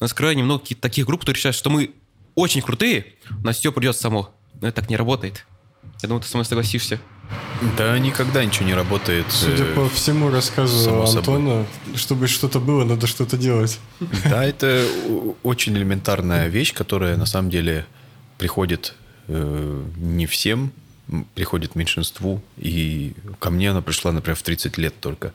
У 0.01 0.05
нас 0.05 0.13
крайне 0.15 0.43
много 0.43 0.63
каких-то 0.63 0.83
таких 0.83 1.07
групп, 1.07 1.21
которые 1.21 1.39
решают, 1.39 1.57
что 1.57 1.71
мы 1.71 1.93
очень 2.35 2.63
крутые, 2.63 3.15
у 3.31 3.47
нас 3.47 3.59
все 3.59 3.73
придет 3.73 3.97
само. 3.97 4.35
Но 4.61 4.69
это 4.69 4.81
так 4.81 4.91
не 4.91 4.97
работает. 4.97 5.47
Я 6.03 6.09
думаю, 6.09 6.23
ты 6.23 6.29
со 6.29 6.37
мной 6.37 6.45
согласишься. 6.45 7.01
Да, 7.79 7.99
никогда 7.99 8.45
ничего 8.45 8.67
не 8.67 8.75
работает. 8.75 9.27
Судя 9.31 9.65
э, 9.65 9.75
по 9.75 9.89
всему 9.89 10.31
рассказу 10.31 10.77
само 10.77 11.07
собой. 11.07 11.37
Антона, 11.37 11.67
чтобы 11.95 12.27
что-то 12.27 12.61
было, 12.61 12.85
надо 12.85 13.07
что-то 13.07 13.37
делать. 13.37 13.79
Да, 14.25 14.45
это 14.45 14.85
очень 15.43 15.77
элементарная 15.77 16.49
вещь, 16.49 16.75
которая 16.75 17.17
на 17.17 17.27
самом 17.27 17.51
деле 17.51 17.87
приходит 18.39 18.95
э, 19.29 19.85
не 19.97 20.27
всем, 20.27 20.73
приходит 21.35 21.75
меньшинству. 21.75 22.43
И 22.57 23.15
ко 23.39 23.51
мне 23.51 23.71
она 23.71 23.83
пришла, 23.83 24.13
например, 24.13 24.37
в 24.37 24.43
30 24.43 24.79
лет 24.79 24.99
только. 25.01 25.33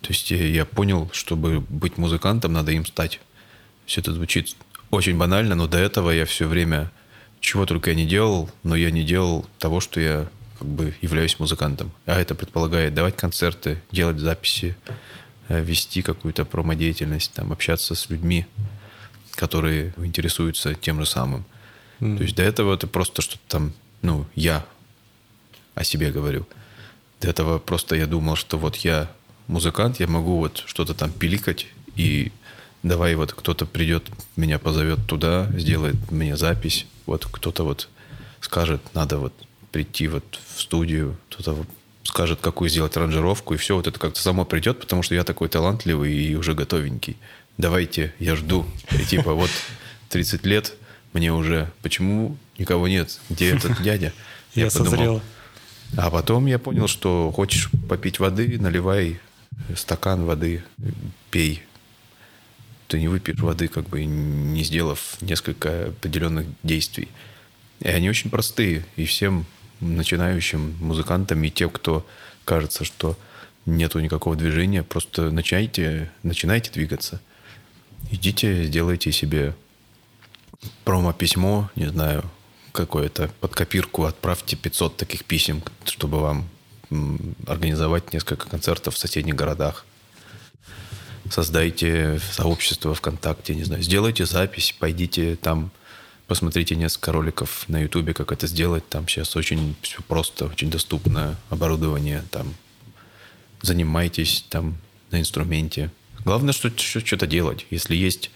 То 0.00 0.08
есть 0.08 0.30
я, 0.30 0.64
понял, 0.64 1.08
чтобы 1.12 1.60
быть 1.60 1.96
музыкантом, 1.96 2.52
надо 2.52 2.72
им 2.72 2.84
стать. 2.84 3.20
Все 3.86 4.00
это 4.00 4.12
звучит 4.12 4.56
очень 4.90 5.16
банально, 5.16 5.54
но 5.54 5.66
до 5.66 5.78
этого 5.78 6.10
я 6.10 6.26
все 6.26 6.46
время 6.46 6.90
чего 7.40 7.66
только 7.66 7.90
я 7.90 7.96
не 7.96 8.06
делал, 8.06 8.50
но 8.62 8.76
я 8.76 8.90
не 8.90 9.02
делал 9.02 9.46
того, 9.58 9.80
что 9.80 10.00
я 10.00 10.28
как 10.58 10.68
бы 10.68 10.94
являюсь 11.02 11.38
музыкантом. 11.38 11.92
А 12.06 12.20
это 12.20 12.34
предполагает 12.34 12.94
давать 12.94 13.16
концерты, 13.16 13.82
делать 13.90 14.18
записи, 14.18 14.76
э, 15.48 15.62
вести 15.62 16.02
какую-то 16.02 16.44
промо-деятельность, 16.44 17.32
там, 17.32 17.52
общаться 17.52 17.94
с 17.94 18.10
людьми, 18.10 18.46
которые 19.34 19.92
интересуются 19.96 20.74
тем 20.74 21.00
же 21.00 21.06
самым. 21.06 21.44
М. 22.00 22.16
То 22.16 22.22
есть 22.22 22.36
до 22.36 22.42
этого 22.42 22.74
это 22.74 22.86
просто 22.86 23.22
что-то 23.22 23.42
там, 23.48 23.72
ну, 24.02 24.26
я 24.34 24.64
о 25.74 25.84
себе 25.84 26.10
говорю. 26.10 26.46
До 27.20 27.28
этого 27.28 27.58
просто 27.58 27.96
я 27.96 28.06
думал, 28.06 28.36
что 28.36 28.58
вот 28.58 28.76
я 28.76 29.10
музыкант, 29.46 30.00
я 30.00 30.06
могу 30.06 30.38
вот 30.38 30.62
что-то 30.66 30.94
там 30.94 31.10
пиликать, 31.10 31.66
и 31.96 32.32
давай 32.82 33.14
вот 33.14 33.32
кто-то 33.32 33.66
придет, 33.66 34.08
меня 34.36 34.58
позовет 34.58 35.06
туда, 35.06 35.48
сделает 35.54 36.10
мне 36.10 36.36
запись, 36.36 36.86
вот 37.06 37.26
кто-то 37.26 37.64
вот 37.64 37.88
скажет, 38.40 38.80
надо 38.94 39.18
вот 39.18 39.32
прийти 39.70 40.08
вот 40.08 40.38
в 40.54 40.60
студию, 40.60 41.16
кто-то 41.30 41.64
скажет, 42.04 42.40
какую 42.40 42.68
сделать 42.68 42.96
аранжировку, 42.96 43.54
и 43.54 43.56
все 43.56 43.76
вот 43.76 43.86
это 43.86 43.98
как-то 43.98 44.20
само 44.20 44.44
придет, 44.44 44.80
потому 44.80 45.02
что 45.02 45.14
я 45.14 45.24
такой 45.24 45.48
талантливый 45.48 46.12
и 46.12 46.34
уже 46.34 46.54
готовенький. 46.54 47.16
Давайте, 47.58 48.14
я 48.18 48.34
жду. 48.34 48.66
И 48.90 49.04
типа 49.04 49.34
вот 49.34 49.50
30 50.08 50.44
лет, 50.44 50.74
мне 51.12 51.32
уже, 51.32 51.70
почему 51.82 52.36
никого 52.58 52.88
нет? 52.88 53.20
Где 53.30 53.54
этот 53.54 53.82
дядя? 53.82 54.12
Я 54.54 54.70
созрел. 54.70 55.22
А 55.96 56.10
потом 56.10 56.46
я 56.46 56.58
понял, 56.58 56.88
что 56.88 57.30
хочешь 57.32 57.70
попить 57.88 58.18
воды, 58.18 58.58
наливай 58.58 59.20
стакан 59.76 60.24
воды, 60.24 60.64
пей. 61.30 61.62
Ты 62.88 63.00
не 63.00 63.08
выпьешь 63.08 63.38
воды, 63.40 63.68
как 63.68 63.88
бы 63.88 64.04
не 64.04 64.64
сделав 64.64 65.16
несколько 65.20 65.88
определенных 65.88 66.46
действий. 66.62 67.08
И 67.80 67.88
они 67.88 68.08
очень 68.08 68.30
простые. 68.30 68.84
И 68.96 69.04
всем 69.04 69.46
начинающим 69.80 70.76
музыкантам, 70.80 71.42
и 71.44 71.50
тем, 71.50 71.70
кто 71.70 72.06
кажется, 72.44 72.84
что 72.84 73.18
нету 73.66 74.00
никакого 74.00 74.36
движения, 74.36 74.82
просто 74.82 75.30
начинайте, 75.30 76.10
начинайте 76.22 76.70
двигаться. 76.70 77.20
Идите, 78.10 78.64
сделайте 78.64 79.12
себе 79.12 79.54
промо-письмо, 80.84 81.70
не 81.76 81.86
знаю, 81.86 82.24
какое-то 82.72 83.30
под 83.40 83.54
копирку, 83.54 84.04
отправьте 84.04 84.56
500 84.56 84.96
таких 84.96 85.24
писем, 85.24 85.62
чтобы 85.84 86.20
вам 86.20 86.48
организовать 87.46 88.12
несколько 88.12 88.48
концертов 88.48 88.94
в 88.94 88.98
соседних 88.98 89.34
городах. 89.34 89.84
Создайте 91.30 92.20
сообщество 92.32 92.94
ВКонтакте, 92.94 93.54
не 93.54 93.64
знаю, 93.64 93.82
сделайте 93.82 94.26
запись, 94.26 94.74
пойдите 94.78 95.36
там, 95.36 95.70
посмотрите 96.26 96.74
несколько 96.74 97.12
роликов 97.12 97.68
на 97.68 97.80
Ютубе, 97.80 98.12
как 98.12 98.32
это 98.32 98.46
сделать. 98.46 98.88
Там 98.88 99.06
сейчас 99.08 99.36
очень 99.36 99.76
все 99.82 100.02
просто, 100.02 100.46
очень 100.46 100.70
доступно 100.70 101.36
оборудование, 101.48 102.24
там 102.30 102.54
занимайтесь 103.62 104.44
там 104.48 104.76
на 105.10 105.20
инструменте. 105.20 105.90
Главное, 106.24 106.52
что 106.52 106.68
что- 106.76 107.04
что-то 107.04 107.26
делать. 107.26 107.66
Если 107.70 107.94
есть 107.94 108.30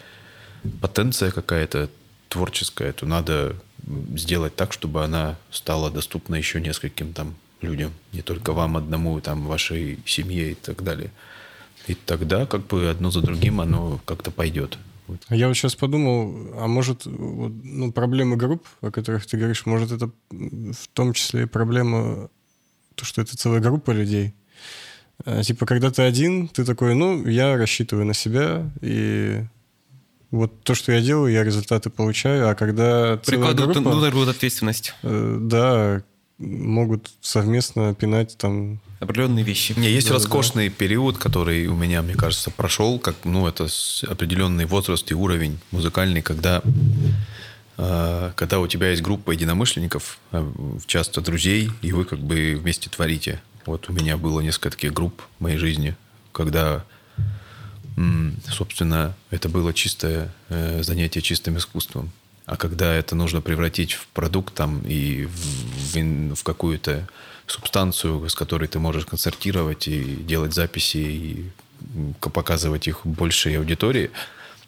потенция 0.81 1.31
какая-то 1.31 1.91
творческая, 2.29 2.93
то 2.93 3.07
надо 3.07 3.57
сделать 4.15 4.57
так, 4.57 4.73
чтобы 4.73 5.05
она 5.05 5.37
стала 5.51 5.91
доступна 5.91 6.35
еще 6.37 6.61
нескольким 6.61 7.13
там 7.13 7.35
людям, 7.63 7.93
не 8.13 8.23
только 8.23 8.53
вам 8.53 8.77
одному, 8.77 9.21
там, 9.21 9.47
вашей 9.47 9.99
семье 10.05 10.53
и 10.53 10.55
так 10.55 10.83
далее. 10.83 11.11
И 11.87 11.95
тогда 11.95 12.47
как 12.47 12.67
бы 12.67 12.89
одно 12.89 13.11
за 13.11 13.21
другим 13.21 13.61
оно 13.61 14.01
как-то 14.05 14.31
пойдет. 14.31 14.79
А 15.29 15.37
Я 15.37 15.49
вот 15.49 15.55
сейчас 15.55 15.77
подумал, 15.77 16.53
а 16.57 16.67
может, 16.67 17.03
ну, 17.07 17.93
проблемы 17.93 18.37
групп, 18.37 18.67
о 18.81 18.91
которых 18.91 19.27
ты 19.27 19.37
говоришь, 19.37 19.65
может, 19.67 19.93
это 19.93 20.11
в 20.31 20.89
том 20.93 21.13
числе 21.13 21.43
и 21.43 21.47
проблема, 21.47 22.29
то, 22.97 23.05
что 23.05 23.23
это 23.23 23.37
целая 23.37 23.61
группа 23.61 23.93
людей. 23.93 24.35
А, 25.25 25.43
Типа, 25.43 25.65
когда 25.65 25.91
ты 25.91 26.03
один, 26.03 26.49
ты 26.49 26.65
такой, 26.65 26.95
ну, 26.95 27.25
я 27.27 27.57
рассчитываю 27.57 28.05
на 28.05 28.15
себя, 28.15 28.69
и 28.81 29.45
вот 30.37 30.63
то, 30.63 30.75
что 30.75 30.93
я 30.93 31.01
делаю, 31.01 31.33
я 31.33 31.45
результаты 31.45 31.91
получаю, 31.91 32.49
а 32.49 32.55
когда 32.55 33.19
целая 33.19 33.19
Прикладывают 33.19 33.75
группа, 33.75 33.91
ну, 33.91 34.01
народ 34.01 34.29
ответственность. 34.29 34.95
э, 35.03 35.39
да, 35.41 36.03
могут 36.39 37.11
совместно 37.21 37.95
пинать 37.95 38.37
там 38.39 38.81
Определенные 38.99 39.45
вещи. 39.45 39.75
Не, 39.77 39.91
есть 39.91 40.09
Да, 40.09 40.15
роскошный 40.15 40.71
период, 40.71 41.19
который 41.19 41.67
у 41.67 41.75
меня, 41.75 42.01
мне 42.01 42.15
кажется, 42.15 42.51
прошел, 42.51 42.99
как, 42.99 43.15
ну, 43.25 43.47
это 43.47 43.69
определенный 44.09 44.65
возраст 44.65 45.11
и 45.11 45.15
уровень 45.15 45.59
музыкальный, 45.71 46.23
когда, 46.23 46.63
э, 47.77 48.33
когда 48.35 48.59
у 48.59 48.67
тебя 48.67 48.91
есть 48.91 49.03
группа 49.03 49.33
единомышленников, 49.33 50.19
э, 50.33 50.51
часто 50.87 51.21
друзей, 51.21 51.71
и 51.83 51.93
вы 51.93 52.07
как 52.07 52.21
бы 52.21 52.59
вместе 52.59 52.89
творите. 52.89 53.43
Вот 53.67 53.91
у 53.91 53.93
меня 53.93 54.17
было 54.17 54.41
несколько 54.41 54.71
таких 54.71 54.95
групп 54.95 55.21
в 55.39 55.43
моей 55.43 55.59
жизни, 55.59 55.95
когда, 56.33 56.85
собственно, 58.51 59.15
это 59.31 59.49
было 59.49 59.73
чистое 59.73 60.33
э, 60.49 60.83
занятие 60.83 61.23
чистым 61.23 61.57
искусством. 61.57 62.11
А 62.45 62.57
когда 62.57 62.95
это 62.95 63.17
нужно 63.17 63.41
превратить 63.41 63.95
в 63.95 64.07
продукт 64.09 64.55
там 64.55 64.81
и 64.83 65.25
в, 65.25 65.95
в, 65.95 66.35
в 66.37 66.43
какую-то 66.45 67.09
субстанцию, 67.47 68.29
с 68.29 68.35
которой 68.35 68.69
ты 68.69 68.79
можешь 68.79 69.07
концертировать 69.07 69.89
и 69.89 70.17
делать 70.17 70.55
записи 70.55 70.97
и 70.97 71.51
показывать 72.21 72.89
их 72.89 73.05
большей 73.05 73.59
аудитории, 73.59 74.11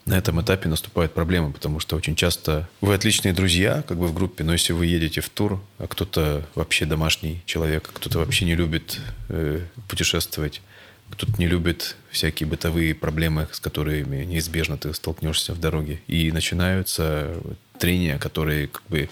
на 0.06 0.14
этом 0.14 0.40
этапе 0.40 0.68
наступают 0.68 1.12
проблемы, 1.12 1.52
потому 1.52 1.80
что 1.80 1.94
очень 1.94 2.16
часто 2.16 2.68
вы 2.80 2.94
отличные 2.94 3.34
друзья, 3.34 3.82
как 3.86 3.98
бы 3.98 4.06
в 4.06 4.14
группе, 4.14 4.42
но 4.42 4.52
если 4.52 4.72
вы 4.72 4.86
едете 4.86 5.20
в 5.20 5.28
тур, 5.28 5.62
а 5.78 5.86
кто-то 5.86 6.46
вообще 6.54 6.86
домашний 6.86 7.42
человек, 7.44 7.90
кто-то 7.92 8.18
вообще 8.18 8.46
не 8.46 8.54
любит 8.54 9.00
э, 9.28 9.60
путешествовать, 9.86 10.62
кто-то 11.10 11.32
не 11.38 11.46
любит 11.46 11.96
всякие 12.10 12.48
бытовые 12.48 12.94
проблемы, 12.94 13.48
с 13.52 13.60
которыми 13.60 14.24
неизбежно 14.24 14.76
ты 14.76 14.92
столкнешься 14.94 15.54
в 15.54 15.60
дороге, 15.60 16.00
и 16.06 16.32
начинаются 16.32 17.36
трения, 17.78 18.18
которые 18.18 18.68
как 18.68 18.82
бы 18.88 19.08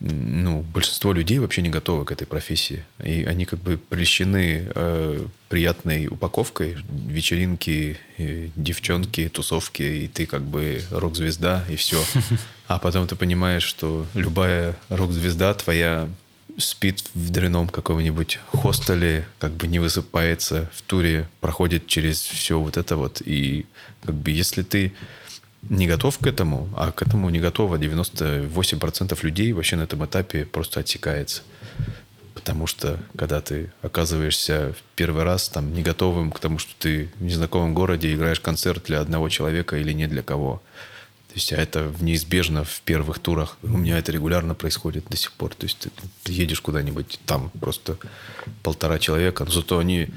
ну, 0.00 0.62
большинство 0.62 1.12
людей 1.12 1.38
вообще 1.38 1.60
не 1.60 1.68
готовы 1.68 2.06
к 2.06 2.12
этой 2.12 2.26
профессии. 2.26 2.84
И 3.04 3.24
они 3.24 3.44
как 3.44 3.58
бы 3.58 3.76
прельщены 3.76 4.66
э, 4.74 5.26
приятной 5.50 6.06
упаковкой, 6.06 6.78
вечеринки, 6.88 7.98
и 8.16 8.50
девчонки, 8.56 9.28
тусовки, 9.28 9.82
и 9.82 10.08
ты 10.08 10.24
как 10.24 10.42
бы 10.42 10.82
рок-звезда, 10.90 11.64
и 11.68 11.76
все. 11.76 12.02
А 12.66 12.78
потом 12.78 13.08
ты 13.08 13.16
понимаешь, 13.16 13.64
что 13.64 14.06
любая 14.14 14.76
рок-звезда 14.90 15.54
твоя 15.54 16.08
спит 16.60 17.04
в 17.14 17.30
дряном 17.30 17.68
каком-нибудь 17.68 18.38
хостеле, 18.52 19.26
как 19.38 19.52
бы 19.52 19.66
не 19.66 19.78
высыпается 19.78 20.70
в 20.74 20.82
туре, 20.82 21.28
проходит 21.40 21.86
через 21.86 22.20
все 22.20 22.58
вот 22.58 22.76
это 22.76 22.96
вот. 22.96 23.22
И 23.24 23.66
как 24.02 24.14
бы 24.14 24.30
если 24.30 24.62
ты 24.62 24.92
не 25.62 25.86
готов 25.86 26.18
к 26.18 26.26
этому, 26.26 26.68
а 26.76 26.92
к 26.92 27.02
этому 27.02 27.28
не 27.30 27.38
готово 27.38 27.76
98% 27.76 29.18
людей 29.22 29.52
вообще 29.52 29.76
на 29.76 29.82
этом 29.82 30.04
этапе 30.04 30.44
просто 30.44 30.80
отсекается. 30.80 31.42
Потому 32.34 32.66
что, 32.66 32.98
когда 33.16 33.40
ты 33.40 33.70
оказываешься 33.82 34.72
в 34.72 34.96
первый 34.96 35.24
раз 35.24 35.48
там 35.48 35.74
не 35.74 35.82
готовым 35.82 36.30
к 36.30 36.38
тому, 36.38 36.58
что 36.58 36.72
ты 36.78 37.10
в 37.16 37.22
незнакомом 37.22 37.74
городе 37.74 38.14
играешь 38.14 38.40
концерт 38.40 38.84
для 38.84 39.00
одного 39.00 39.28
человека 39.28 39.76
или 39.76 39.92
не 39.92 40.06
для 40.06 40.22
кого. 40.22 40.62
То 41.30 41.34
есть 41.36 41.52
а 41.52 41.56
это 41.56 41.94
неизбежно 42.00 42.64
в 42.64 42.80
первых 42.80 43.20
турах. 43.20 43.56
У 43.62 43.78
меня 43.78 43.98
это 43.98 44.10
регулярно 44.10 44.56
происходит 44.56 45.04
до 45.08 45.16
сих 45.16 45.30
пор. 45.30 45.54
То 45.54 45.66
есть 45.66 45.86
ты, 46.24 46.32
едешь 46.32 46.60
куда-нибудь, 46.60 47.20
там 47.24 47.50
просто 47.60 47.98
полтора 48.64 48.98
человека, 48.98 49.44
но 49.44 49.52
зато 49.52 49.78
они 49.78 50.08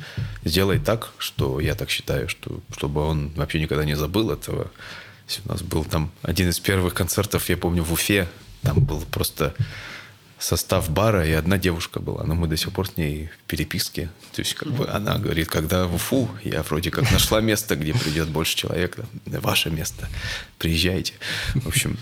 сделают 0.44 0.84
так, 0.84 1.14
что 1.20 1.60
я 1.60 1.76
так 1.76 1.92
считаю, 1.92 2.30
что 2.30 2.62
чтобы 2.76 3.02
он 3.02 3.30
вообще 3.36 3.62
никогда 3.62 3.86
не 3.86 3.94
забыл 3.94 4.32
этого, 4.32 4.72
у 5.46 5.50
нас 5.50 5.62
был 5.62 5.86
там 5.86 6.12
один 6.24 6.50
из 6.50 6.60
первых 6.60 6.96
концертов, 6.96 7.48
я 7.48 7.58
помню, 7.58 7.84
в 7.84 7.94
Уфе. 7.94 8.28
Там 8.64 8.84
был 8.84 9.02
просто 9.12 9.54
состав 10.44 10.90
бара, 10.90 11.26
и 11.26 11.32
одна 11.32 11.58
девушка 11.58 12.00
была, 12.00 12.24
но 12.26 12.36
мы 12.36 12.48
до 12.48 12.58
сих 12.58 12.72
пор 12.74 12.88
с 12.88 12.98
ней 12.98 13.30
в 13.44 13.48
переписке. 13.48 14.10
То 14.34 14.42
есть, 14.42 14.56
как 14.56 14.72
бы 14.72 14.88
она 14.90 15.18
говорит, 15.18 15.48
когда 15.48 15.88
в 15.88 15.96
Уфу, 15.96 16.30
я 16.44 16.64
вроде 16.64 16.92
как 16.92 17.10
нашла 17.12 17.40
место, 17.40 17.76
где 17.78 17.94
придет 17.94 18.28
больше 18.28 18.58
человек, 18.58 18.98
ваше 19.26 19.70
место, 19.70 20.10
приезжайте. 20.58 21.14
В 21.56 21.68
общем, 21.68 21.98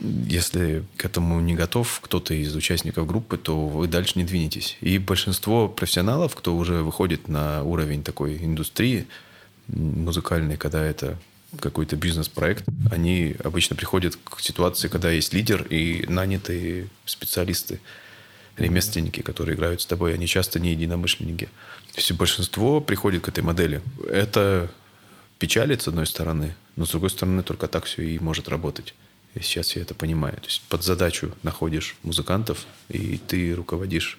если 0.00 0.84
к 0.96 1.04
этому 1.04 1.40
не 1.40 1.54
готов 1.54 2.00
кто-то 2.02 2.34
из 2.34 2.54
участников 2.54 3.06
группы, 3.06 3.36
то 3.36 3.66
вы 3.66 3.88
дальше 3.88 4.12
не 4.16 4.24
двинетесь. 4.24 4.76
И 4.80 4.98
большинство 4.98 5.68
профессионалов, 5.68 6.36
кто 6.36 6.56
уже 6.56 6.82
выходит 6.82 7.26
на 7.26 7.64
уровень 7.64 8.04
такой 8.04 8.36
индустрии 8.36 9.08
музыкальной, 9.66 10.56
когда 10.56 10.84
это 10.84 11.18
какой-то 11.60 11.96
бизнес-проект, 11.96 12.64
они 12.90 13.36
обычно 13.42 13.76
приходят 13.76 14.16
к 14.16 14.40
ситуации, 14.40 14.88
когда 14.88 15.10
есть 15.10 15.32
лидер 15.32 15.66
и 15.68 16.04
нанятые 16.08 16.88
специалисты, 17.04 17.80
ремесленники, 18.56 19.20
которые 19.20 19.56
играют 19.56 19.82
с 19.82 19.86
тобой, 19.86 20.14
они 20.14 20.26
часто 20.26 20.58
не 20.58 20.70
единомышленники. 20.70 21.48
Есть 21.94 22.12
большинство 22.12 22.80
приходит 22.80 23.22
к 23.22 23.28
этой 23.28 23.44
модели. 23.44 23.82
Это 24.10 24.70
печалит, 25.38 25.82
с 25.82 25.88
одной 25.88 26.06
стороны, 26.06 26.54
но 26.76 26.86
с 26.86 26.90
другой 26.90 27.10
стороны 27.10 27.42
только 27.42 27.68
так 27.68 27.84
все 27.84 28.02
и 28.02 28.18
может 28.18 28.48
работать. 28.48 28.94
И 29.34 29.40
сейчас 29.40 29.76
я 29.76 29.82
это 29.82 29.94
понимаю. 29.94 30.36
То 30.36 30.46
есть 30.46 30.62
под 30.68 30.82
задачу 30.82 31.34
находишь 31.42 31.96
музыкантов, 32.02 32.66
и 32.88 33.18
ты 33.18 33.54
руководишь 33.54 34.18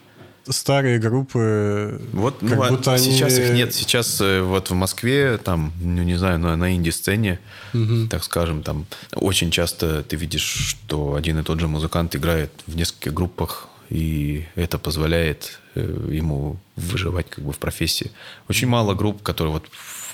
старые 0.50 1.00
группы. 1.00 2.02
Вот, 2.14 2.38
как 2.40 2.50
ну, 2.50 2.64
а 2.64 2.70
будто 2.70 2.94
они... 2.94 3.04
сейчас 3.04 3.38
их 3.38 3.52
нет. 3.52 3.74
Сейчас 3.74 4.20
э, 4.22 4.42
вот 4.42 4.70
в 4.70 4.74
Москве, 4.74 5.38
там, 5.38 5.74
ну 5.82 6.04
не 6.04 6.16
знаю, 6.16 6.40
на, 6.40 6.56
на 6.56 6.76
инди-сцене, 6.76 7.40
угу. 7.74 8.08
так 8.10 8.24
скажем, 8.24 8.64
там 8.64 8.86
очень 9.14 9.52
часто 9.52 10.04
ты 10.04 10.16
видишь, 10.16 10.42
что 10.42 11.16
один 11.16 11.40
и 11.40 11.44
тот 11.44 11.60
же 11.60 11.68
музыкант 11.68 12.16
играет 12.16 12.52
в 12.68 12.76
нескольких 12.76 13.14
группах, 13.14 13.68
и 13.90 14.46
это 14.56 14.78
позволяет 14.78 15.60
э, 15.76 16.10
ему 16.12 16.58
выживать 16.76 17.30
как 17.30 17.44
бы 17.44 17.54
в 17.54 17.60
профессии. 17.60 18.12
Очень 18.50 18.68
мало 18.68 18.94
групп, 18.94 19.24
которые 19.24 19.54
вот 19.54 19.66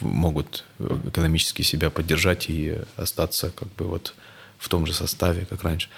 могут 0.02 0.66
экономически 0.80 1.62
себя 1.62 1.90
поддержать 1.90 2.50
и 2.50 2.78
остаться 2.98 3.52
как 3.52 3.74
бы 3.76 3.86
вот 3.86 4.16
в 4.58 4.70
том 4.70 4.86
же 4.86 4.94
составе, 4.94 5.46
как 5.46 5.64
раньше. 5.64 5.90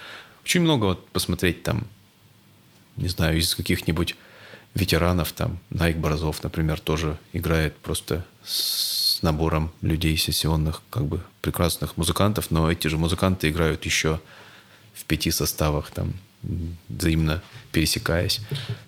Очень 0.44 0.62
много 0.62 0.86
вот 0.86 1.08
посмотреть 1.10 1.64
там 1.64 1.88
не 2.98 3.08
знаю, 3.08 3.38
из 3.38 3.56
каких-нибудь 3.56 4.16
ветеранов, 4.76 5.32
там, 5.32 5.58
Найк 5.70 5.98
Борзов, 5.98 6.44
например, 6.44 6.80
тоже 6.80 7.18
играет 7.34 7.76
просто 7.78 8.26
с 8.44 9.20
набором 9.24 9.72
людей 9.82 10.18
сессионных, 10.18 10.82
как 10.90 11.06
бы 11.06 11.22
прекрасных 11.42 11.98
музыкантов, 11.98 12.52
но 12.52 12.72
эти 12.72 12.88
же 12.88 12.98
музыканты 12.98 13.50
играют 13.50 13.86
еще 13.86 14.20
в 14.94 15.06
пяти 15.06 15.32
составах, 15.32 15.90
там, 15.92 16.14
взаимно 16.90 17.42
пересекаясь. 17.72 18.42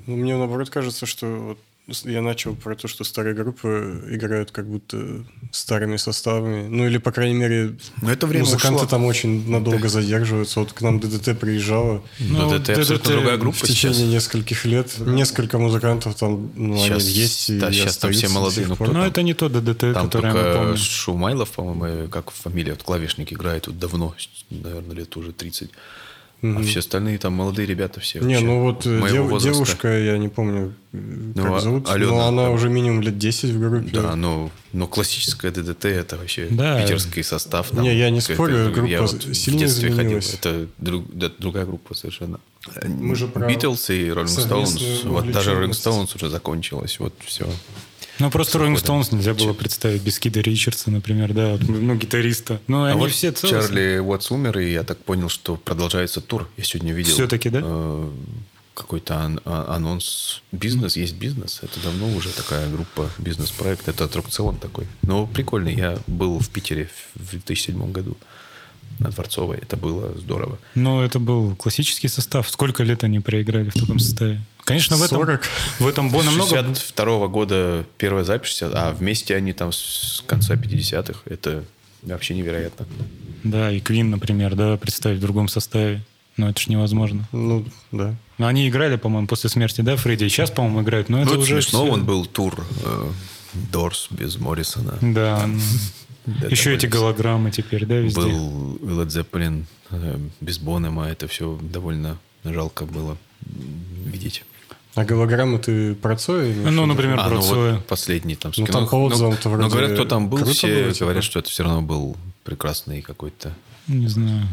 Ну, 0.06 0.18
мне 0.18 0.36
наоборот 0.36 0.70
кажется, 0.70 1.06
что 1.06 1.26
вот 1.28 1.60
я 2.04 2.22
начал 2.22 2.54
про 2.56 2.76
то, 2.76 2.88
что 2.88 3.04
старые 3.06 3.34
группы 3.34 4.04
играют 4.12 4.52
как 4.52 4.68
будто 4.68 5.26
старыми 5.52 5.96
составами. 5.96 6.68
Ну, 6.68 6.86
или, 6.86 6.98
по 6.98 7.12
крайней 7.12 7.36
мере, 7.36 7.78
Но 8.02 8.12
это 8.12 8.28
время 8.28 8.44
музыканты 8.46 8.76
ушло. 8.76 8.88
там 8.88 9.06
очень 9.06 9.50
надолго 9.50 9.88
задерживаются. 9.88 10.60
Вот 10.60 10.74
к 10.74 10.82
нам 10.82 11.00
ДДТ 11.00 11.40
приезжала. 11.40 12.04
Ну, 12.20 12.50
ДДТ, 12.50 12.66
ДДТ 12.68 12.78
абсолютно 12.80 13.12
другая 13.14 13.38
группа 13.38 13.58
В 13.58 13.62
течение 13.62 13.96
сейчас. 14.00 14.10
нескольких 14.12 14.66
лет. 14.66 15.00
Несколько 15.00 15.58
музыкантов 15.60 16.16
там, 16.16 16.52
ну, 16.56 16.78
сейчас, 16.78 17.04
они 17.04 17.14
есть 17.14 17.60
да, 17.60 17.70
и 17.70 17.74
сейчас 17.74 17.98
там 17.98 18.12
все 18.12 18.28
молодые. 18.28 18.68
Ну, 18.68 18.76
Но 18.80 18.86
там? 18.86 18.98
это 18.98 19.22
не 19.24 19.34
то 19.34 19.48
ДДТ, 19.48 19.94
там 19.94 20.06
которое 20.08 20.34
мы 20.34 20.58
помним. 20.58 20.78
Шумайлов, 20.78 21.52
по-моему, 21.52 22.10
как 22.10 22.32
фамилия, 22.32 22.72
вот 22.74 22.84
клавишник 22.84 23.32
играет 23.32 23.68
вот 23.68 23.80
давно, 23.80 24.14
наверное, 24.50 24.96
лет 24.96 25.16
уже 25.16 25.32
30. 25.32 25.70
А 26.44 26.62
все 26.62 26.80
остальные 26.80 27.18
там 27.18 27.34
молодые 27.34 27.66
ребята 27.66 28.00
все. 28.00 28.20
Не, 28.20 28.40
ну 28.40 28.62
вот 28.62 28.86
э, 28.86 29.02
дев, 29.12 29.42
девушка, 29.42 29.88
я 29.98 30.20
не 30.20 30.30
помню, 30.30 30.76
ну, 30.92 31.34
как 31.44 31.52
а, 31.54 31.60
зовут, 31.60 31.90
Алена, 31.90 32.12
но 32.12 32.28
она 32.28 32.44
там, 32.44 32.54
уже 32.54 32.70
минимум 32.70 33.02
лет 33.02 33.18
10 33.18 33.50
в 33.50 33.60
группе. 33.60 33.90
Да, 33.92 34.16
но, 34.16 34.52
но 34.72 34.88
классическая 34.88 35.50
ДДТ 35.50 35.86
это 35.86 36.16
вообще 36.16 36.48
да. 36.52 36.80
питерский 36.80 37.24
состав. 37.24 37.72
Там, 37.72 37.82
не, 37.82 37.96
я 37.98 38.12
не 38.12 38.22
спорю, 38.22 38.72
группа 38.72 38.88
я 38.88 39.02
вот 39.02 39.24
сильно 39.34 39.58
в 39.58 39.62
детстве 39.62 39.90
изменилась. 39.90 40.36
ходил. 40.36 40.52
Это 40.52 40.70
друг, 40.78 41.06
да, 41.12 41.32
другая 41.40 41.66
группа 41.66 41.96
совершенно. 41.96 42.40
Мы 42.86 43.16
же 43.16 43.28
Битлз 43.28 43.90
и 43.90 44.12
Роллинг 44.12 44.30
Стоунс. 44.30 45.04
Вот 45.06 45.32
даже 45.32 45.56
Роллинг 45.56 45.74
Стоунс 45.74 46.16
уже 46.16 46.30
закончилась. 46.30 47.00
Вот 47.00 47.14
все. 47.26 47.48
Ну, 48.20 48.32
просто 48.32 48.58
Rolling 48.58 48.76
Stones 48.76 49.14
нельзя 49.14 49.34
было 49.34 49.54
представить 49.54 50.02
без 50.02 50.20
Кида 50.20 50.42
Ричардса, 50.42 50.90
например, 50.92 51.34
да, 51.34 51.58
ну, 51.68 51.96
гитариста. 51.96 52.60
Ну, 52.68 52.84
а 52.84 52.90
они 52.90 53.00
вот 53.00 53.12
все 53.12 53.32
целостные. 53.32 53.62
Чарли 53.62 54.00
Уотс 54.00 54.32
умер, 54.32 54.60
и 54.60 54.72
я 54.72 54.84
так 54.84 54.98
понял, 54.98 55.30
что 55.30 55.56
продолжается 55.56 56.22
тур. 56.22 56.50
Я 56.58 56.64
сегодня 56.64 56.94
видел. 56.94 57.14
Все-таки, 57.14 57.50
да? 57.50 57.62
Э, 57.64 58.10
какой-то 58.74 59.16
ан- 59.18 59.42
а, 59.46 59.76
анонс. 59.76 60.42
Бизнес 60.52 60.96
есть 60.96 61.16
бизнес. 61.16 61.60
Это 61.64 61.80
давно 61.80 62.10
уже 62.16 62.30
такая 62.30 62.70
группа, 62.70 63.10
бизнес-проект. 63.18 63.88
Это 63.88 64.06
аттракцион 64.06 64.58
такой. 64.58 64.86
Но 65.02 65.26
прикольный. 65.28 65.76
Я 65.76 65.98
был 66.08 66.40
в 66.40 66.50
Питере 66.50 66.90
в 67.16 67.30
2007 67.32 67.92
году 67.92 68.18
на 69.00 69.10
Дворцовой. 69.10 69.58
Это 69.58 69.78
было 69.78 70.18
здорово. 70.18 70.58
Но 70.76 71.04
это 71.04 71.20
был 71.20 71.56
классический 71.56 72.08
состав. 72.08 72.50
Сколько 72.50 72.84
лет 72.84 73.04
они 73.04 73.20
проиграли 73.20 73.70
в 73.70 73.74
таком 73.74 74.00
составе? 74.00 74.42
Конечно, 74.64 74.98
в 74.98 75.04
этом, 75.04 75.20
40. 75.20 75.42
в 75.80 75.88
этом 75.88 76.10
бо 76.10 76.24
намного... 76.24 76.50
62 76.50 77.28
года 77.28 77.86
первая 77.98 78.24
запись, 78.24 78.62
а 78.62 78.92
вместе 78.92 79.36
они 79.36 79.54
там 79.54 79.72
с 79.72 80.24
конца 80.28 80.56
50-х. 80.56 81.22
Это 81.26 81.64
вообще 82.04 82.36
невероятно. 82.36 82.86
Да, 83.44 83.72
и 83.72 83.80
Квин, 83.80 84.10
например, 84.10 84.56
да, 84.56 84.76
представить 84.78 85.20
в 85.20 85.22
другом 85.22 85.48
составе. 85.48 86.02
Но 86.36 86.50
это 86.50 86.62
ж 86.62 86.68
невозможно. 86.68 87.28
Ну, 87.32 87.66
да. 87.92 88.14
Но 88.38 88.46
они 88.46 88.70
играли, 88.70 88.96
по-моему, 88.96 89.28
после 89.28 89.50
смерти, 89.50 89.82
да, 89.82 89.96
Фредди? 89.96 90.26
И 90.26 90.30
сейчас, 90.30 90.52
по-моему, 90.52 90.84
играют. 90.84 91.10
Но 91.10 91.18
ну, 91.18 91.24
это, 91.24 91.32
это 91.32 91.40
уже 91.40 91.62
смешно, 91.62 91.86
все... 91.86 91.94
он 91.94 92.06
был 92.06 92.26
тур 92.26 92.64
э, 92.84 93.12
Дорс 93.72 94.08
без 94.12 94.38
Моррисона. 94.38 94.98
Да. 95.02 95.50
Да, 96.28 96.48
Еще 96.48 96.76
эти 96.76 96.88
голограммы 96.88 97.52
теперь, 97.52 97.86
да, 97.86 97.96
везде? 97.96 98.20
Был 98.20 98.76
Led 98.82 99.08
Zeppelin 99.08 99.64
э, 99.92 100.20
без 100.42 100.60
Бонема, 100.60 101.08
это 101.08 101.28
все 101.30 101.58
довольно 101.62 102.18
жалко 102.44 102.86
было 102.86 103.18
видеть. 104.06 104.44
А 104.96 105.06
голограммы 105.06 105.58
ты 105.58 105.96
про 105.96 106.18
Цоя? 106.18 106.54
Ну, 106.54 106.86
например, 106.86 107.18
а, 107.20 107.30
про 107.30 107.36
ну, 107.36 107.42
Цоя. 107.42 107.74
Вот 107.76 107.86
последний 107.86 108.36
там. 108.36 108.52
Ну, 108.58 108.66
там 108.66 108.90
по 108.90 108.96
отзывам-то 108.96 109.48
вроде... 109.48 109.64
Но 109.64 109.70
говорят, 109.70 109.94
кто 109.94 110.04
там 110.04 110.28
был, 110.30 110.44
все 110.44 110.68
было, 110.68 110.92
типа? 110.92 111.06
говорят, 111.06 111.24
что 111.24 111.40
это 111.40 111.50
все 111.50 111.64
равно 111.64 111.82
был 111.82 112.18
прекрасный 112.44 113.02
какой-то... 113.02 113.54
Не 113.88 114.08
знаю. 114.08 114.48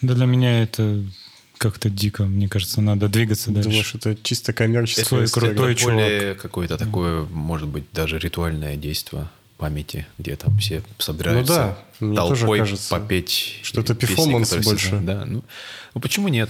Да 0.00 0.14
для 0.14 0.26
меня 0.26 0.62
это 0.62 1.04
как-то 1.58 1.90
дико. 1.90 2.24
Мне 2.24 2.48
кажется, 2.48 2.80
надо 2.80 3.08
двигаться 3.08 3.52
дальше. 3.52 3.68
Думаешь, 3.68 3.94
это 3.94 4.16
чисто 4.20 4.52
коммерческое 4.52 5.26
история? 5.26 5.48
крутой 5.48 5.72
Это 5.74 5.84
более 5.84 6.34
какое-то 6.34 6.76
такое, 6.76 7.24
может 7.26 7.68
быть, 7.68 7.84
даже 7.92 8.18
ритуальное 8.18 8.76
действие 8.76 9.28
памяти, 9.60 10.06
где 10.18 10.34
там 10.36 10.56
все 10.58 10.82
собираются 10.98 11.52
Ну 11.52 11.58
да, 11.58 12.06
мне 12.06 12.16
тоже 12.16 12.40
толпой 12.40 12.58
кажется, 12.60 12.90
попеть. 12.90 13.58
что 13.62 13.82
это 13.82 13.94
все 14.06 14.62
больше. 14.62 14.98
Да, 15.02 15.24
ну, 15.26 15.44
ну 15.94 16.00
почему 16.00 16.28
нет? 16.28 16.48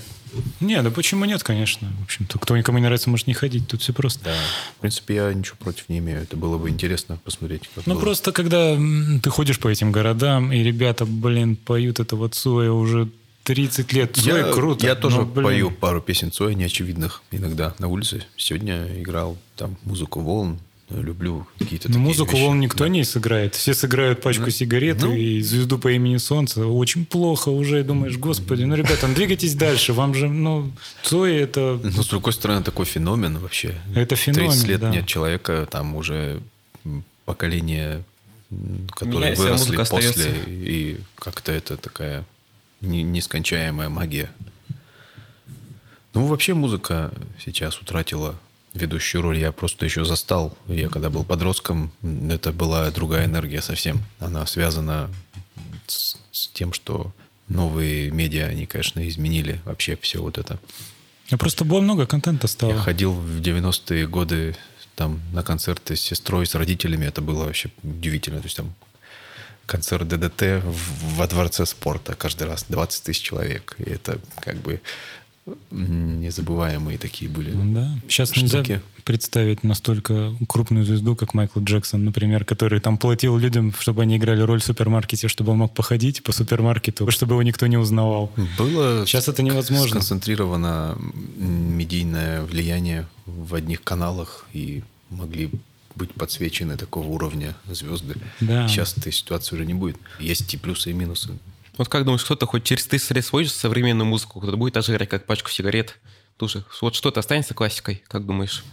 Не, 0.61 0.81
да 0.81 0.91
почему 0.93 1.25
нет, 1.25 1.43
конечно. 1.43 1.91
В 2.01 2.05
общем-то, 2.05 2.39
кто 2.39 2.57
никому 2.57 2.79
не 2.79 2.85
нравится, 2.85 3.11
может 3.11 3.27
не 3.27 3.35
ходить. 3.35 3.67
Тут 3.67 3.83
все 3.83 3.93
просто. 3.93 4.25
Да. 4.27 4.35
В 4.77 4.81
принципе, 4.81 5.17
я 5.17 5.35
ничего 5.35 5.57
против 5.59 5.89
не 5.89 5.99
имею. 5.99 6.23
Это 6.23 6.37
было 6.37 6.57
бы 6.57 6.71
интересно 6.71 7.19
посмотреть. 7.25 7.63
Ну, 7.85 7.95
было. 7.95 8.01
просто 8.01 8.31
когда 8.31 8.77
ты 8.77 9.29
ходишь 9.29 9.59
по 9.59 9.67
этим 9.67 9.91
городам, 9.91 10.53
и 10.53 10.63
ребята, 10.63 11.05
блин, 11.05 11.57
поют 11.57 11.99
это 11.99 12.15
вот 12.15 12.37
Цоя 12.37 12.71
уже 12.71 13.09
30 13.43 13.93
лет. 13.93 14.17
Цоя 14.17 14.47
я, 14.47 14.53
круто. 14.53 14.87
Я 14.87 14.95
тоже 14.95 15.17
но, 15.17 15.25
блин, 15.25 15.45
пою 15.45 15.71
пару 15.73 16.01
песен 16.01 16.31
Цоя 16.31 16.55
неочевидных 16.55 17.23
иногда 17.33 17.75
на 17.81 17.89
улице. 17.89 18.25
Сегодня 18.37 18.87
играл 19.01 19.37
там 19.57 19.77
музыку 19.83 20.21
волн. 20.21 20.61
Люблю 20.91 21.47
какие-то 21.59 21.89
Ну, 21.89 21.95
такие 21.95 22.05
музыку 22.07 22.33
вещи. 22.33 22.43
волн 22.43 22.61
никто 22.61 22.85
Да. 22.85 22.89
не 22.91 23.05
сыграет. 23.05 23.55
Все 23.55 23.75
сыграют 23.75 24.21
пачку 24.23 24.45
Ну, 24.47 24.51
сигарет 24.51 25.01
ну. 25.03 25.15
и 25.15 25.41
звезду 25.41 25.79
по 25.79 25.93
имени 25.93 26.17
Солнце. 26.17 26.67
Очень 26.67 27.07
плохо 27.07 27.49
уже. 27.51 27.85
Думаешь, 27.85 28.17
господи, 28.19 28.65
ну, 28.65 28.75
ребята, 28.75 29.07
ну, 29.07 29.15
двигайтесь 29.15 29.55
дальше. 29.55 29.93
Вам 29.93 30.15
же, 30.15 30.29
ну, 30.29 30.73
Цоя 31.05 31.43
это... 31.45 31.79
Но, 31.83 32.03
с 32.03 32.09
другой 32.09 32.33
стороны, 32.33 32.65
такой 32.65 32.87
феномен 32.87 33.39
вообще. 33.39 33.75
Это 33.95 34.17
феномен, 34.17 34.51
30 34.51 34.67
лет 34.69 34.81
да. 34.81 34.91
нет 34.91 35.07
человека, 35.07 35.69
там 35.71 35.95
уже 35.95 36.41
поколение, 37.25 38.03
а 38.51 39.05
выросли 39.05 39.77
после, 39.77 39.83
остается. 39.83 40.29
и 40.49 40.99
как-то 41.15 41.53
это 41.53 41.77
такая 41.77 42.25
не- 42.81 43.05
нескончаемая 43.05 43.89
магия. 43.89 44.29
Ну, 46.15 46.27
вообще 46.27 46.55
музыка 46.55 47.13
сейчас 47.45 47.79
утратила 47.81 48.35
ведущую 48.75 49.23
роль. 49.23 49.39
Я 49.39 49.53
просто 49.53 49.85
еще 49.85 50.05
застал. 50.05 50.57
Я 50.67 50.89
когда 50.89 51.11
был 51.11 51.25
подростком, 51.25 51.93
это 52.31 52.53
была 52.53 52.91
другая 52.91 53.27
энергия 53.27 53.63
совсем. 53.63 54.03
Она 54.19 54.47
связана 54.47 55.11
с, 55.87 56.17
с 56.33 56.49
тем, 56.49 56.73
что 56.73 57.13
новые 57.49 58.11
медиа, 58.11 58.47
они, 58.47 58.67
конечно, 58.67 59.07
изменили 59.09 59.61
вообще 59.65 59.97
все 60.01 60.21
вот 60.23 60.39
это. 60.39 60.59
Ну, 61.31 61.39
Просто 61.39 61.65
было 61.65 61.81
много 61.81 62.07
контента 62.07 62.47
стало. 62.49 62.73
Я 62.73 62.79
ходил 62.79 63.13
в 63.13 63.41
90-е 63.41 64.07
годы 64.07 64.57
там 64.97 65.21
на 65.33 65.43
концерты 65.43 65.97
с 65.97 66.01
сестрой, 66.01 66.47
с 66.47 66.55
родителями. 66.55 67.07
Это 67.07 67.21
было 67.23 67.45
вообще 67.45 67.71
удивительно. 67.83 68.39
То 68.41 68.47
есть 68.47 68.57
там 68.57 68.75
концерт 69.67 70.07
ДДТ 70.09 70.63
в- 70.65 71.15
во 71.17 71.27
дворце 71.29 71.65
спорта 71.67 72.15
каждый 72.15 72.49
раз 72.49 72.67
20 72.69 73.05
тысяч 73.05 73.23
человек. 73.23 73.77
И 73.79 73.85
это 73.91 74.21
как 74.41 74.57
бы 74.57 74.81
незабываемые 75.71 76.99
такие 76.99 77.31
были. 77.31 77.51
Ну 77.51 77.75
Да. 77.75 77.91
Сейчас 78.09 78.31
штуки. 78.31 78.41
нельзя 78.57 78.81
представить 79.05 79.65
настолько 79.65 80.35
крупную 80.49 80.85
звезду, 80.85 81.17
как 81.17 81.35
Майкл 81.35 81.61
Джексон, 81.61 82.05
например, 82.05 82.45
который 82.45 82.81
там 82.81 82.99
платил 82.99 83.37
людям, 83.39 83.73
чтобы 83.79 84.03
они 84.03 84.17
играли 84.19 84.43
роль 84.43 84.61
в 84.61 84.65
супермаркете, 84.65 85.27
чтобы 85.29 85.53
он 85.53 85.59
мог 85.59 85.75
походить 85.75 86.23
по 86.23 86.33
супермаркету, 86.33 87.11
чтобы 87.11 87.35
его 87.35 87.43
никто 87.43 87.67
не 87.67 87.77
узнавал. 87.79 88.31
Было 88.59 89.05
Сейчас 89.07 89.29
это 89.29 89.43
невозможно. 89.43 89.89
сконцентрировано 89.89 90.97
медийное 91.37 92.43
влияние 92.43 93.07
в 93.27 93.55
одних 93.55 93.83
каналах 93.83 94.47
и 94.53 94.83
могли 95.09 95.51
быть 95.97 96.13
подсвечены 96.15 96.77
такого 96.77 97.09
уровня 97.09 97.55
звезды. 97.69 98.15
Да. 98.41 98.69
Сейчас 98.69 98.97
этой 98.97 99.13
ситуации 99.13 99.57
уже 99.57 99.67
не 99.67 99.75
будет. 99.75 99.97
Есть 100.21 100.53
и 100.55 100.57
плюсы, 100.57 100.91
и 100.91 100.93
минусы. 100.93 101.31
Вот 101.81 101.89
как 101.89 102.05
думаешь, 102.05 102.23
кто-то 102.23 102.45
хоть 102.45 102.65
через 102.65 102.87
30 102.89 103.13
лет 103.13 103.25
сводит 103.25 103.53
современную 103.53 104.07
музыку, 104.07 104.39
кто-то 104.39 104.59
будет 104.59 104.75
даже 104.75 104.93
играть 104.93 105.09
как 105.09 105.25
пачку 105.25 105.49
сигарет? 105.49 105.99
Тоже. 106.37 106.63
Вот 106.83 106.95
что-то 106.95 107.21
останется 107.21 107.55
классикой, 107.55 108.05
как 108.07 108.27
думаешь? 108.27 108.65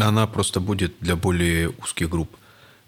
Она 0.00 0.26
просто 0.26 0.58
будет 0.58 0.94
для 0.98 1.14
более 1.14 1.68
узких 1.68 2.08
групп. 2.08 2.34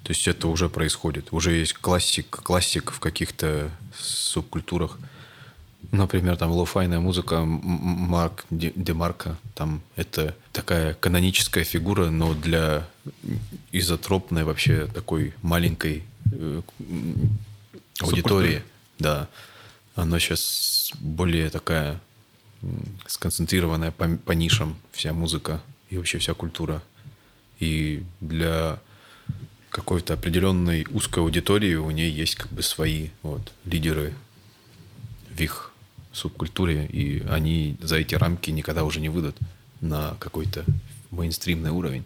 То 0.03 0.13
есть 0.13 0.27
это 0.27 0.49
уже 0.49 0.71
происходит. 0.71 1.29
Уже 1.31 1.53
есть 1.53 1.75
классик, 1.75 2.31
классик 2.31 2.91
в 2.91 3.01
каких-то 3.01 3.71
субкультурах. 3.99 4.99
Например, 5.93 6.39
там 6.39 6.53
лоу-файная 6.53 7.01
музыка 7.01 7.43
Мак 7.45 8.47
Де- 8.49 8.73
Демарко. 8.75 9.37
Там 9.55 9.83
это 9.95 10.35
такая 10.53 10.95
каноническая 10.95 11.65
фигура, 11.65 12.07
но 12.09 12.33
для 12.33 12.89
изотропной 13.73 14.45
вообще 14.45 14.87
такой 14.87 15.35
маленькой 15.43 16.05
э, 16.33 16.63
аудитории. 18.01 18.63
Да. 18.99 19.29
Оно 20.01 20.19
сейчас 20.19 20.93
более 20.99 21.51
такая 21.51 22.01
сконцентрированная 23.07 23.91
по, 23.91 24.09
по 24.09 24.33
нишам 24.33 24.77
вся 24.93 25.13
музыка 25.13 25.61
и 25.91 25.99
вообще 25.99 26.19
вся 26.19 26.33
культура. 26.35 26.83
И 27.59 28.03
для 28.21 28.79
какой-то 29.69 30.15
определенной 30.15 30.87
узкой 30.91 31.21
аудитории 31.21 31.75
у 31.75 31.91
нее 31.91 32.11
есть 32.11 32.37
как 32.37 32.51
бы 32.51 32.63
свои 32.63 33.11
вот, 33.23 33.53
лидеры 33.65 34.15
в 35.31 35.41
их 35.41 35.73
субкультуре, 36.13 36.87
и 36.87 37.23
они 37.29 37.77
за 37.81 37.97
эти 37.97 38.15
рамки 38.15 38.51
никогда 38.51 38.85
уже 38.85 39.01
не 39.01 39.11
выйдут 39.11 39.37
на 39.81 40.17
какой-то 40.19 40.65
мейнстримный 41.11 41.71
уровень. 41.71 42.05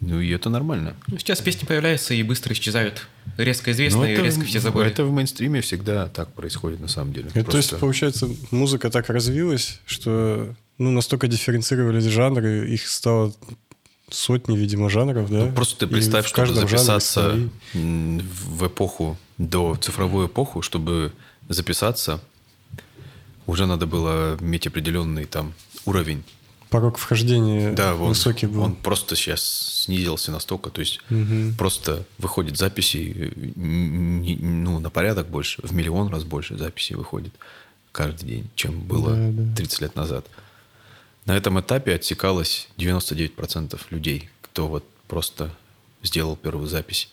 Ну 0.00 0.20
и 0.20 0.30
это 0.30 0.50
нормально. 0.50 0.96
Ну, 1.06 1.18
сейчас 1.18 1.40
песни 1.40 1.66
появляются 1.66 2.14
и 2.14 2.22
быстро 2.22 2.52
исчезают. 2.52 3.06
Резко 3.36 3.70
известные, 3.72 4.02
Но 4.02 4.12
это, 4.12 4.22
резко 4.22 4.44
все 4.44 4.60
забыли. 4.60 4.88
это 4.88 5.04
в 5.04 5.12
мейнстриме 5.12 5.60
всегда 5.60 6.08
так 6.08 6.32
происходит 6.32 6.80
на 6.80 6.88
самом 6.88 7.12
деле. 7.12 7.30
Это, 7.34 7.50
то 7.50 7.56
есть, 7.56 7.70
Просто- 7.70 7.76
получается, 7.76 8.28
музыка 8.50 8.90
так 8.90 9.08
развилась, 9.08 9.80
что 9.86 10.54
ну, 10.78 10.90
настолько 10.90 11.26
дифференцировались 11.28 12.04
жанры, 12.04 12.68
их 12.70 12.86
стало 12.88 13.34
сотни, 14.10 14.56
видимо, 14.56 14.88
жанров, 14.90 15.30
да? 15.30 15.46
Ну, 15.46 15.52
просто 15.52 15.78
ты 15.80 15.86
представь, 15.86 16.34
жанре 16.34 16.54
записаться 16.54 17.38
в 17.74 18.66
эпоху, 18.66 19.18
до 19.38 19.76
цифровую 19.76 20.26
эпоху, 20.26 20.62
чтобы 20.62 21.12
записаться, 21.48 22.20
уже 23.46 23.66
надо 23.66 23.86
было 23.86 24.36
иметь 24.40 24.66
определенный 24.66 25.24
там 25.24 25.54
уровень. 25.84 26.24
Порог 26.70 26.98
вхождения 26.98 27.72
Да, 27.72 27.94
он, 27.94 28.08
высокий 28.10 28.46
был. 28.46 28.62
он 28.62 28.74
просто 28.76 29.16
сейчас 29.16 29.42
снизился 29.84 30.30
настолько, 30.30 30.70
то 30.70 30.80
есть 30.80 31.00
просто 31.58 32.04
выходит 32.18 32.56
н- 33.56 34.64
ну, 34.64 34.78
на 34.78 34.88
порядок 34.90 35.28
больше, 35.28 35.60
в 35.62 35.72
миллион 35.74 36.08
раз 36.08 36.24
больше 36.24 36.56
записей 36.56 36.94
выходит 36.96 37.34
каждый 37.92 38.26
день, 38.26 38.50
чем 38.54 38.80
было 38.80 39.14
Да, 39.16 39.30
да. 39.32 39.54
30 39.56 39.80
лет 39.80 39.96
назад. 39.96 40.26
На 41.26 41.36
этом 41.36 41.58
этапе 41.60 41.94
отсекалось 41.94 42.68
99% 42.78 43.78
людей, 43.90 44.30
кто 44.42 44.68
вот 44.68 44.84
просто 45.08 45.50
сделал 46.02 46.36
первую 46.36 46.66
запись. 46.68 47.10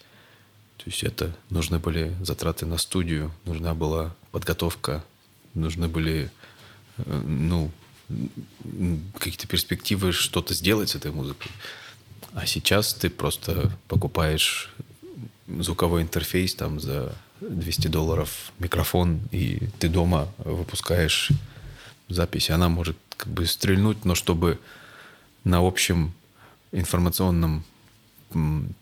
То 0.77 0.83
есть 0.85 1.03
это 1.03 1.35
нужны 1.49 1.79
были 1.79 2.15
затраты 2.21 2.65
на 2.65 2.77
студию, 2.77 3.31
нужна 3.45 3.73
была 3.73 4.15
подготовка, 4.31 5.03
нужны 5.55 5.87
были 5.87 6.29
э, 6.97 7.21
ну, 7.25 7.71
какие-то 9.17 9.47
перспективы 9.47 10.11
что-то 10.11 10.53
сделать 10.53 10.89
с 10.89 10.95
этой 10.95 11.11
музыкой. 11.11 11.51
А 12.33 12.45
сейчас 12.45 12.93
ты 12.93 13.09
просто 13.09 13.71
покупаешь 13.87 14.73
звуковой 15.47 16.01
интерфейс 16.01 16.55
там 16.55 16.79
за 16.79 17.15
200 17.41 17.87
долларов, 17.87 18.51
микрофон, 18.59 19.21
и 19.31 19.69
ты 19.79 19.89
дома 19.89 20.27
выпускаешь 20.37 21.31
запись. 22.09 22.49
Она 22.49 22.69
может 22.69 22.97
как 23.15 23.31
бы 23.31 23.45
стрельнуть, 23.45 24.05
но 24.05 24.15
чтобы 24.15 24.59
на 25.43 25.65
общем 25.65 26.13
информационном 26.71 27.63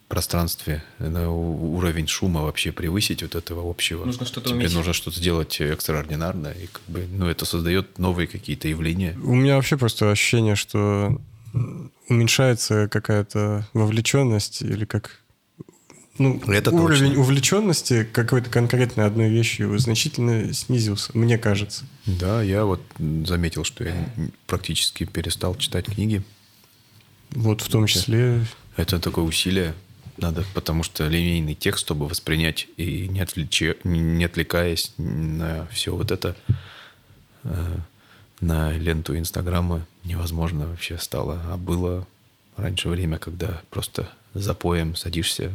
пространстве 0.07 0.83
на 0.99 1.29
уровень 1.31 2.07
шума 2.07 2.41
вообще 2.43 2.71
превысить 2.71 3.21
вот 3.21 3.35
этого 3.35 3.69
общего. 3.69 4.05
Нужно 4.05 4.25
что-то 4.25 4.49
Тебе 4.49 4.59
уметь. 4.59 4.73
нужно 4.73 4.93
что-то 4.93 5.17
сделать 5.17 5.59
экстраординарное, 5.61 6.53
и 6.53 6.67
как 6.67 6.81
бы, 6.87 7.07
ну, 7.11 7.27
это 7.27 7.45
создает 7.45 7.97
новые 7.99 8.27
какие-то 8.27 8.67
явления. 8.67 9.17
У 9.23 9.35
меня 9.35 9.55
вообще 9.55 9.77
просто 9.77 10.09
ощущение, 10.11 10.55
что 10.55 11.19
уменьшается 12.09 12.87
какая-то 12.89 13.67
вовлеченность 13.73 14.61
или 14.61 14.85
как 14.85 15.21
ну, 16.17 16.41
Это 16.47 16.71
уровень 16.71 17.07
точно. 17.09 17.21
увлеченности 17.21 18.07
какой-то 18.09 18.49
конкретной 18.49 19.05
одной 19.05 19.29
вещью 19.29 19.77
значительно 19.79 20.53
снизился, 20.53 21.11
мне 21.13 21.37
кажется. 21.37 21.83
Да, 22.05 22.41
я 22.41 22.63
вот 22.63 22.81
заметил, 23.25 23.65
что 23.65 23.83
я 23.83 24.09
практически 24.47 25.03
перестал 25.03 25.55
читать 25.55 25.85
книги. 25.87 26.23
Вот 27.31 27.59
в 27.59 27.67
том 27.69 27.85
числе 27.87 28.45
Это 28.75 28.99
такое 28.99 29.25
усилие 29.25 29.73
надо, 30.17 30.45
потому 30.53 30.83
что 30.83 31.07
линейный 31.07 31.55
текст, 31.55 31.81
чтобы 31.81 32.07
воспринять 32.07 32.67
и 32.77 33.07
не, 33.07 33.21
отвлече- 33.21 33.77
не 33.83 34.23
отвлекаясь 34.23 34.93
на 34.97 35.67
все 35.67 35.95
вот 35.95 36.11
это, 36.11 36.35
э, 37.43 37.77
на 38.39 38.73
ленту 38.73 39.17
Инстаграма 39.17 39.85
невозможно 40.03 40.67
вообще 40.67 40.97
стало. 40.97 41.41
А 41.49 41.57
было 41.57 42.07
раньше 42.55 42.89
время, 42.89 43.17
когда 43.17 43.61
просто 43.69 44.09
запоем 44.35 44.95
садишься 44.95 45.43
э, 45.43 45.51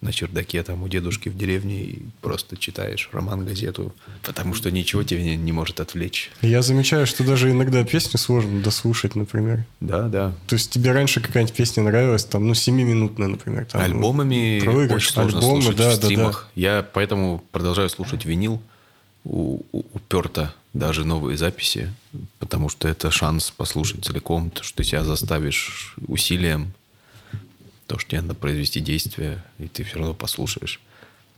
на 0.00 0.12
чердаке 0.12 0.62
там 0.62 0.82
у 0.82 0.88
дедушки 0.88 1.28
в 1.28 1.36
деревне 1.36 1.82
и 1.82 2.02
просто 2.20 2.56
читаешь 2.56 3.08
роман, 3.12 3.44
газету, 3.44 3.92
потому 4.24 4.54
что 4.54 4.70
ничего 4.70 5.02
тебя 5.02 5.22
не, 5.22 5.36
не 5.36 5.52
может 5.52 5.80
отвлечь. 5.80 6.30
Я 6.40 6.62
замечаю, 6.62 7.06
что 7.06 7.24
даже 7.24 7.50
иногда 7.50 7.84
песню 7.84 8.18
сложно 8.18 8.62
дослушать, 8.62 9.16
например. 9.16 9.64
Да, 9.80 10.08
да. 10.08 10.32
То 10.46 10.54
есть 10.54 10.70
тебе 10.70 10.92
раньше 10.92 11.20
какая-нибудь 11.20 11.54
песня 11.54 11.82
нравилась, 11.82 12.24
там, 12.24 12.46
ну, 12.46 12.52
7-минутная, 12.52 13.26
например. 13.28 13.66
Там, 13.66 13.82
Альбомами 13.82 14.60
ну, 14.64 14.72
проигрыш, 14.72 15.02
очень 15.04 15.12
сложно 15.12 15.38
альбомы, 15.40 15.62
слушать 15.62 15.78
да, 15.78 15.90
в 15.90 15.94
да, 15.94 15.96
да. 16.00 16.06
стримах. 16.06 16.48
Я 16.54 16.86
поэтому 16.94 17.44
продолжаю 17.50 17.90
слушать 17.90 18.24
винил 18.24 18.62
у, 19.24 19.60
у- 19.72 19.84
уперто 19.92 20.54
даже 20.72 21.04
новые 21.04 21.36
записи, 21.36 21.92
потому 22.38 22.68
что 22.68 22.88
это 22.88 23.10
шанс 23.10 23.50
послушать 23.50 24.04
целиком, 24.04 24.50
то, 24.50 24.62
что 24.62 24.78
ты 24.78 24.84
себя 24.84 25.04
заставишь 25.04 25.94
усилием, 26.06 26.72
то, 27.86 27.98
что 27.98 28.10
тебе 28.10 28.22
надо 28.22 28.34
произвести 28.34 28.80
действие, 28.80 29.42
и 29.58 29.68
ты 29.68 29.84
все 29.84 29.98
равно 29.98 30.14
послушаешь. 30.14 30.80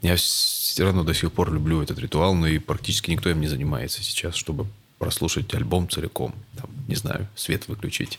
Я 0.03 0.17
все 0.17 0.85
равно 0.85 1.03
до 1.03 1.15
сих 1.15 1.33
пор 1.33 1.53
люблю 1.53 1.83
этот 1.83 1.99
ритуал, 1.99 2.35
но 2.35 2.47
и 2.47 2.59
практически 2.59 3.11
никто 3.11 3.31
им 3.31 3.41
не 3.41 3.49
занимается 3.49 4.03
сейчас, 4.03 4.35
чтобы 4.35 4.67
прослушать 4.99 5.53
альбом 5.55 5.89
целиком. 5.89 6.35
Там, 6.57 6.71
не 6.89 6.95
знаю, 6.95 7.27
свет 7.35 7.69
выключить, 7.69 8.19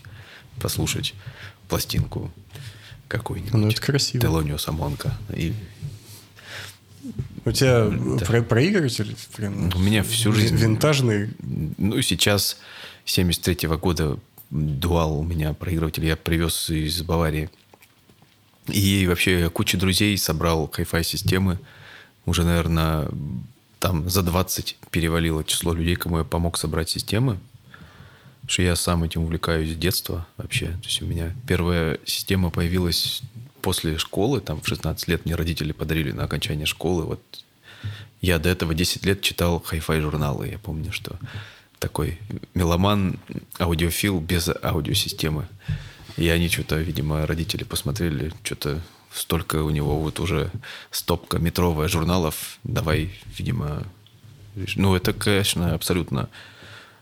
послушать 0.59 1.13
пластинку 1.69 2.31
какую-нибудь. 3.07 3.53
Ну, 3.53 3.69
это 3.69 3.81
красиво. 3.81 4.21
Телонио 4.21 4.57
Самонка. 4.57 5.15
И 5.33 5.53
У 7.45 7.51
тебя 7.51 7.91
про- 8.25 8.41
проигрыватель 8.41 9.15
прям 9.35 9.71
у 9.75 9.79
меня 9.79 10.03
всю 10.03 10.31
жизнь... 10.31 10.55
винтажный. 10.55 11.29
Ну, 11.77 12.01
сейчас 12.01 12.57
73 13.05 13.67
года 13.77 14.17
дуал 14.49 15.19
у 15.19 15.23
меня 15.23 15.53
проигрыватель 15.53 16.05
я 16.05 16.15
привез 16.15 16.69
из 16.69 17.01
Баварии. 17.03 17.49
И 18.67 19.05
вообще 19.07 19.49
куча 19.49 19.77
друзей 19.77 20.17
собрал 20.17 20.69
хай-фай 20.71 21.03
системы. 21.03 21.59
Уже, 22.25 22.43
наверное, 22.43 23.07
там 23.79 24.09
за 24.09 24.23
20 24.23 24.77
перевалило 24.89 25.43
число 25.43 25.73
людей, 25.73 25.95
кому 25.95 26.19
я 26.19 26.23
помог 26.23 26.57
собрать 26.57 26.89
системы. 26.89 27.39
Потому 28.41 28.49
что 28.49 28.61
я 28.61 28.75
сам 28.75 29.03
этим 29.03 29.23
увлекаюсь 29.23 29.73
с 29.73 29.75
детства 29.75 30.27
вообще. 30.37 30.67
То 30.67 30.85
есть 30.85 31.01
у 31.01 31.05
меня 31.05 31.35
первая 31.47 31.99
система 32.05 32.49
появилась 32.49 33.21
после 33.61 33.97
школы, 33.97 34.41
там 34.41 34.61
в 34.61 34.67
16 34.67 35.07
лет 35.07 35.25
мне 35.25 35.33
родители 35.33 35.71
подарили 35.71 36.11
на 36.11 36.23
окончание 36.25 36.67
школы. 36.67 37.05
Вот 37.05 37.21
я 38.21 38.37
до 38.37 38.49
этого 38.49 38.75
10 38.75 39.05
лет 39.05 39.21
читал 39.21 39.59
хай-фай 39.65 40.01
журналы. 40.01 40.47
Я 40.49 40.59
помню, 40.59 40.91
что 40.91 41.15
такой 41.79 42.19
меломан, 42.53 43.19
аудиофил 43.59 44.19
без 44.19 44.49
аудиосистемы. 44.61 45.47
И 46.17 46.29
они 46.29 46.49
что-то, 46.49 46.77
видимо, 46.77 47.25
родители 47.25 47.63
посмотрели, 47.63 48.31
что-то 48.43 48.81
столько 49.13 49.63
у 49.63 49.69
него 49.69 49.99
вот 49.99 50.19
уже 50.19 50.51
стопка 50.91 51.39
метровая 51.39 51.87
журналов. 51.87 52.57
Давай, 52.63 53.11
видимо... 53.37 53.83
Ну, 54.75 54.95
это, 54.95 55.11
конечно, 55.11 55.73
абсолютно 55.73 56.29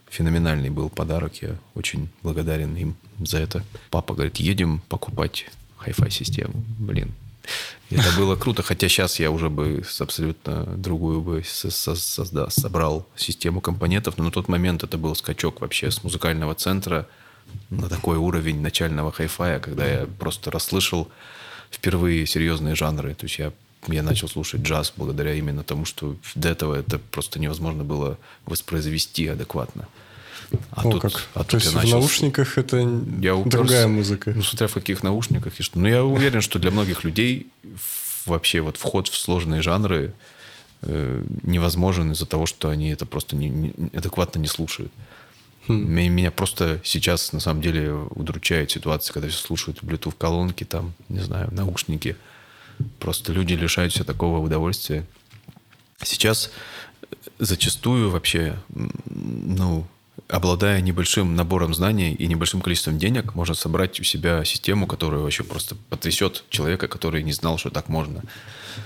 феноменальный 0.10 0.70
был 0.70 0.90
подарок. 0.90 1.42
Я 1.42 1.58
очень 1.76 2.10
благодарен 2.24 2.76
им 2.76 2.96
за 3.20 3.40
это. 3.40 3.64
Папа 3.92 4.14
говорит, 4.14 4.38
едем 4.38 4.82
покупать 4.90 5.46
хай-фай 5.78 6.10
систему. 6.10 6.54
Блин, 6.80 7.14
это 7.90 8.12
было 8.18 8.36
круто, 8.36 8.64
хотя 8.64 8.88
сейчас 8.88 9.20
я 9.20 9.30
уже 9.30 9.50
бы 9.50 9.84
абсолютно 10.00 10.66
другую 10.66 11.22
бы 11.22 11.44
со- 11.44 11.70
со- 11.70 11.92
созда- 11.92 12.50
собрал 12.50 13.08
систему 13.16 13.62
компонентов, 13.62 14.18
но 14.18 14.24
на 14.24 14.32
тот 14.32 14.48
момент 14.48 14.84
это 14.84 14.98
был 14.98 15.16
скачок 15.16 15.62
вообще 15.62 15.92
с 15.92 16.04
музыкального 16.04 16.56
центра 16.56 17.08
на 17.70 17.90
такой 17.90 18.18
уровень 18.18 18.62
начального 18.62 19.12
хай-фая, 19.12 19.60
когда 19.60 19.86
я 19.88 20.06
просто 20.20 20.52
расслышал 20.52 21.10
впервые 21.72 22.26
серьезные 22.28 22.76
жанры. 22.76 23.16
То 23.16 23.26
есть 23.26 23.40
я, 23.40 23.52
я 23.88 24.04
начал 24.04 24.28
слушать 24.30 24.62
джаз 24.62 24.94
благодаря 24.96 25.34
именно 25.34 25.64
тому, 25.64 25.86
что 25.86 26.16
до 26.36 26.50
этого 26.50 26.76
это 26.76 27.00
просто 27.00 27.40
невозможно 27.40 27.84
было 27.84 28.18
воспроизвести 28.46 29.28
адекватно. 29.28 29.88
А 30.72 30.82
О, 30.88 30.92
тут, 30.92 31.02
как. 31.02 31.14
а 31.34 31.40
То 31.40 31.46
тут 31.46 31.54
есть 31.62 31.66
я 31.66 31.72
в 31.72 31.84
начал 31.84 32.00
наушниках 32.00 32.58
это 32.60 32.78
я 33.22 33.34
уперся- 33.36 33.50
другая 33.50 33.88
музыка. 33.88 34.34
Ну, 34.36 34.44
смотря 34.44 34.68
в 34.68 34.74
каких 34.74 35.02
наушниках 35.02 35.60
и 35.60 35.64
что. 35.64 35.80
Но 35.80 35.88
я 35.88 36.04
уверен, 36.04 36.42
что 36.42 36.60
для 36.60 36.70
многих 36.70 37.04
людей 37.04 37.48
вообще 38.28 38.62
вот 38.62 38.78
вход 38.78 39.08
в 39.08 39.16
сложные 39.18 39.64
жанры 39.64 40.14
э, 40.84 41.24
невозможен 41.42 42.12
из-за 42.12 42.26
того, 42.28 42.46
что 42.46 42.70
они 42.70 42.90
это 42.90 43.06
просто 43.08 43.36
не, 43.36 43.50
не- 43.50 43.74
адекватно 43.96 44.38
не 44.40 44.48
слушают. 44.48 44.92
Ме- 45.68 46.10
Меня 46.10 46.32
просто 46.32 46.82
сейчас 46.84 47.32
на 47.34 47.40
самом 47.40 47.62
деле 47.62 47.94
удручает 47.94 48.72
ситуация, 48.72 49.14
когда 49.14 49.30
все 49.30 49.38
слушают 49.38 49.82
Bluetooth 49.82 50.16
колонки, 50.18 50.64
там, 50.64 50.94
не 51.10 51.20
знаю, 51.20 51.50
наушники. 51.54 52.16
Просто 53.00 53.32
люди 53.32 53.54
лишают 53.54 53.94
себя 53.94 54.04
такого 54.06 54.40
удовольствия. 54.40 55.06
Сейчас 56.02 56.52
э, 57.02 57.16
зачастую 57.40 58.10
вообще, 58.10 58.58
ну, 59.06 59.88
обладая 60.28 60.82
небольшим 60.82 61.36
набором 61.36 61.74
знаний 61.74 62.14
и 62.14 62.28
небольшим 62.28 62.62
количеством 62.62 62.98
денег, 62.98 63.36
можно 63.36 63.56
собрать 63.56 64.00
у 64.00 64.04
себя 64.04 64.44
систему, 64.46 64.88
которая 64.88 65.22
вообще 65.22 65.44
просто 65.44 65.76
потрясет 65.90 66.44
человека, 66.50 66.88
который 66.88 67.24
не 67.24 67.32
знал, 67.32 67.58
что 67.58 67.70
так 67.70 67.88
можно. 67.90 68.22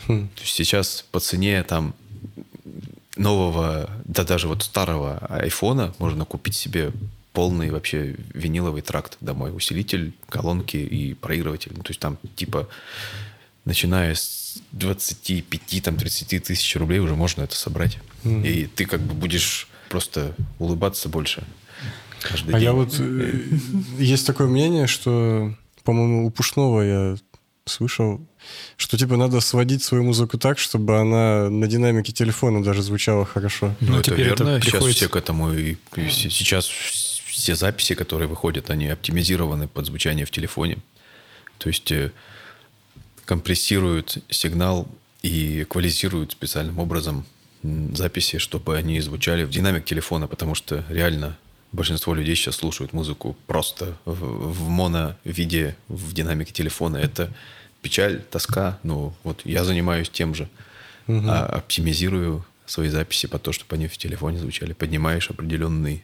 То 0.07 0.41
есть 0.41 0.53
сейчас 0.53 1.05
по 1.11 1.19
цене 1.19 1.63
там 1.63 1.93
нового, 3.18 3.89
да 4.05 4.24
даже 4.24 4.47
вот 4.47 4.63
старого 4.63 5.18
айфона 5.30 5.93
можно 5.99 6.26
купить 6.26 6.55
себе 6.55 6.91
полный 7.34 7.70
вообще 7.72 8.15
виниловый 8.34 8.82
тракт 8.82 9.18
домой. 9.22 9.55
Усилитель, 9.55 10.13
колонки 10.30 10.78
и 10.78 11.13
проигрыватель. 11.13 11.72
Ну, 11.76 11.84
то 11.84 11.89
есть 11.91 11.99
там 11.99 12.18
типа 12.36 12.68
начиная 13.65 14.15
с 14.15 14.61
25-30 14.76 16.39
тысяч 16.39 16.76
рублей 16.76 16.99
уже 16.99 17.15
можно 17.15 17.43
это 17.43 17.55
собрать. 17.55 17.97
И 18.24 18.68
ты 18.76 18.86
как 18.86 19.01
бы 19.01 19.13
будешь 19.13 19.68
просто 19.89 20.36
улыбаться 20.59 21.09
больше 21.09 21.43
каждый 22.22 22.55
А 22.55 22.59
день. 22.59 22.63
я 22.63 22.74
вот... 22.74 22.95
э, 22.99 23.41
Есть 23.99 24.26
такое 24.28 24.47
мнение, 24.47 24.88
что, 24.88 25.53
по-моему, 25.84 26.26
у 26.26 26.30
Пушного 26.32 26.82
я 26.82 27.18
слышал, 27.65 28.20
что 28.78 28.98
типа 28.98 29.18
надо 29.18 29.39
сводить 29.41 29.84
свою 29.84 30.04
музыку 30.04 30.38
так, 30.38 30.60
чтобы 30.60 30.98
она 31.00 31.50
на 31.50 31.68
динамике 31.68 32.12
телефона 32.12 32.64
даже 32.64 32.82
звучала 32.82 33.26
хорошо. 33.26 33.76
Ну, 33.80 33.93
Ну, 33.93 34.00
это 34.00 34.12
теперь 34.12 34.28
это 34.28 34.43
верно. 34.43 34.60
Сейчас 34.62 34.72
приходится- 34.72 35.00
все 35.06 35.10
к 35.10 35.16
этому. 35.16 35.54
И, 35.54 35.78
и 35.95 36.10
сейчас 36.10 36.66
все 36.66 37.56
записи, 37.56 37.95
которые 37.95 38.28
выходят, 38.28 38.70
они 38.70 38.88
оптимизированы 38.88 39.68
под 39.68 39.86
звучание 39.86 40.26
в 40.26 40.32
телефоне. 40.32 40.78
То 41.60 41.70
есть 41.70 41.91
э, 41.91 42.12
компрессируют 43.26 44.18
сигнал 44.30 44.88
и 45.22 45.64
эквализируют 45.64 46.32
специальным 46.32 46.80
образом 46.80 47.26
записи, 47.93 48.38
чтобы 48.38 48.78
они 48.78 49.00
звучали 49.02 49.43
в 49.43 49.50
динамик 49.50 49.84
телефона, 49.86 50.28
потому 50.28 50.56
что 50.56 50.86
реально 50.89 51.38
большинство 51.72 52.14
людей 52.14 52.36
сейчас 52.36 52.56
слушают 52.56 52.93
музыку 52.93 53.36
просто 53.48 53.98
в, 54.06 54.14
в 54.54 54.70
моно-виде 54.70 55.76
в 55.89 56.14
динамике 56.14 56.54
телефона. 56.54 56.98
Это 56.98 57.34
печаль, 57.82 58.21
тоска. 58.21 58.80
Ну, 58.84 59.13
вот 59.23 59.41
я 59.45 59.63
занимаюсь 59.63 60.09
тем 60.09 60.36
же. 60.36 60.49
А 61.07 61.45
оптимизирую 61.45 62.45
свои 62.65 62.89
записи 62.89 63.28
по 63.28 63.39
то, 63.39 63.53
чтобы 63.53 63.75
они 63.75 63.88
в 63.88 63.97
телефоне 63.97 64.39
звучали. 64.39 64.73
Поднимаешь 64.73 65.30
определенный 65.30 66.03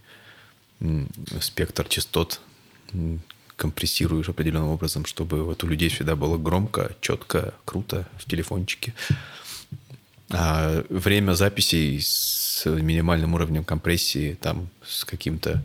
спектр 1.42 1.88
частот, 1.88 2.40
компрессируешь 3.56 4.30
определенным 4.30 4.70
образом, 4.70 5.06
чтобы 5.06 5.44
вот 5.44 5.64
у 5.64 5.68
людей 5.68 5.90
всегда 5.90 6.16
было 6.16 6.38
громко, 6.38 6.96
четко, 7.02 7.54
круто 7.66 8.08
в 8.18 8.26
телефончике. 8.26 8.94
А 10.32 10.84
время 10.90 11.34
записей 11.34 12.00
с 12.02 12.66
минимальным 12.66 13.34
уровнем 13.34 13.64
компрессии, 13.64 14.38
там, 14.42 14.70
с 14.86 15.06
каким-то 15.06 15.62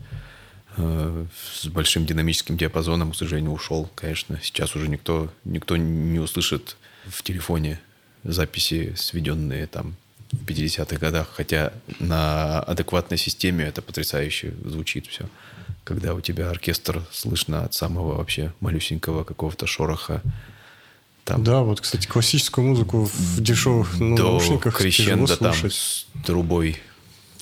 с 0.77 1.65
большим 1.67 2.05
динамическим 2.05 2.55
диапазоном, 2.57 3.11
к 3.11 3.15
сожалению, 3.15 3.51
ушел, 3.51 3.89
конечно. 3.95 4.39
Сейчас 4.41 4.75
уже 4.75 4.87
никто, 4.87 5.31
никто 5.43 5.77
не 5.77 6.19
услышит 6.19 6.77
в 7.07 7.23
телефоне 7.23 7.79
записи, 8.23 8.93
сведенные 8.97 9.67
там 9.67 9.95
в 10.31 10.45
50-х 10.45 10.97
годах, 10.97 11.29
хотя 11.33 11.73
на 11.99 12.59
адекватной 12.61 13.17
системе 13.17 13.65
это 13.65 13.81
потрясающе 13.81 14.53
звучит 14.63 15.07
все. 15.07 15.25
Когда 15.83 16.13
у 16.13 16.21
тебя 16.21 16.49
оркестр 16.51 17.03
слышно 17.11 17.63
от 17.65 17.73
самого 17.73 18.15
вообще 18.17 18.53
малюсенького 18.59 19.23
какого-то 19.23 19.65
шороха, 19.65 20.21
там, 21.25 21.43
Да, 21.43 21.61
вот, 21.61 21.81
кстати, 21.81 22.07
классическую 22.07 22.67
музыку 22.67 23.05
в 23.11 23.41
дешевых 23.41 23.99
ну, 23.99 24.15
до 24.15 24.23
наушниках 24.23 24.77
крещенда 24.77 25.35
там 25.37 25.53
с 25.55 26.05
трубой, 26.25 26.77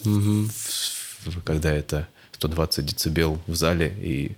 в- 0.03 0.49
когда 1.43 1.71
это 1.73 2.07
120 2.37 2.85
децибел 2.85 3.41
в 3.47 3.55
зале, 3.55 3.93
и 3.99 4.35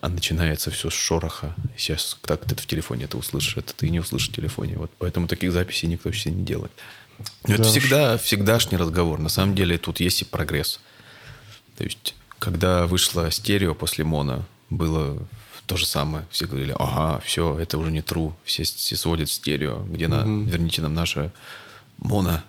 а 0.00 0.08
начинается 0.08 0.70
все 0.70 0.90
с 0.90 0.94
шороха. 0.94 1.54
Сейчас 1.76 2.16
как 2.20 2.44
ты 2.44 2.54
в 2.54 2.66
телефоне 2.66 3.04
это 3.04 3.16
услышишь, 3.16 3.56
это 3.56 3.74
ты 3.74 3.90
не 3.90 4.00
услышишь 4.00 4.30
в 4.30 4.34
телефоне. 4.34 4.76
Вот 4.76 4.90
поэтому 4.98 5.26
таких 5.28 5.52
записей 5.52 5.88
никто 5.88 6.10
все 6.10 6.30
не 6.30 6.44
делает. 6.44 6.72
Но 7.46 7.54
это 7.54 7.62
Да 7.62 7.68
уж. 7.68 7.74
всегда, 7.74 8.18
всегдашний 8.18 8.76
разговор. 8.76 9.18
На 9.18 9.28
самом 9.28 9.54
деле 9.54 9.78
тут 9.78 10.00
есть 10.00 10.22
и 10.22 10.24
прогресс. 10.24 10.80
То 11.76 11.84
есть, 11.84 12.14
когда 12.38 12.86
вышло 12.86 13.30
стерео 13.30 13.74
после 13.74 14.04
моно, 14.04 14.44
было 14.70 15.18
то 15.66 15.76
же 15.76 15.86
самое. 15.86 16.26
Все 16.30 16.46
говорили, 16.46 16.74
ага, 16.78 17.20
все, 17.24 17.58
это 17.58 17.78
уже 17.78 17.90
не 17.90 18.00
true. 18.00 18.32
Все, 18.44 18.64
все 18.64 18.96
сводят 18.96 19.28
в 19.28 19.32
стерео. 19.32 19.82
Где 19.84 20.08
на, 20.08 20.22
верните 20.22 20.82
нам 20.82 20.94
наше 20.94 21.32
моно. 21.98 22.42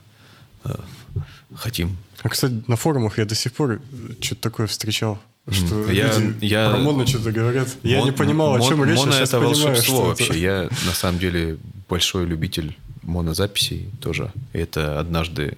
Хотим. 1.56 1.98
А, 2.24 2.30
кстати, 2.30 2.64
на 2.68 2.76
форумах 2.76 3.18
я 3.18 3.26
до 3.26 3.36
сих 3.36 3.54
пор 3.54 3.80
что-то 4.22 4.42
такое 4.42 4.68
встречал. 4.68 5.20
Что 5.50 5.90
Я- 5.92 6.18
люди 6.18 6.46
я- 6.46 6.70
про 6.72 6.80
моно 6.80 7.06
что-то 7.06 7.32
говорят. 7.32 7.70
Я 7.84 8.00
не 8.02 8.06
Мон- 8.08 8.14
понимал, 8.16 8.56
о 8.56 8.60
чем 8.62 8.80
мон- 8.80 8.90
речь, 8.90 8.98
а 8.98 9.06
Моно 9.06 9.16
это 9.16 9.40
понимаю, 9.40 9.56
волшебство 9.68 10.02
вообще. 10.08 10.24
это. 10.26 10.34
Я 10.38 10.70
на 10.86 10.92
самом 10.94 11.20
деле 11.20 11.58
большой 11.88 12.26
любитель 12.26 12.78
монозаписей 13.04 13.90
тоже. 14.02 14.32
И 14.52 14.58
это 14.58 15.00
однажды 15.00 15.58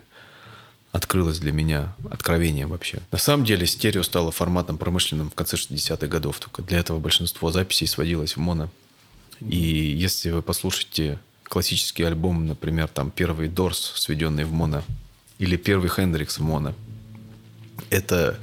открылось 0.91 1.39
для 1.39 1.51
меня 1.51 1.95
откровение 2.11 2.67
вообще. 2.67 2.99
На 3.11 3.17
самом 3.17 3.45
деле 3.45 3.65
стерео 3.65 4.03
стало 4.03 4.31
форматом 4.31 4.77
промышленным 4.77 5.29
в 5.31 5.33
конце 5.35 5.55
60-х 5.57 6.07
годов. 6.07 6.39
Только 6.39 6.61
для 6.61 6.79
этого 6.79 6.99
большинство 6.99 7.51
записей 7.51 7.87
сводилось 7.87 8.35
в 8.35 8.39
моно. 8.39 8.69
И 9.41 9.57
если 9.57 10.31
вы 10.31 10.41
послушаете 10.41 11.19
классический 11.43 12.03
альбом, 12.03 12.45
например, 12.45 12.87
там 12.89 13.09
первый 13.09 13.47
Дорс, 13.47 13.93
сведенный 13.95 14.43
в 14.45 14.51
моно, 14.51 14.83
или 15.39 15.57
первый 15.57 15.89
Хендрикс 15.89 16.37
в 16.37 16.43
моно, 16.43 16.75
это 17.89 18.37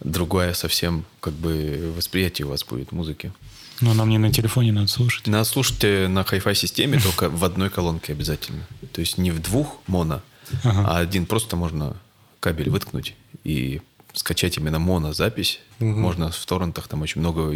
другое 0.00 0.54
совсем 0.54 1.04
как 1.20 1.34
бы 1.34 1.92
восприятие 1.96 2.46
у 2.46 2.50
вас 2.50 2.64
будет 2.64 2.90
музыки. 2.90 3.32
Но 3.80 3.94
нам 3.94 4.08
не 4.08 4.18
на 4.18 4.32
телефоне 4.32 4.72
надо 4.72 4.88
слушать. 4.88 5.26
Надо 5.26 5.44
слушать 5.44 5.82
э, 5.84 6.08
на 6.08 6.24
хай-фай 6.24 6.54
системе 6.54 6.98
только 7.02 7.28
в 7.28 7.44
одной 7.44 7.70
колонке 7.70 8.12
обязательно. 8.12 8.66
То 8.92 9.00
есть 9.00 9.18
не 9.18 9.30
в 9.30 9.40
двух 9.40 9.78
моно, 9.86 10.22
а 10.64 10.98
один 10.98 11.26
просто 11.26 11.56
можно 11.56 11.96
кабель 12.40 12.70
выткнуть 12.70 13.14
и 13.44 13.80
скачать 14.12 14.56
именно 14.58 14.78
монозапись. 14.78 15.60
Можно 15.78 16.30
в 16.30 16.46
торрентах, 16.46 16.86
там 16.88 17.02
очень 17.02 17.20
много 17.20 17.54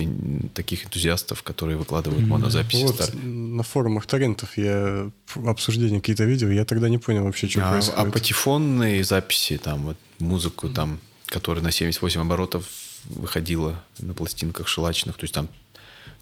таких 0.54 0.84
энтузиастов, 0.86 1.42
которые 1.42 1.76
выкладывают 1.76 2.26
монозаписи. 2.26 2.82
Вот 2.82 2.94
старые. 2.96 3.22
на 3.24 3.62
форумах 3.62 4.06
торрентов 4.06 4.56
я 4.56 5.10
обсуждения 5.44 6.00
какие-то 6.00 6.24
видел, 6.24 6.50
я 6.50 6.64
тогда 6.64 6.88
не 6.88 6.98
понял 6.98 7.24
вообще, 7.24 7.46
что 7.48 7.66
А, 7.66 7.70
происходит. 7.72 8.00
а 8.00 8.10
патефонные 8.10 9.04
записи, 9.04 9.58
там 9.58 9.82
вот 9.84 9.96
музыку, 10.18 10.68
там, 10.68 10.98
которая 11.26 11.62
на 11.62 11.70
78 11.70 12.20
оборотов 12.20 12.64
выходила 13.04 13.82
на 13.98 14.14
пластинках 14.14 14.66
шелачных, 14.66 15.16
то 15.16 15.24
есть 15.24 15.34
там 15.34 15.48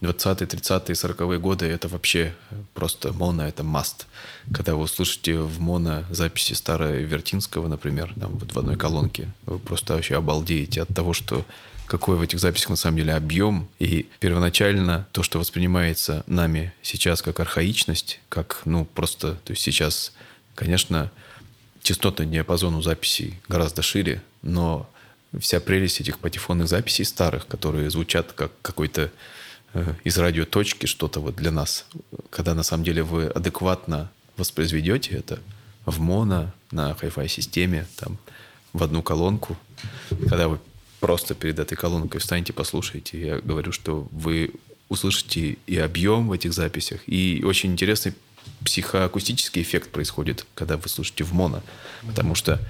20-е, 0.00 0.46
30-е, 0.46 0.94
40-е 0.94 1.38
годы, 1.38 1.66
это 1.66 1.88
вообще 1.88 2.34
просто 2.74 3.12
моно, 3.12 3.46
это 3.46 3.62
маст. 3.62 4.06
Когда 4.52 4.74
вы 4.74 4.82
услышите 4.82 5.38
в 5.38 5.60
моно 5.60 6.04
записи 6.10 6.52
старой 6.54 7.04
Вертинского, 7.04 7.68
например, 7.68 8.12
там 8.18 8.32
вот 8.38 8.52
в 8.52 8.58
одной 8.58 8.76
колонке, 8.76 9.28
вы 9.46 9.58
просто 9.58 9.94
вообще 9.94 10.16
обалдеете 10.16 10.82
от 10.82 10.88
того, 10.88 11.12
что 11.12 11.44
какой 11.86 12.16
в 12.16 12.22
этих 12.22 12.40
записях 12.40 12.70
на 12.70 12.76
самом 12.76 12.98
деле 12.98 13.14
объем. 13.14 13.68
И 13.78 14.08
первоначально 14.20 15.06
то, 15.12 15.22
что 15.22 15.38
воспринимается 15.38 16.24
нами 16.26 16.72
сейчас 16.82 17.22
как 17.22 17.40
архаичность, 17.40 18.20
как, 18.28 18.62
ну, 18.64 18.84
просто, 18.84 19.34
то 19.44 19.52
есть 19.52 19.62
сейчас, 19.62 20.12
конечно, 20.54 21.10
частотный 21.82 22.26
диапазон 22.26 22.74
у 22.74 22.82
записей 22.82 23.38
гораздо 23.48 23.82
шире, 23.82 24.22
но 24.42 24.88
вся 25.38 25.60
прелесть 25.60 26.00
этих 26.00 26.18
патефонных 26.18 26.68
записей 26.68 27.04
старых, 27.04 27.46
которые 27.46 27.90
звучат 27.90 28.32
как 28.32 28.52
какой-то 28.62 29.10
из 30.04 30.18
радиоточки 30.18 30.86
что-то 30.86 31.20
вот 31.20 31.36
для 31.36 31.50
нас, 31.50 31.86
когда 32.30 32.54
на 32.54 32.62
самом 32.62 32.84
деле 32.84 33.02
вы 33.02 33.26
адекватно 33.26 34.10
воспроизведете 34.36 35.16
это 35.16 35.40
в 35.86 36.00
моно, 36.00 36.52
на 36.70 36.92
hi-fi 36.92 37.28
системе, 37.28 37.86
там, 37.96 38.18
в 38.72 38.82
одну 38.82 39.02
колонку, 39.02 39.56
когда 40.28 40.48
вы 40.48 40.58
просто 41.00 41.34
перед 41.34 41.58
этой 41.58 41.76
колонкой 41.76 42.20
встанете, 42.20 42.52
послушаете, 42.52 43.20
я 43.20 43.38
говорю, 43.38 43.72
что 43.72 44.08
вы 44.10 44.54
услышите 44.88 45.58
и 45.66 45.76
объем 45.76 46.28
в 46.28 46.32
этих 46.32 46.52
записях, 46.52 47.00
и 47.06 47.42
очень 47.44 47.72
интересный 47.72 48.14
психоакустический 48.64 49.62
эффект 49.62 49.90
происходит, 49.90 50.46
когда 50.54 50.76
вы 50.76 50.88
слушаете 50.88 51.24
в 51.24 51.32
моно. 51.32 51.62
Потому 52.06 52.34
что 52.34 52.60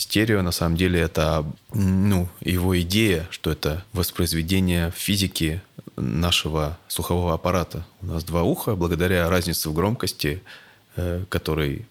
стерео, 0.00 0.42
на 0.42 0.52
самом 0.52 0.76
деле, 0.76 1.00
это 1.00 1.44
ну, 1.72 2.28
его 2.40 2.80
идея, 2.80 3.26
что 3.30 3.50
это 3.50 3.84
воспроизведение 3.92 4.90
физики 4.90 5.60
нашего 5.96 6.78
слухового 6.88 7.34
аппарата. 7.34 7.86
У 8.00 8.06
нас 8.06 8.24
два 8.24 8.42
уха, 8.42 8.74
благодаря 8.74 9.28
разнице 9.28 9.68
в 9.68 9.74
громкости, 9.74 10.42
э, 10.96 11.24
который 11.28 11.86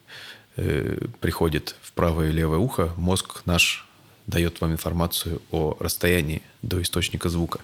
э, 0.56 0.98
приходит 1.20 1.76
в 1.82 1.92
правое 1.92 2.30
и 2.30 2.32
левое 2.32 2.58
ухо, 2.58 2.92
мозг 2.96 3.42
наш 3.44 3.86
дает 4.26 4.60
вам 4.60 4.72
информацию 4.72 5.40
о 5.50 5.76
расстоянии 5.80 6.42
до 6.62 6.82
источника 6.82 7.28
звука. 7.28 7.60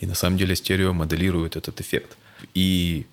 И 0.00 0.06
на 0.06 0.14
самом 0.14 0.36
деле 0.36 0.56
стерео 0.56 0.92
моделирует 0.92 1.56
этот 1.56 1.80
эффект. 1.80 2.16
И 2.54 3.06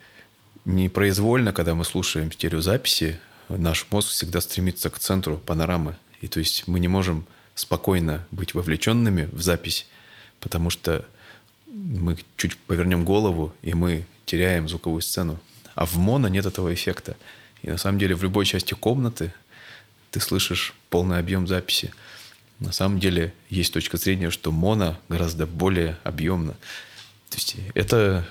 непроизвольно, 0.65 1.53
когда 1.53 1.75
мы 1.75 1.85
слушаем 1.85 2.31
стереозаписи, 2.31 3.19
наш 3.49 3.85
мозг 3.91 4.09
всегда 4.09 4.41
стремится 4.41 4.89
к 4.89 4.99
центру 4.99 5.37
панорамы. 5.37 5.95
И 6.23 6.27
то 6.29 6.39
есть 6.39 6.69
мы 6.69 6.79
не 6.79 6.87
можем 6.87 7.27
спокойно 7.53 8.25
быть 8.31 8.53
вовлеченными 8.53 9.27
в 9.33 9.41
запись, 9.41 9.85
потому 10.39 10.69
что 10.69 11.05
мы 11.67 12.17
чуть 12.37 12.55
повернем 12.55 13.03
голову, 13.03 13.53
и 13.61 13.73
мы 13.73 14.05
теряем 14.25 14.69
звуковую 14.69 15.01
сцену. 15.01 15.37
А 15.75 15.85
в 15.85 15.97
моно 15.97 16.29
нет 16.29 16.45
этого 16.45 16.73
эффекта. 16.73 17.17
И 17.61 17.69
на 17.69 17.77
самом 17.77 17.99
деле 17.99 18.15
в 18.15 18.23
любой 18.23 18.45
части 18.45 18.73
комнаты 18.73 19.33
ты 20.11 20.21
слышишь 20.21 20.73
полный 20.89 21.19
объем 21.19 21.45
записи. 21.45 21.91
На 22.59 22.71
самом 22.71 23.01
деле 23.01 23.33
есть 23.49 23.73
точка 23.73 23.97
зрения, 23.97 24.29
что 24.29 24.53
моно 24.53 24.97
гораздо 25.09 25.45
более 25.45 25.97
объемно. 26.05 26.53
То 27.31 27.35
есть 27.35 27.57
это 27.73 28.25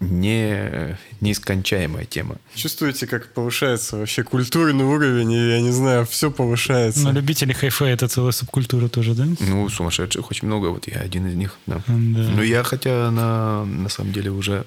не 0.00 0.98
неискончаемая 1.20 2.04
тема. 2.04 2.36
Чувствуете, 2.54 3.06
как 3.06 3.32
повышается 3.32 3.96
вообще 3.96 4.22
культурный 4.22 4.84
уровень, 4.84 5.32
и, 5.32 5.48
я 5.50 5.60
не 5.60 5.70
знаю, 5.70 6.04
все 6.06 6.30
повышается. 6.30 7.04
Но 7.04 7.12
любители 7.12 7.52
хай-фай 7.52 7.92
это 7.92 8.06
целая 8.08 8.32
субкультура 8.32 8.88
тоже, 8.88 9.14
да? 9.14 9.26
Ну, 9.40 9.68
сумасшедших 9.68 10.30
очень 10.30 10.48
много, 10.48 10.66
вот 10.66 10.86
я 10.86 11.00
один 11.00 11.26
из 11.26 11.34
них. 11.34 11.58
Да. 11.66 11.76
Да. 11.86 11.92
Ну, 11.94 12.42
я 12.42 12.62
хотя 12.62 13.10
на, 13.10 13.64
на 13.64 13.88
самом 13.88 14.12
деле 14.12 14.30
уже... 14.30 14.66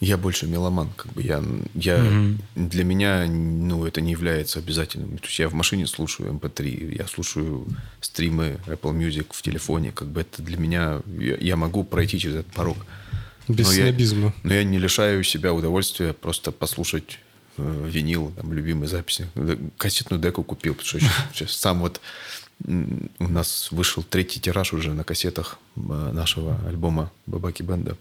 Я 0.00 0.16
больше 0.16 0.46
меломан, 0.46 0.90
как 0.94 1.12
бы 1.12 1.22
я, 1.22 1.42
я 1.74 2.00
для 2.54 2.84
меня, 2.84 3.26
ну, 3.26 3.84
это 3.84 4.00
не 4.00 4.12
является 4.12 4.60
обязательным. 4.60 5.18
То 5.18 5.26
есть 5.26 5.40
я 5.40 5.48
в 5.48 5.54
машине 5.54 5.88
слушаю 5.88 6.32
MP3, 6.34 6.96
я 6.96 7.08
слушаю 7.08 7.66
стримы 8.00 8.58
Apple 8.66 8.96
Music 8.96 9.26
в 9.30 9.42
телефоне, 9.42 9.90
как 9.90 10.06
бы 10.06 10.20
это 10.20 10.40
для 10.40 10.56
меня, 10.56 11.00
я, 11.18 11.36
я 11.38 11.56
могу 11.56 11.82
пройти 11.82 12.20
через 12.20 12.36
этот 12.36 12.52
порог. 12.52 12.76
Без 13.48 13.66
Но 13.66 13.72
я- 13.72 13.82
снобизма. 13.84 14.34
Но 14.42 14.54
я 14.54 14.64
не 14.64 14.78
лишаю 14.78 15.22
себя 15.24 15.52
удовольствия 15.52 16.12
просто 16.12 16.52
послушать 16.52 17.18
э, 17.56 17.88
винил, 17.90 18.32
там, 18.36 18.52
любимые 18.52 18.88
записи. 18.88 19.28
Кассетную 19.78 20.20
деку 20.22 20.42
купил, 20.44 20.74
потому 20.74 20.88
что 20.88 21.10
щас 21.34 21.52
сам 21.52 21.80
вот 21.80 22.00
у 22.66 23.28
нас 23.28 23.68
вышел 23.70 24.02
третий 24.02 24.40
тираж 24.40 24.72
уже 24.72 24.92
на 24.92 25.04
кассетах 25.04 25.58
э, 25.76 25.80
нашего 26.12 26.58
альбома 26.66 27.10
Бабаки 27.26 27.62
Бенда. 27.62 27.96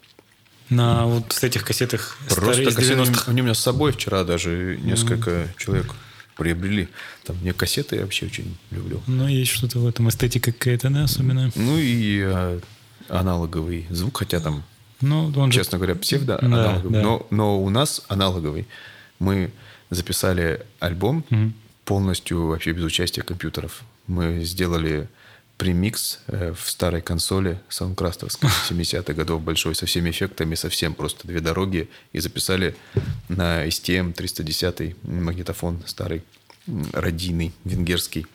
На 0.70 1.06
вот 1.06 1.32
с 1.32 1.44
этих 1.44 1.64
кассетах 1.64 2.18
Просто 2.28 2.66
кассеты, 2.66 2.94
90-х. 3.02 3.32
они 3.32 3.42
у 3.42 3.46
меня 3.46 3.54
с 3.54 3.60
собой 3.60 3.94
вчера 3.94 4.24
даже 4.26 4.78
несколько 4.84 5.48
человек 5.58 5.94
приобрели. 6.36 6.90
Там 7.24 7.38
мне 7.38 7.54
кассеты 7.54 7.96
я 7.96 8.02
вообще 8.02 8.26
очень 8.26 8.58
люблю. 8.72 9.02
Ну, 9.08 9.28
есть 9.28 9.52
что-то 9.52 9.80
в 9.80 9.88
этом. 9.88 10.10
Эстетика 10.10 10.52
какая-то, 10.52 10.90
да, 10.90 11.06
особенно. 11.06 11.52
Ну 11.56 11.78
и 11.78 12.22
э, 12.26 12.60
аналоговый 13.10 13.86
звук, 13.90 14.18
хотя 14.18 14.40
там 14.40 14.64
Ну, 15.02 15.32
он 15.36 15.52
же... 15.52 15.60
честно 15.60 15.78
говоря, 15.78 15.96
псевдо 15.96 16.40
Да, 16.42 16.82
да. 16.82 16.82
Но, 16.84 17.28
но 17.30 17.62
у 17.62 17.70
нас 17.70 18.02
аналоговый. 18.08 18.68
Мы 19.20 19.52
записали 19.90 20.66
альбом 20.80 21.24
полностью 21.86 22.48
вообще 22.48 22.72
без 22.74 22.84
участия 22.84 23.22
компьютеров. 23.22 23.84
Мы 24.08 24.44
сделали 24.44 25.08
премикс 25.58 26.20
э, 26.28 26.54
в 26.54 26.70
старой 26.70 27.02
консоли 27.02 27.60
саундкрастовской 27.70 28.50
70-х 28.70 29.14
годов 29.14 29.42
большой, 29.42 29.76
со 29.76 29.86
всеми 29.86 30.12
эффектами, 30.12 30.56
совсем 30.56 30.94
просто 30.94 31.28
две 31.28 31.40
дороги, 31.40 31.90
и 32.14 32.20
записали 32.20 32.76
на 33.28 33.66
STM 33.66 34.14
310 34.14 34.96
магнитофон 35.04 35.82
старый, 35.86 36.24
м, 36.68 36.86
радийный, 36.94 37.54
венгерский. 37.64 38.28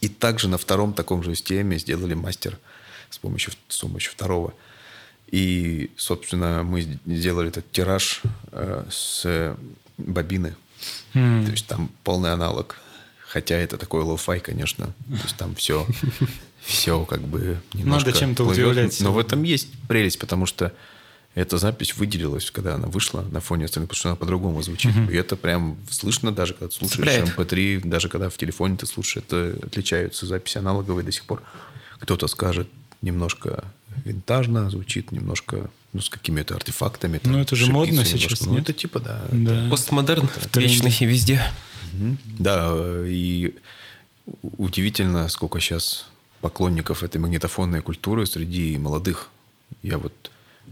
И 0.00 0.08
также 0.08 0.48
на 0.48 0.58
втором 0.58 0.92
таком 0.92 1.22
же 1.22 1.32
STM 1.32 1.78
сделали 1.78 2.14
мастер 2.14 2.58
с 3.10 3.18
помощью, 3.18 3.52
с 3.68 3.78
помощью 3.78 4.12
второго. 4.12 4.54
И, 5.30 5.90
собственно, 5.96 6.62
мы 6.64 6.98
сделали 7.06 7.48
этот 7.48 7.70
тираж 7.70 8.22
э, 8.52 8.84
с 8.90 9.56
бобины. 9.96 10.54
М. 11.14 11.44
То 11.44 11.52
есть 11.52 11.66
там 11.66 11.90
полный 12.04 12.32
аналог. 12.32 12.76
Хотя 13.26 13.54
это 13.54 13.76
такой 13.76 14.02
lo-fi, 14.02 14.40
конечно. 14.40 14.86
То 14.86 15.22
есть 15.22 15.36
там 15.36 15.54
все, 15.54 15.86
все 16.60 17.04
как 17.04 17.20
бы 17.20 17.60
немножко 17.74 18.08
Надо 18.08 18.18
чем-то 18.18 18.44
удивлять. 18.44 19.00
Но 19.00 19.12
в 19.12 19.18
этом 19.18 19.44
есть 19.44 19.68
прелесть, 19.86 20.18
потому 20.18 20.46
что 20.46 20.72
эта 21.36 21.58
запись 21.58 21.96
выделилась, 21.96 22.50
когда 22.50 22.74
она 22.74 22.88
вышла 22.88 23.22
на 23.22 23.40
фоне 23.40 23.66
остальных, 23.66 23.90
потому 23.90 24.00
что 24.00 24.08
она 24.08 24.16
по-другому 24.16 24.60
звучит. 24.62 24.92
И 25.08 25.14
это 25.14 25.36
прям 25.36 25.78
слышно 25.88 26.32
даже, 26.32 26.54
когда 26.54 26.68
ты 26.68 26.74
слушаешь 26.74 26.96
Цепляет. 26.96 27.28
MP3, 27.28 27.86
даже 27.86 28.08
когда 28.08 28.30
в 28.30 28.36
телефоне 28.36 28.76
ты 28.76 28.86
слушаешь, 28.86 29.24
это 29.28 29.56
отличаются 29.64 30.26
записи 30.26 30.58
аналоговые 30.58 31.04
до 31.04 31.12
сих 31.12 31.24
пор. 31.24 31.40
Кто-то 32.00 32.26
скажет 32.26 32.68
немножко 33.00 33.64
винтажно, 34.04 34.70
звучит 34.70 35.12
немножко 35.12 35.70
ну, 35.92 36.00
с 36.00 36.08
какими-то 36.08 36.54
артефактами. 36.54 37.18
там, 37.18 37.32
Ну, 37.32 37.38
это 37.40 37.56
же 37.56 37.70
модно 37.70 38.04
сейчас, 38.04 38.40
Ну, 38.42 38.58
это 38.58 38.72
типа, 38.72 39.00
да. 39.00 39.24
Да. 39.30 39.68
Постмодерн 39.70 40.28
вечный 40.54 40.94
и 40.98 41.04
везде. 41.04 41.42
Мгм. 41.92 42.18
Да, 42.38 42.76
и 43.06 43.54
удивительно, 44.42 45.28
сколько 45.28 45.60
сейчас 45.60 46.06
поклонников 46.40 47.02
этой 47.02 47.18
магнитофонной 47.18 47.82
культуры 47.82 48.26
среди 48.26 48.78
молодых. 48.78 49.28
Я 49.82 49.98
вот 49.98 50.30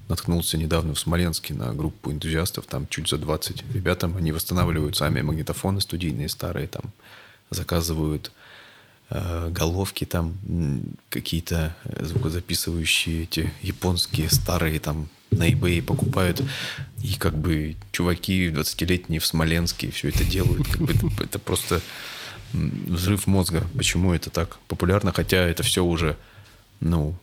наткнулся 0.09 0.57
недавно 0.57 0.95
в 0.95 0.99
Смоленске 0.99 1.55
на 1.55 1.75
группу 1.75 2.11
энтузиастов, 2.13 2.67
там 2.67 2.87
чуть 2.89 3.09
за 3.09 3.19
20 3.19 3.65
ребятам, 3.75 4.17
они 4.17 4.33
восстанавливают 4.33 4.97
сами 4.97 5.21
магнитофоны 5.21 5.81
студийные, 5.81 6.29
старые, 6.29 6.69
там 6.69 6.93
заказывают 7.51 8.33
головки 9.11 10.05
там 10.05 10.35
какие-то 11.09 11.75
э, 11.85 12.05
звукозаписывающие 12.05 13.23
эти 13.23 13.53
японские 13.63 14.29
старые 14.29 14.79
там 14.81 15.09
на 15.31 15.51
eBay 15.51 15.83
покупают. 15.83 16.43
И 17.03 17.15
как 17.15 17.37
бы 17.37 17.77
чуваки 17.91 18.49
20-летние 18.49 19.21
в 19.21 19.27
Смоленске 19.27 19.91
все 19.91 20.09
это 20.09 20.25
делают. 20.25 20.69
Как 20.69 20.83
бы 20.83 20.93
это, 21.23 21.39
просто 21.39 21.81
взрыв 22.53 23.27
мозга. 23.27 23.67
Почему 23.77 24.13
это 24.13 24.31
так 24.31 24.59
популярно? 24.69 25.13
Хотя 25.13 25.39
это 25.39 25.63
все 25.63 25.85
уже 25.85 26.17
ну 26.81 27.15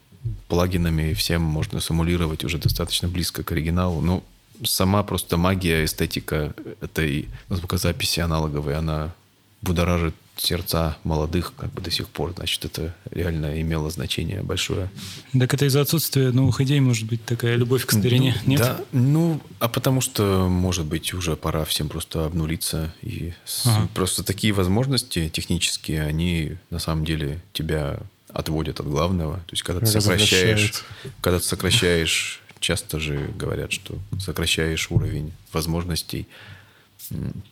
плагинами 0.47 1.13
всем 1.13 1.41
можно 1.41 1.79
симулировать 1.79 2.43
уже 2.43 2.57
достаточно 2.57 3.07
близко 3.07 3.43
к 3.43 3.51
оригиналу. 3.51 4.01
Ну 4.01 4.23
сама 4.63 5.03
просто 5.03 5.37
магия 5.37 5.85
эстетика 5.85 6.55
этой 6.81 7.29
звукозаписи 7.49 8.21
аналоговой 8.21 8.75
она 8.75 9.13
будоражит 9.61 10.15
сердца 10.37 10.97
молодых 11.03 11.53
как 11.55 11.71
бы 11.73 11.81
до 11.81 11.91
сих 11.91 12.09
пор. 12.09 12.33
Значит, 12.35 12.65
это 12.65 12.95
реально 13.11 13.61
имело 13.61 13.89
значение 13.89 14.41
большое. 14.41 14.89
Так 15.37 15.53
это 15.53 15.65
из-за 15.65 15.81
отсутствия 15.81 16.31
новых 16.31 16.61
идей, 16.61 16.79
может 16.79 17.07
быть, 17.07 17.23
такая 17.25 17.55
любовь 17.55 17.85
к 17.85 17.91
старине, 17.91 18.35
Ну, 18.45 18.51
нет? 18.51 18.59
Да, 18.59 18.79
ну, 18.91 19.41
а 19.59 19.69
потому 19.69 20.01
что, 20.01 20.47
может 20.49 20.85
быть, 20.85 21.13
уже 21.13 21.35
пора 21.35 21.65
всем 21.65 21.89
просто 21.89 22.25
обнулиться. 22.25 22.93
И 23.01 23.33
Ага. 23.65 23.87
просто 23.93 24.23
такие 24.23 24.53
возможности 24.53 25.29
технические, 25.29 26.03
они 26.03 26.57
на 26.69 26.79
самом 26.79 27.05
деле 27.05 27.41
тебя 27.53 27.99
отводят 28.29 28.79
от 28.79 28.87
главного. 28.87 29.35
То 29.37 29.51
есть, 29.51 29.63
когда 29.63 29.81
ты 29.85 29.87
сокращаешь, 29.87 30.83
когда 31.21 31.39
ты 31.39 31.45
сокращаешь, 31.45 32.41
часто 32.59 32.99
же 32.99 33.29
говорят, 33.37 33.71
что 33.71 33.97
сокращаешь 34.19 34.89
уровень 34.91 35.31
возможностей 35.53 36.27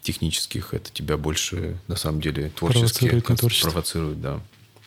технических, 0.01 0.73
это 0.73 0.91
тебя 0.91 1.17
больше, 1.17 1.77
на 1.87 1.95
самом 1.95 2.21
деле, 2.21 2.49
творчески 2.49 2.99
Провоцирует 2.99 3.29
на 3.29 3.35
творчество. 3.37 3.69
провоцирует, 3.69 4.21
да. 4.21 4.41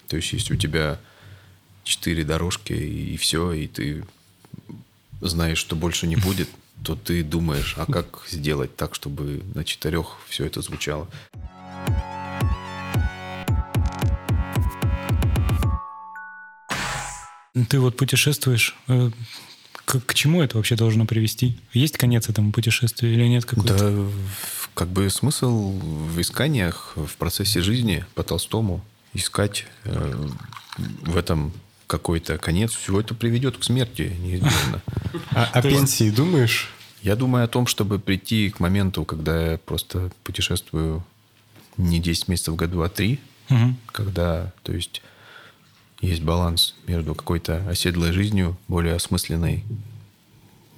То 0.09 0.17
есть, 0.17 0.33
если 0.33 0.55
у 0.55 0.57
тебя 0.57 0.99
четыре 1.85 2.25
дорожки 2.25 2.73
и 2.73 3.17
все, 3.17 3.53
и 3.53 3.67
ты 3.67 4.05
знаешь, 5.21 5.59
что 5.59 5.77
больше 5.77 6.07
не 6.07 6.17
будет, 6.17 6.49
то 6.85 6.97
ты 6.97 7.23
думаешь, 7.23 7.75
а 7.77 7.91
как 7.91 8.25
сделать 8.29 8.77
так, 8.77 8.95
чтобы 8.95 9.43
на 9.55 9.65
четырех 9.65 10.17
все 10.29 10.45
это 10.45 10.63
звучало. 10.63 11.09
Ты 17.69 17.81
вот 17.81 17.97
путешествуешь. 17.97 18.77
К, 19.87 20.01
к 20.01 20.15
чему 20.15 20.43
это 20.43 20.57
вообще 20.59 20.77
должно 20.77 21.07
привести? 21.07 21.59
Есть 21.73 21.97
конец 21.97 22.29
этому 22.29 22.53
путешествию 22.53 23.15
или 23.15 23.27
нет 23.27 23.45
какой-то? 23.45 23.79
Да, 23.79 24.13
как 24.75 24.89
бы 24.89 25.09
смысл 25.09 25.71
в 25.79 26.21
исканиях, 26.21 26.93
в 26.97 27.17
процессе 27.17 27.63
жизни 27.63 28.05
по 28.15 28.23
Толстому 28.23 28.85
искать 29.15 29.65
э, 29.85 30.29
в 31.03 31.17
этом 31.17 31.53
какой-то 31.87 32.37
конец, 32.37 32.73
все 32.75 32.99
это 33.01 33.15
приведет 33.15 33.57
к 33.57 33.63
смерти 33.65 34.13
неизбежно. 34.21 34.83
А 35.31 35.45
о 35.53 35.63
пенсии 35.63 36.11
думаешь? 36.11 36.69
Я 37.03 37.15
думаю 37.15 37.45
о 37.45 37.49
том, 37.49 37.69
чтобы 37.69 38.01
прийти 38.01 38.51
к 38.51 38.59
моменту, 38.59 39.05
когда 39.05 39.53
я 39.53 39.59
просто 39.59 40.11
путешествую 40.25 41.05
не 41.77 42.01
10 42.01 42.27
месяцев 42.29 42.55
в 42.55 42.57
году, 42.57 42.83
а 42.83 42.89
3, 42.89 43.21
Мгм. 43.49 43.77
когда, 43.93 44.53
то 44.65 44.73
есть, 44.73 45.01
есть 46.01 46.23
баланс 46.23 46.75
между 46.87 47.15
какой-то 47.15 47.67
оседлой 47.69 48.13
жизнью, 48.13 48.57
более 48.69 48.95
осмысленной, 48.95 49.65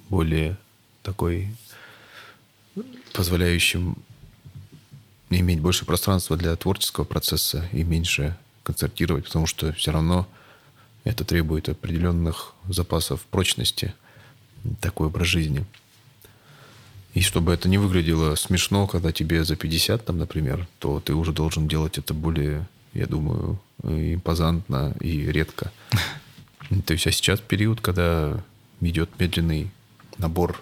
более 0.09 0.57
такой 1.03 1.49
позволяющим 3.13 3.97
иметь 5.29 5.59
больше 5.59 5.85
пространства 5.85 6.37
для 6.37 6.55
творческого 6.55 7.03
процесса 7.03 7.67
и 7.71 7.83
меньше 7.83 8.37
концертировать, 8.63 9.25
потому 9.25 9.45
что 9.45 9.73
все 9.73 9.91
равно 9.91 10.27
это 11.03 11.23
требует 11.23 11.69
определенных 11.69 12.53
запасов 12.67 13.21
прочности, 13.29 13.93
такой 14.81 15.07
образ 15.07 15.27
жизни. 15.27 15.65
И 17.13 17.21
чтобы 17.21 17.53
это 17.53 17.67
не 17.67 17.77
выглядело 17.77 18.35
смешно, 18.35 18.85
когда 18.85 19.11
тебе 19.11 19.43
за 19.43 19.55
50, 19.55 20.05
там, 20.05 20.19
например, 20.19 20.67
то 20.77 20.99
ты 20.99 21.13
уже 21.13 21.31
должен 21.31 21.67
делать 21.67 21.97
это 21.97 22.13
более, 22.13 22.67
я 22.93 23.05
думаю, 23.05 23.59
импозантно 23.83 24.93
и 24.99 25.25
редко. 25.25 25.71
То 26.85 26.93
есть, 26.93 27.07
а 27.07 27.11
сейчас 27.11 27.39
период, 27.39 27.81
когда 27.81 28.43
идет 28.81 29.09
медленный 29.19 29.71
набор 30.17 30.61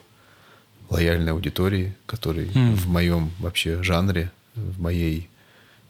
лояльной 0.90 1.32
аудитории, 1.32 1.96
который 2.06 2.50
М. 2.54 2.76
в 2.76 2.88
моем 2.88 3.32
вообще 3.40 3.84
жанре, 3.84 4.32
в 4.56 4.80
моей 4.80 5.30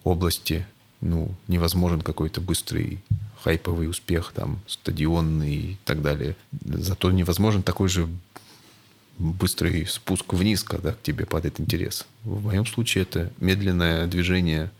области, 0.03 0.65
ну, 1.01 1.31
невозможен 1.47 2.01
какой-то 2.01 2.41
быстрый 2.41 2.99
хайповый 3.43 3.89
успех, 3.89 4.31
там, 4.33 4.59
стадионный 4.67 5.55
и 5.55 5.77
так 5.85 6.01
далее. 6.01 6.35
Зато 6.65 7.11
невозможен 7.11 7.61
такой 7.61 7.87
же 7.87 8.07
быстрый 9.19 9.85
спуск 9.85 10.33
вниз, 10.33 10.63
когда 10.63 10.91
к 10.91 11.01
тебе 11.01 11.25
падает 11.25 11.59
интерес. 11.59 12.05
В 12.23 12.43
моем 12.43 12.65
случае 12.65 13.03
это 13.03 13.31
медленное 13.39 14.07
движение 14.07 14.71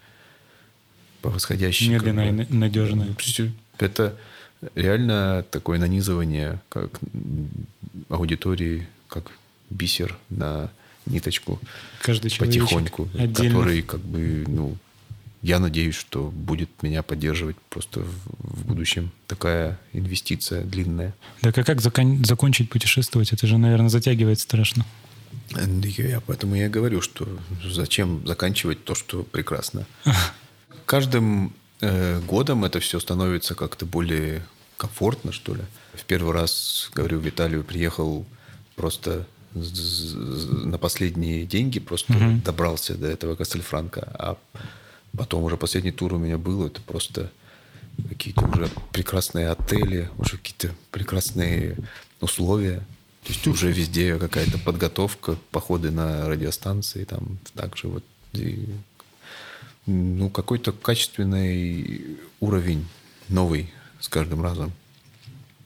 по 1.22 1.30
восходящей. 1.30 1.98
бы. 1.98 2.10
и 2.10 2.12
на- 2.32 2.48
надежное. 2.50 3.16
Всё- 3.20 3.50
Это 3.80 4.16
реально 4.76 5.46
такое 5.52 5.80
нанизывание 5.80 6.60
как 6.70 7.00
аудитории, 8.10 8.88
как 9.08 9.32
бисер 9.70 10.18
на 10.30 10.70
ниточку 11.06 11.60
Каждый 12.02 12.30
человечек 12.30 12.64
потихоньку, 12.64 13.10
отдельно. 13.18 13.50
который 13.60 13.82
как 13.82 14.00
бы, 14.02 14.44
ну, 14.48 14.78
я 15.42 15.60
надеюсь, 15.60 15.96
что 15.96 16.30
будет 16.32 16.70
меня 16.82 17.04
поддерживать 17.04 17.56
просто 17.70 18.02
в, 18.02 18.12
в 18.40 18.66
будущем. 18.66 19.12
Такая 19.28 19.80
инвестиция 19.94 20.64
длинная. 20.64 21.14
Так 21.42 21.58
а 21.58 21.64
как 21.64 21.80
закон- 21.82 22.26
закончить 22.26 22.70
путешествовать? 22.70 23.32
Это 23.34 23.46
же, 23.48 23.58
наверное, 23.58 23.90
затягивает 23.90 24.40
страшно. 24.40 24.86
Я 25.98 26.20
поэтому 26.22 26.56
я 26.56 26.68
говорю, 26.68 27.02
что 27.02 27.28
зачем 27.66 28.26
заканчивать 28.28 28.84
то, 28.84 28.96
что 28.96 29.24
прекрасно. 29.24 29.86
Каждым 30.88 31.54
э, 31.82 32.20
годом 32.22 32.64
это 32.64 32.80
все 32.80 33.00
становится 33.00 33.56
как-то 33.56 33.86
более 33.86 34.42
комфортно, 34.78 35.32
что 35.34 35.54
ли. 35.54 35.62
В 35.94 36.06
первый 36.06 36.34
раз, 36.34 36.90
говорю, 36.94 37.20
в 37.20 37.28
Италию 37.28 37.64
приехал 37.66 38.26
просто 38.76 39.26
на 39.54 40.78
последние 40.78 41.46
деньги, 41.46 41.80
просто 41.80 42.14
Мгм. 42.14 42.42
добрался 42.42 42.96
до 42.96 43.08
этого 43.08 43.36
Кастельфранка. 43.36 44.02
А 44.18 44.38
потом 45.18 45.44
уже 45.44 45.58
последний 45.58 45.92
тур 45.92 46.14
у 46.14 46.18
меня 46.18 46.38
был, 46.38 46.66
это 46.66 46.80
просто 46.82 47.32
какие-то 48.08 48.46
уже 48.46 48.70
прекрасные 48.94 49.50
отели, 49.50 50.10
уже 50.18 50.38
какие-то 50.38 50.74
прекрасные 50.92 51.76
условия. 52.22 52.80
То 53.24 53.34
есть 53.34 53.46
уже 53.48 53.74
везде 53.74 54.18
какая-то 54.18 54.58
подготовка, 54.58 55.36
походы 55.52 55.92
на 55.92 56.30
радиостанции, 56.30 57.04
там 57.04 57.40
также 57.56 57.88
вот 57.90 58.04
и, 58.34 58.70
ну, 59.88 60.30
какой-то 60.30 60.72
качественный 60.72 62.18
уровень 62.40 62.86
новый 63.30 63.74
с 64.00 64.08
каждым 64.08 64.44
разом. 64.44 64.72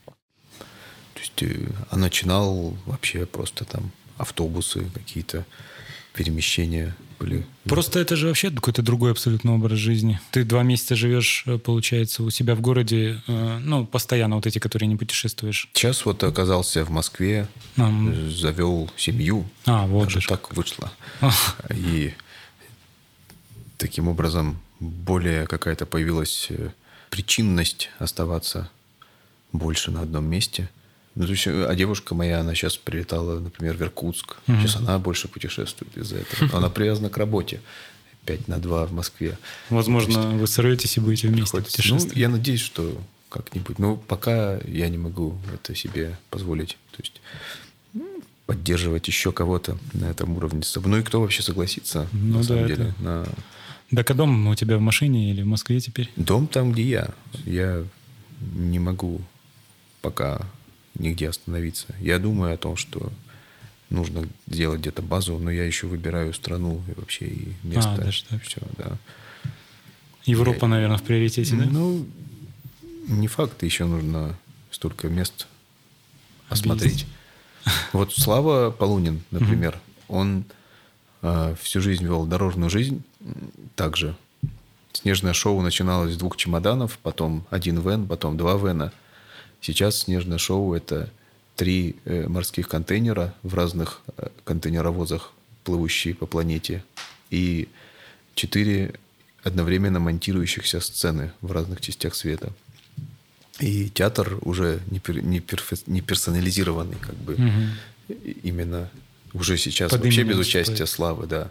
То 0.06 1.20
есть, 1.20 1.42
э, 1.42 1.68
а 1.90 1.96
начинал 1.96 2.76
вообще 2.86 3.26
просто 3.26 3.64
там 3.64 3.90
автобусы 4.16 4.86
какие-то, 4.94 5.44
перемещения 6.14 6.94
были. 7.18 7.46
Просто 7.64 7.98
это 8.00 8.16
же 8.16 8.26
вообще 8.26 8.50
какой-то 8.50 8.82
другой 8.82 9.12
абсолютно 9.12 9.54
образ 9.54 9.78
жизни. 9.78 10.20
Ты 10.30 10.44
два 10.44 10.62
месяца 10.62 10.94
живешь, 10.96 11.44
э, 11.46 11.58
получается, 11.58 12.22
у 12.22 12.30
себя 12.30 12.54
в 12.54 12.60
городе, 12.60 13.22
э, 13.26 13.58
ну, 13.62 13.86
постоянно 13.86 14.36
вот 14.36 14.46
эти, 14.46 14.58
которые 14.58 14.88
не 14.88 14.96
путешествуешь. 14.96 15.68
Сейчас 15.72 16.04
вот 16.04 16.22
оказался 16.24 16.84
в 16.84 16.90
Москве, 16.90 17.48
А, 17.76 17.90
завел 18.28 18.90
семью. 18.96 19.46
А, 19.66 19.86
вот 19.86 20.04
Даже 20.04 20.20
же. 20.20 20.28
так 20.28 20.54
вышло. 20.54 20.92
А. 21.20 21.30
И 21.74 22.12
таким 23.82 24.08
образом 24.08 24.58
более 24.80 25.46
какая-то 25.46 25.86
появилась 25.86 26.46
э, 26.50 26.70
причинность 27.10 27.90
оставаться 27.98 28.70
больше 29.52 29.90
на 29.90 30.02
одном 30.02 30.24
месте. 30.24 30.68
Ну, 31.14 31.24
то 31.26 31.32
есть, 31.32 31.46
э, 31.46 31.66
а 31.68 31.74
девушка 31.74 32.14
моя, 32.14 32.40
она 32.40 32.54
сейчас 32.54 32.76
прилетала, 32.76 33.38
например, 33.40 33.76
в 33.76 33.82
Иркутск. 33.82 34.36
Мгм. 34.46 34.60
Сейчас 34.60 34.76
она 34.76 34.98
больше 34.98 35.28
путешествует 35.28 35.96
из-за 35.96 36.16
этого. 36.18 36.48
Но 36.52 36.58
она 36.58 36.70
привязана 36.70 37.10
к 37.10 37.16
работе. 37.18 37.60
5 38.24 38.46
на 38.48 38.58
2 38.58 38.86
в 38.86 38.92
Москве. 38.92 39.36
Возможно, 39.68 40.30
вы 40.30 40.46
сорветесь 40.46 40.96
и 40.96 41.00
будете 41.00 41.26
вместе 41.28 41.56
ну, 41.56 41.62
путешествовать. 41.64 42.16
я 42.16 42.28
надеюсь, 42.28 42.60
что 42.60 42.96
как-нибудь. 43.28 43.80
Но 43.80 43.96
пока 43.96 44.58
я 44.64 44.88
не 44.88 44.96
могу 44.98 45.36
это 45.52 45.74
себе 45.74 46.16
позволить. 46.30 46.78
То 46.92 47.02
есть 47.02 47.20
м, 47.94 48.02
поддерживать 48.46 49.08
еще 49.08 49.32
кого-то 49.32 49.76
на 49.92 50.04
этом 50.06 50.36
уровне. 50.36 50.62
Ну 50.84 50.96
и 50.98 51.02
кто 51.02 51.20
вообще 51.20 51.42
согласится, 51.42 52.06
Ну 52.12 52.34
на 52.34 52.38
да, 52.38 52.44
самом 52.44 52.64
это- 52.64 52.74
деле, 52.76 52.94
на 53.00 53.26
Так 53.94 54.10
а 54.10 54.14
дом 54.14 54.46
у 54.46 54.54
тебя 54.54 54.78
в 54.78 54.80
машине 54.80 55.30
или 55.30 55.42
в 55.42 55.46
Москве 55.46 55.80
теперь? 55.80 56.10
дом 56.16 56.46
там, 56.46 56.72
где 56.72 56.82
я. 56.82 57.10
Я 57.44 57.84
не 58.54 58.78
могу 58.78 59.20
пока 60.00 60.46
нигде 60.94 61.28
остановиться. 61.28 61.86
Я 62.00 62.18
думаю 62.18 62.54
о 62.54 62.56
том, 62.56 62.76
что 62.76 63.12
нужно 63.90 64.26
сделать 64.46 64.80
где-то 64.80 65.02
базу, 65.02 65.38
но 65.38 65.50
я 65.50 65.64
еще 65.64 65.86
выбираю 65.86 66.32
страну 66.32 66.82
и 66.88 66.98
вообще 66.98 67.26
и 67.26 67.52
место. 67.62 67.96
даже 67.96 68.24
так. 68.24 68.42
Все, 68.42 68.60
да. 68.78 68.96
Европа, 70.24 70.66
наверное, 70.66 70.98
в 70.98 71.02
приоритете, 71.02 71.56
да? 71.56 71.64
Ну, 71.64 72.06
не 73.08 73.28
факт, 73.28 73.62
еще 73.62 73.84
нужно 73.84 74.36
столько 74.70 75.08
мест 75.08 75.46
осмотреть. 76.48 77.06
Вот 77.92 78.12
Слава 78.12 78.70
Полунин, 78.70 79.22
например, 79.30 79.78
он 80.08 80.44
э, 81.22 81.54
всю 81.60 81.80
жизнь 81.80 82.04
вел 82.04 82.26
дорожную 82.26 82.70
жизнь 82.70 83.04
также. 83.76 84.14
Снежное 84.92 85.32
шоу 85.32 85.60
начиналось 85.62 86.14
с 86.14 86.16
двух 86.16 86.36
чемоданов, 86.36 86.98
потом 87.02 87.44
один 87.50 87.80
вен, 87.80 88.06
потом 88.06 88.36
два 88.36 88.56
вена. 88.56 88.92
Сейчас 89.60 89.98
снежное 90.00 90.38
шоу– 90.38 90.74
это 90.74 91.10
три 91.56 91.96
э, 92.04 92.26
морских 92.28 92.68
контейнера 92.68 93.34
в 93.42 93.54
разных 93.54 94.00
э, 94.16 94.28
контейнеровозах, 94.44 95.32
плывущие 95.64 96.14
по 96.14 96.26
планете, 96.26 96.84
и 97.30 97.68
четыре 98.34 98.94
одновременно 99.44 99.98
монтирующихся 100.00 100.80
сцены 100.80 101.32
в 101.40 101.52
разных 101.52 101.80
частях 101.80 102.14
света. 102.14 102.52
И 103.60 103.88
театр 103.90 104.38
уже 104.42 104.80
не, 104.90 104.98
пер- 104.98 105.22
не 105.22 105.38
перфе- 105.40 105.82
не 105.86 106.00
персонализированный, 106.00 106.96
как 107.00 107.14
бы 107.16 107.36
и- 108.08 108.36
именно 108.42 108.90
уже 109.32 109.56
сейчас 109.56 109.90
Под 109.92 110.02
вообще 110.02 110.22
без 110.24 110.38
участия 110.38 110.72
выступает. 110.84 110.88
Славы, 110.90 111.26
да, 111.26 111.50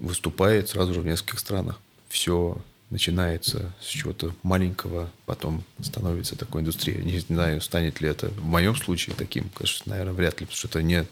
выступает 0.00 0.68
сразу 0.68 0.94
же 0.94 1.00
в 1.00 1.06
нескольких 1.06 1.38
странах. 1.38 1.80
Все 2.08 2.56
начинается 2.90 3.72
с 3.80 3.86
чего-то 3.86 4.34
маленького, 4.42 5.10
потом 5.26 5.64
становится 5.82 6.36
такой 6.36 6.60
индустрией. 6.62 7.02
Не 7.04 7.18
знаю, 7.18 7.60
станет 7.60 8.00
ли 8.00 8.08
это 8.08 8.28
в 8.28 8.44
моем 8.44 8.76
случае 8.76 9.16
таким, 9.16 9.48
конечно, 9.48 9.90
наверное, 9.90 10.12
вряд 10.12 10.40
ли, 10.40 10.46
потому 10.46 10.56
что 10.56 10.68
это 10.68 10.82
не, 10.82 11.06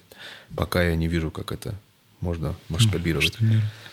пока 0.54 0.82
я 0.82 0.94
не 0.94 1.08
вижу, 1.08 1.30
как 1.30 1.50
это 1.50 1.74
можно 2.20 2.54
масштабировать. 2.68 3.36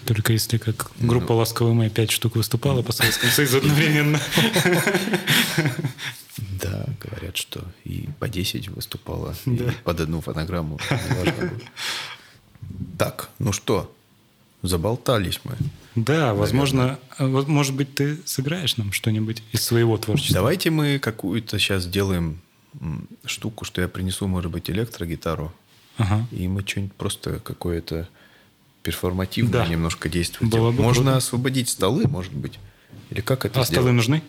Только 0.05 0.33
если 0.33 0.57
как 0.59 0.91
группа 0.99 1.31
«Ласковый 1.33 1.73
май» 1.73 1.89
пять 1.89 2.11
штук 2.11 2.35
выступала 2.35 2.83
по 2.83 2.91
Советскому 2.91 3.31
Союзу 3.31 3.57
одновременно. 3.57 4.19
Да, 6.61 6.85
говорят, 7.01 7.37
что 7.37 7.63
и 7.83 8.09
по 8.19 8.27
10 8.29 8.69
выступала, 8.69 9.35
Да. 9.45 9.65
и 9.65 9.71
под 9.83 9.99
одну 10.01 10.21
фонограмму. 10.21 10.79
Так, 12.97 13.29
ну 13.39 13.51
что, 13.53 13.93
заболтались 14.61 15.39
мы. 15.43 15.55
Да, 15.95 16.33
возможно, 16.33 16.99
вот, 17.17 17.47
может 17.47 17.73
быть, 17.75 17.93
ты 17.95 18.17
сыграешь 18.25 18.77
нам 18.77 18.91
что-нибудь 18.91 19.41
из 19.51 19.63
своего 19.63 19.97
творчества. 19.97 20.35
Давайте 20.35 20.69
мы 20.69 20.99
какую-то 20.99 21.59
сейчас 21.59 21.83
сделаем 21.83 22.39
штуку, 23.25 23.65
что 23.65 23.81
я 23.81 23.87
принесу, 23.87 24.27
может 24.27 24.51
быть, 24.51 24.69
электрогитару, 24.69 25.51
Ага. 25.97 26.27
и 26.31 26.47
мы 26.47 26.61
что-нибудь 26.65 26.93
просто 26.93 27.39
какое-то 27.39 28.07
перформативное 28.83 29.51
Да. 29.63 29.67
немножко 29.67 30.07
Было 30.09 30.49
делаем. 30.51 30.75
бы 30.75 30.83
Можно 30.83 31.03
круто. 31.03 31.17
освободить 31.17 31.69
столы, 31.69 32.07
может 32.07 32.33
быть. 32.33 32.59
Или 33.09 33.21
как 33.21 33.45
это 33.45 33.59
А 33.61 33.63
сделать? 33.63 33.83
столы 33.83 33.91
нужны? 33.91 34.23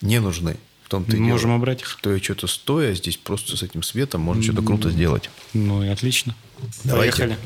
Не 0.00 0.20
нужны. 0.20 0.56
В 0.84 0.88
том-то 0.90 1.16
и 1.16 1.20
Можем 1.20 1.48
дело, 1.50 1.56
убрать 1.58 1.80
их. 1.80 1.88
Что 1.88 2.12
я 2.12 2.22
что-то 2.22 2.46
стоя 2.46 2.94
здесь 2.94 3.16
просто 3.16 3.56
с 3.56 3.62
этим 3.62 3.82
светом 3.82 4.20
можно 4.20 4.42
что-то 4.42 4.62
круто 4.62 4.90
сделать. 4.90 5.30
Ну 5.54 5.82
и 5.82 5.88
отлично. 5.88 6.36
Давайте. 6.84 7.16
Поехали. 7.16 7.38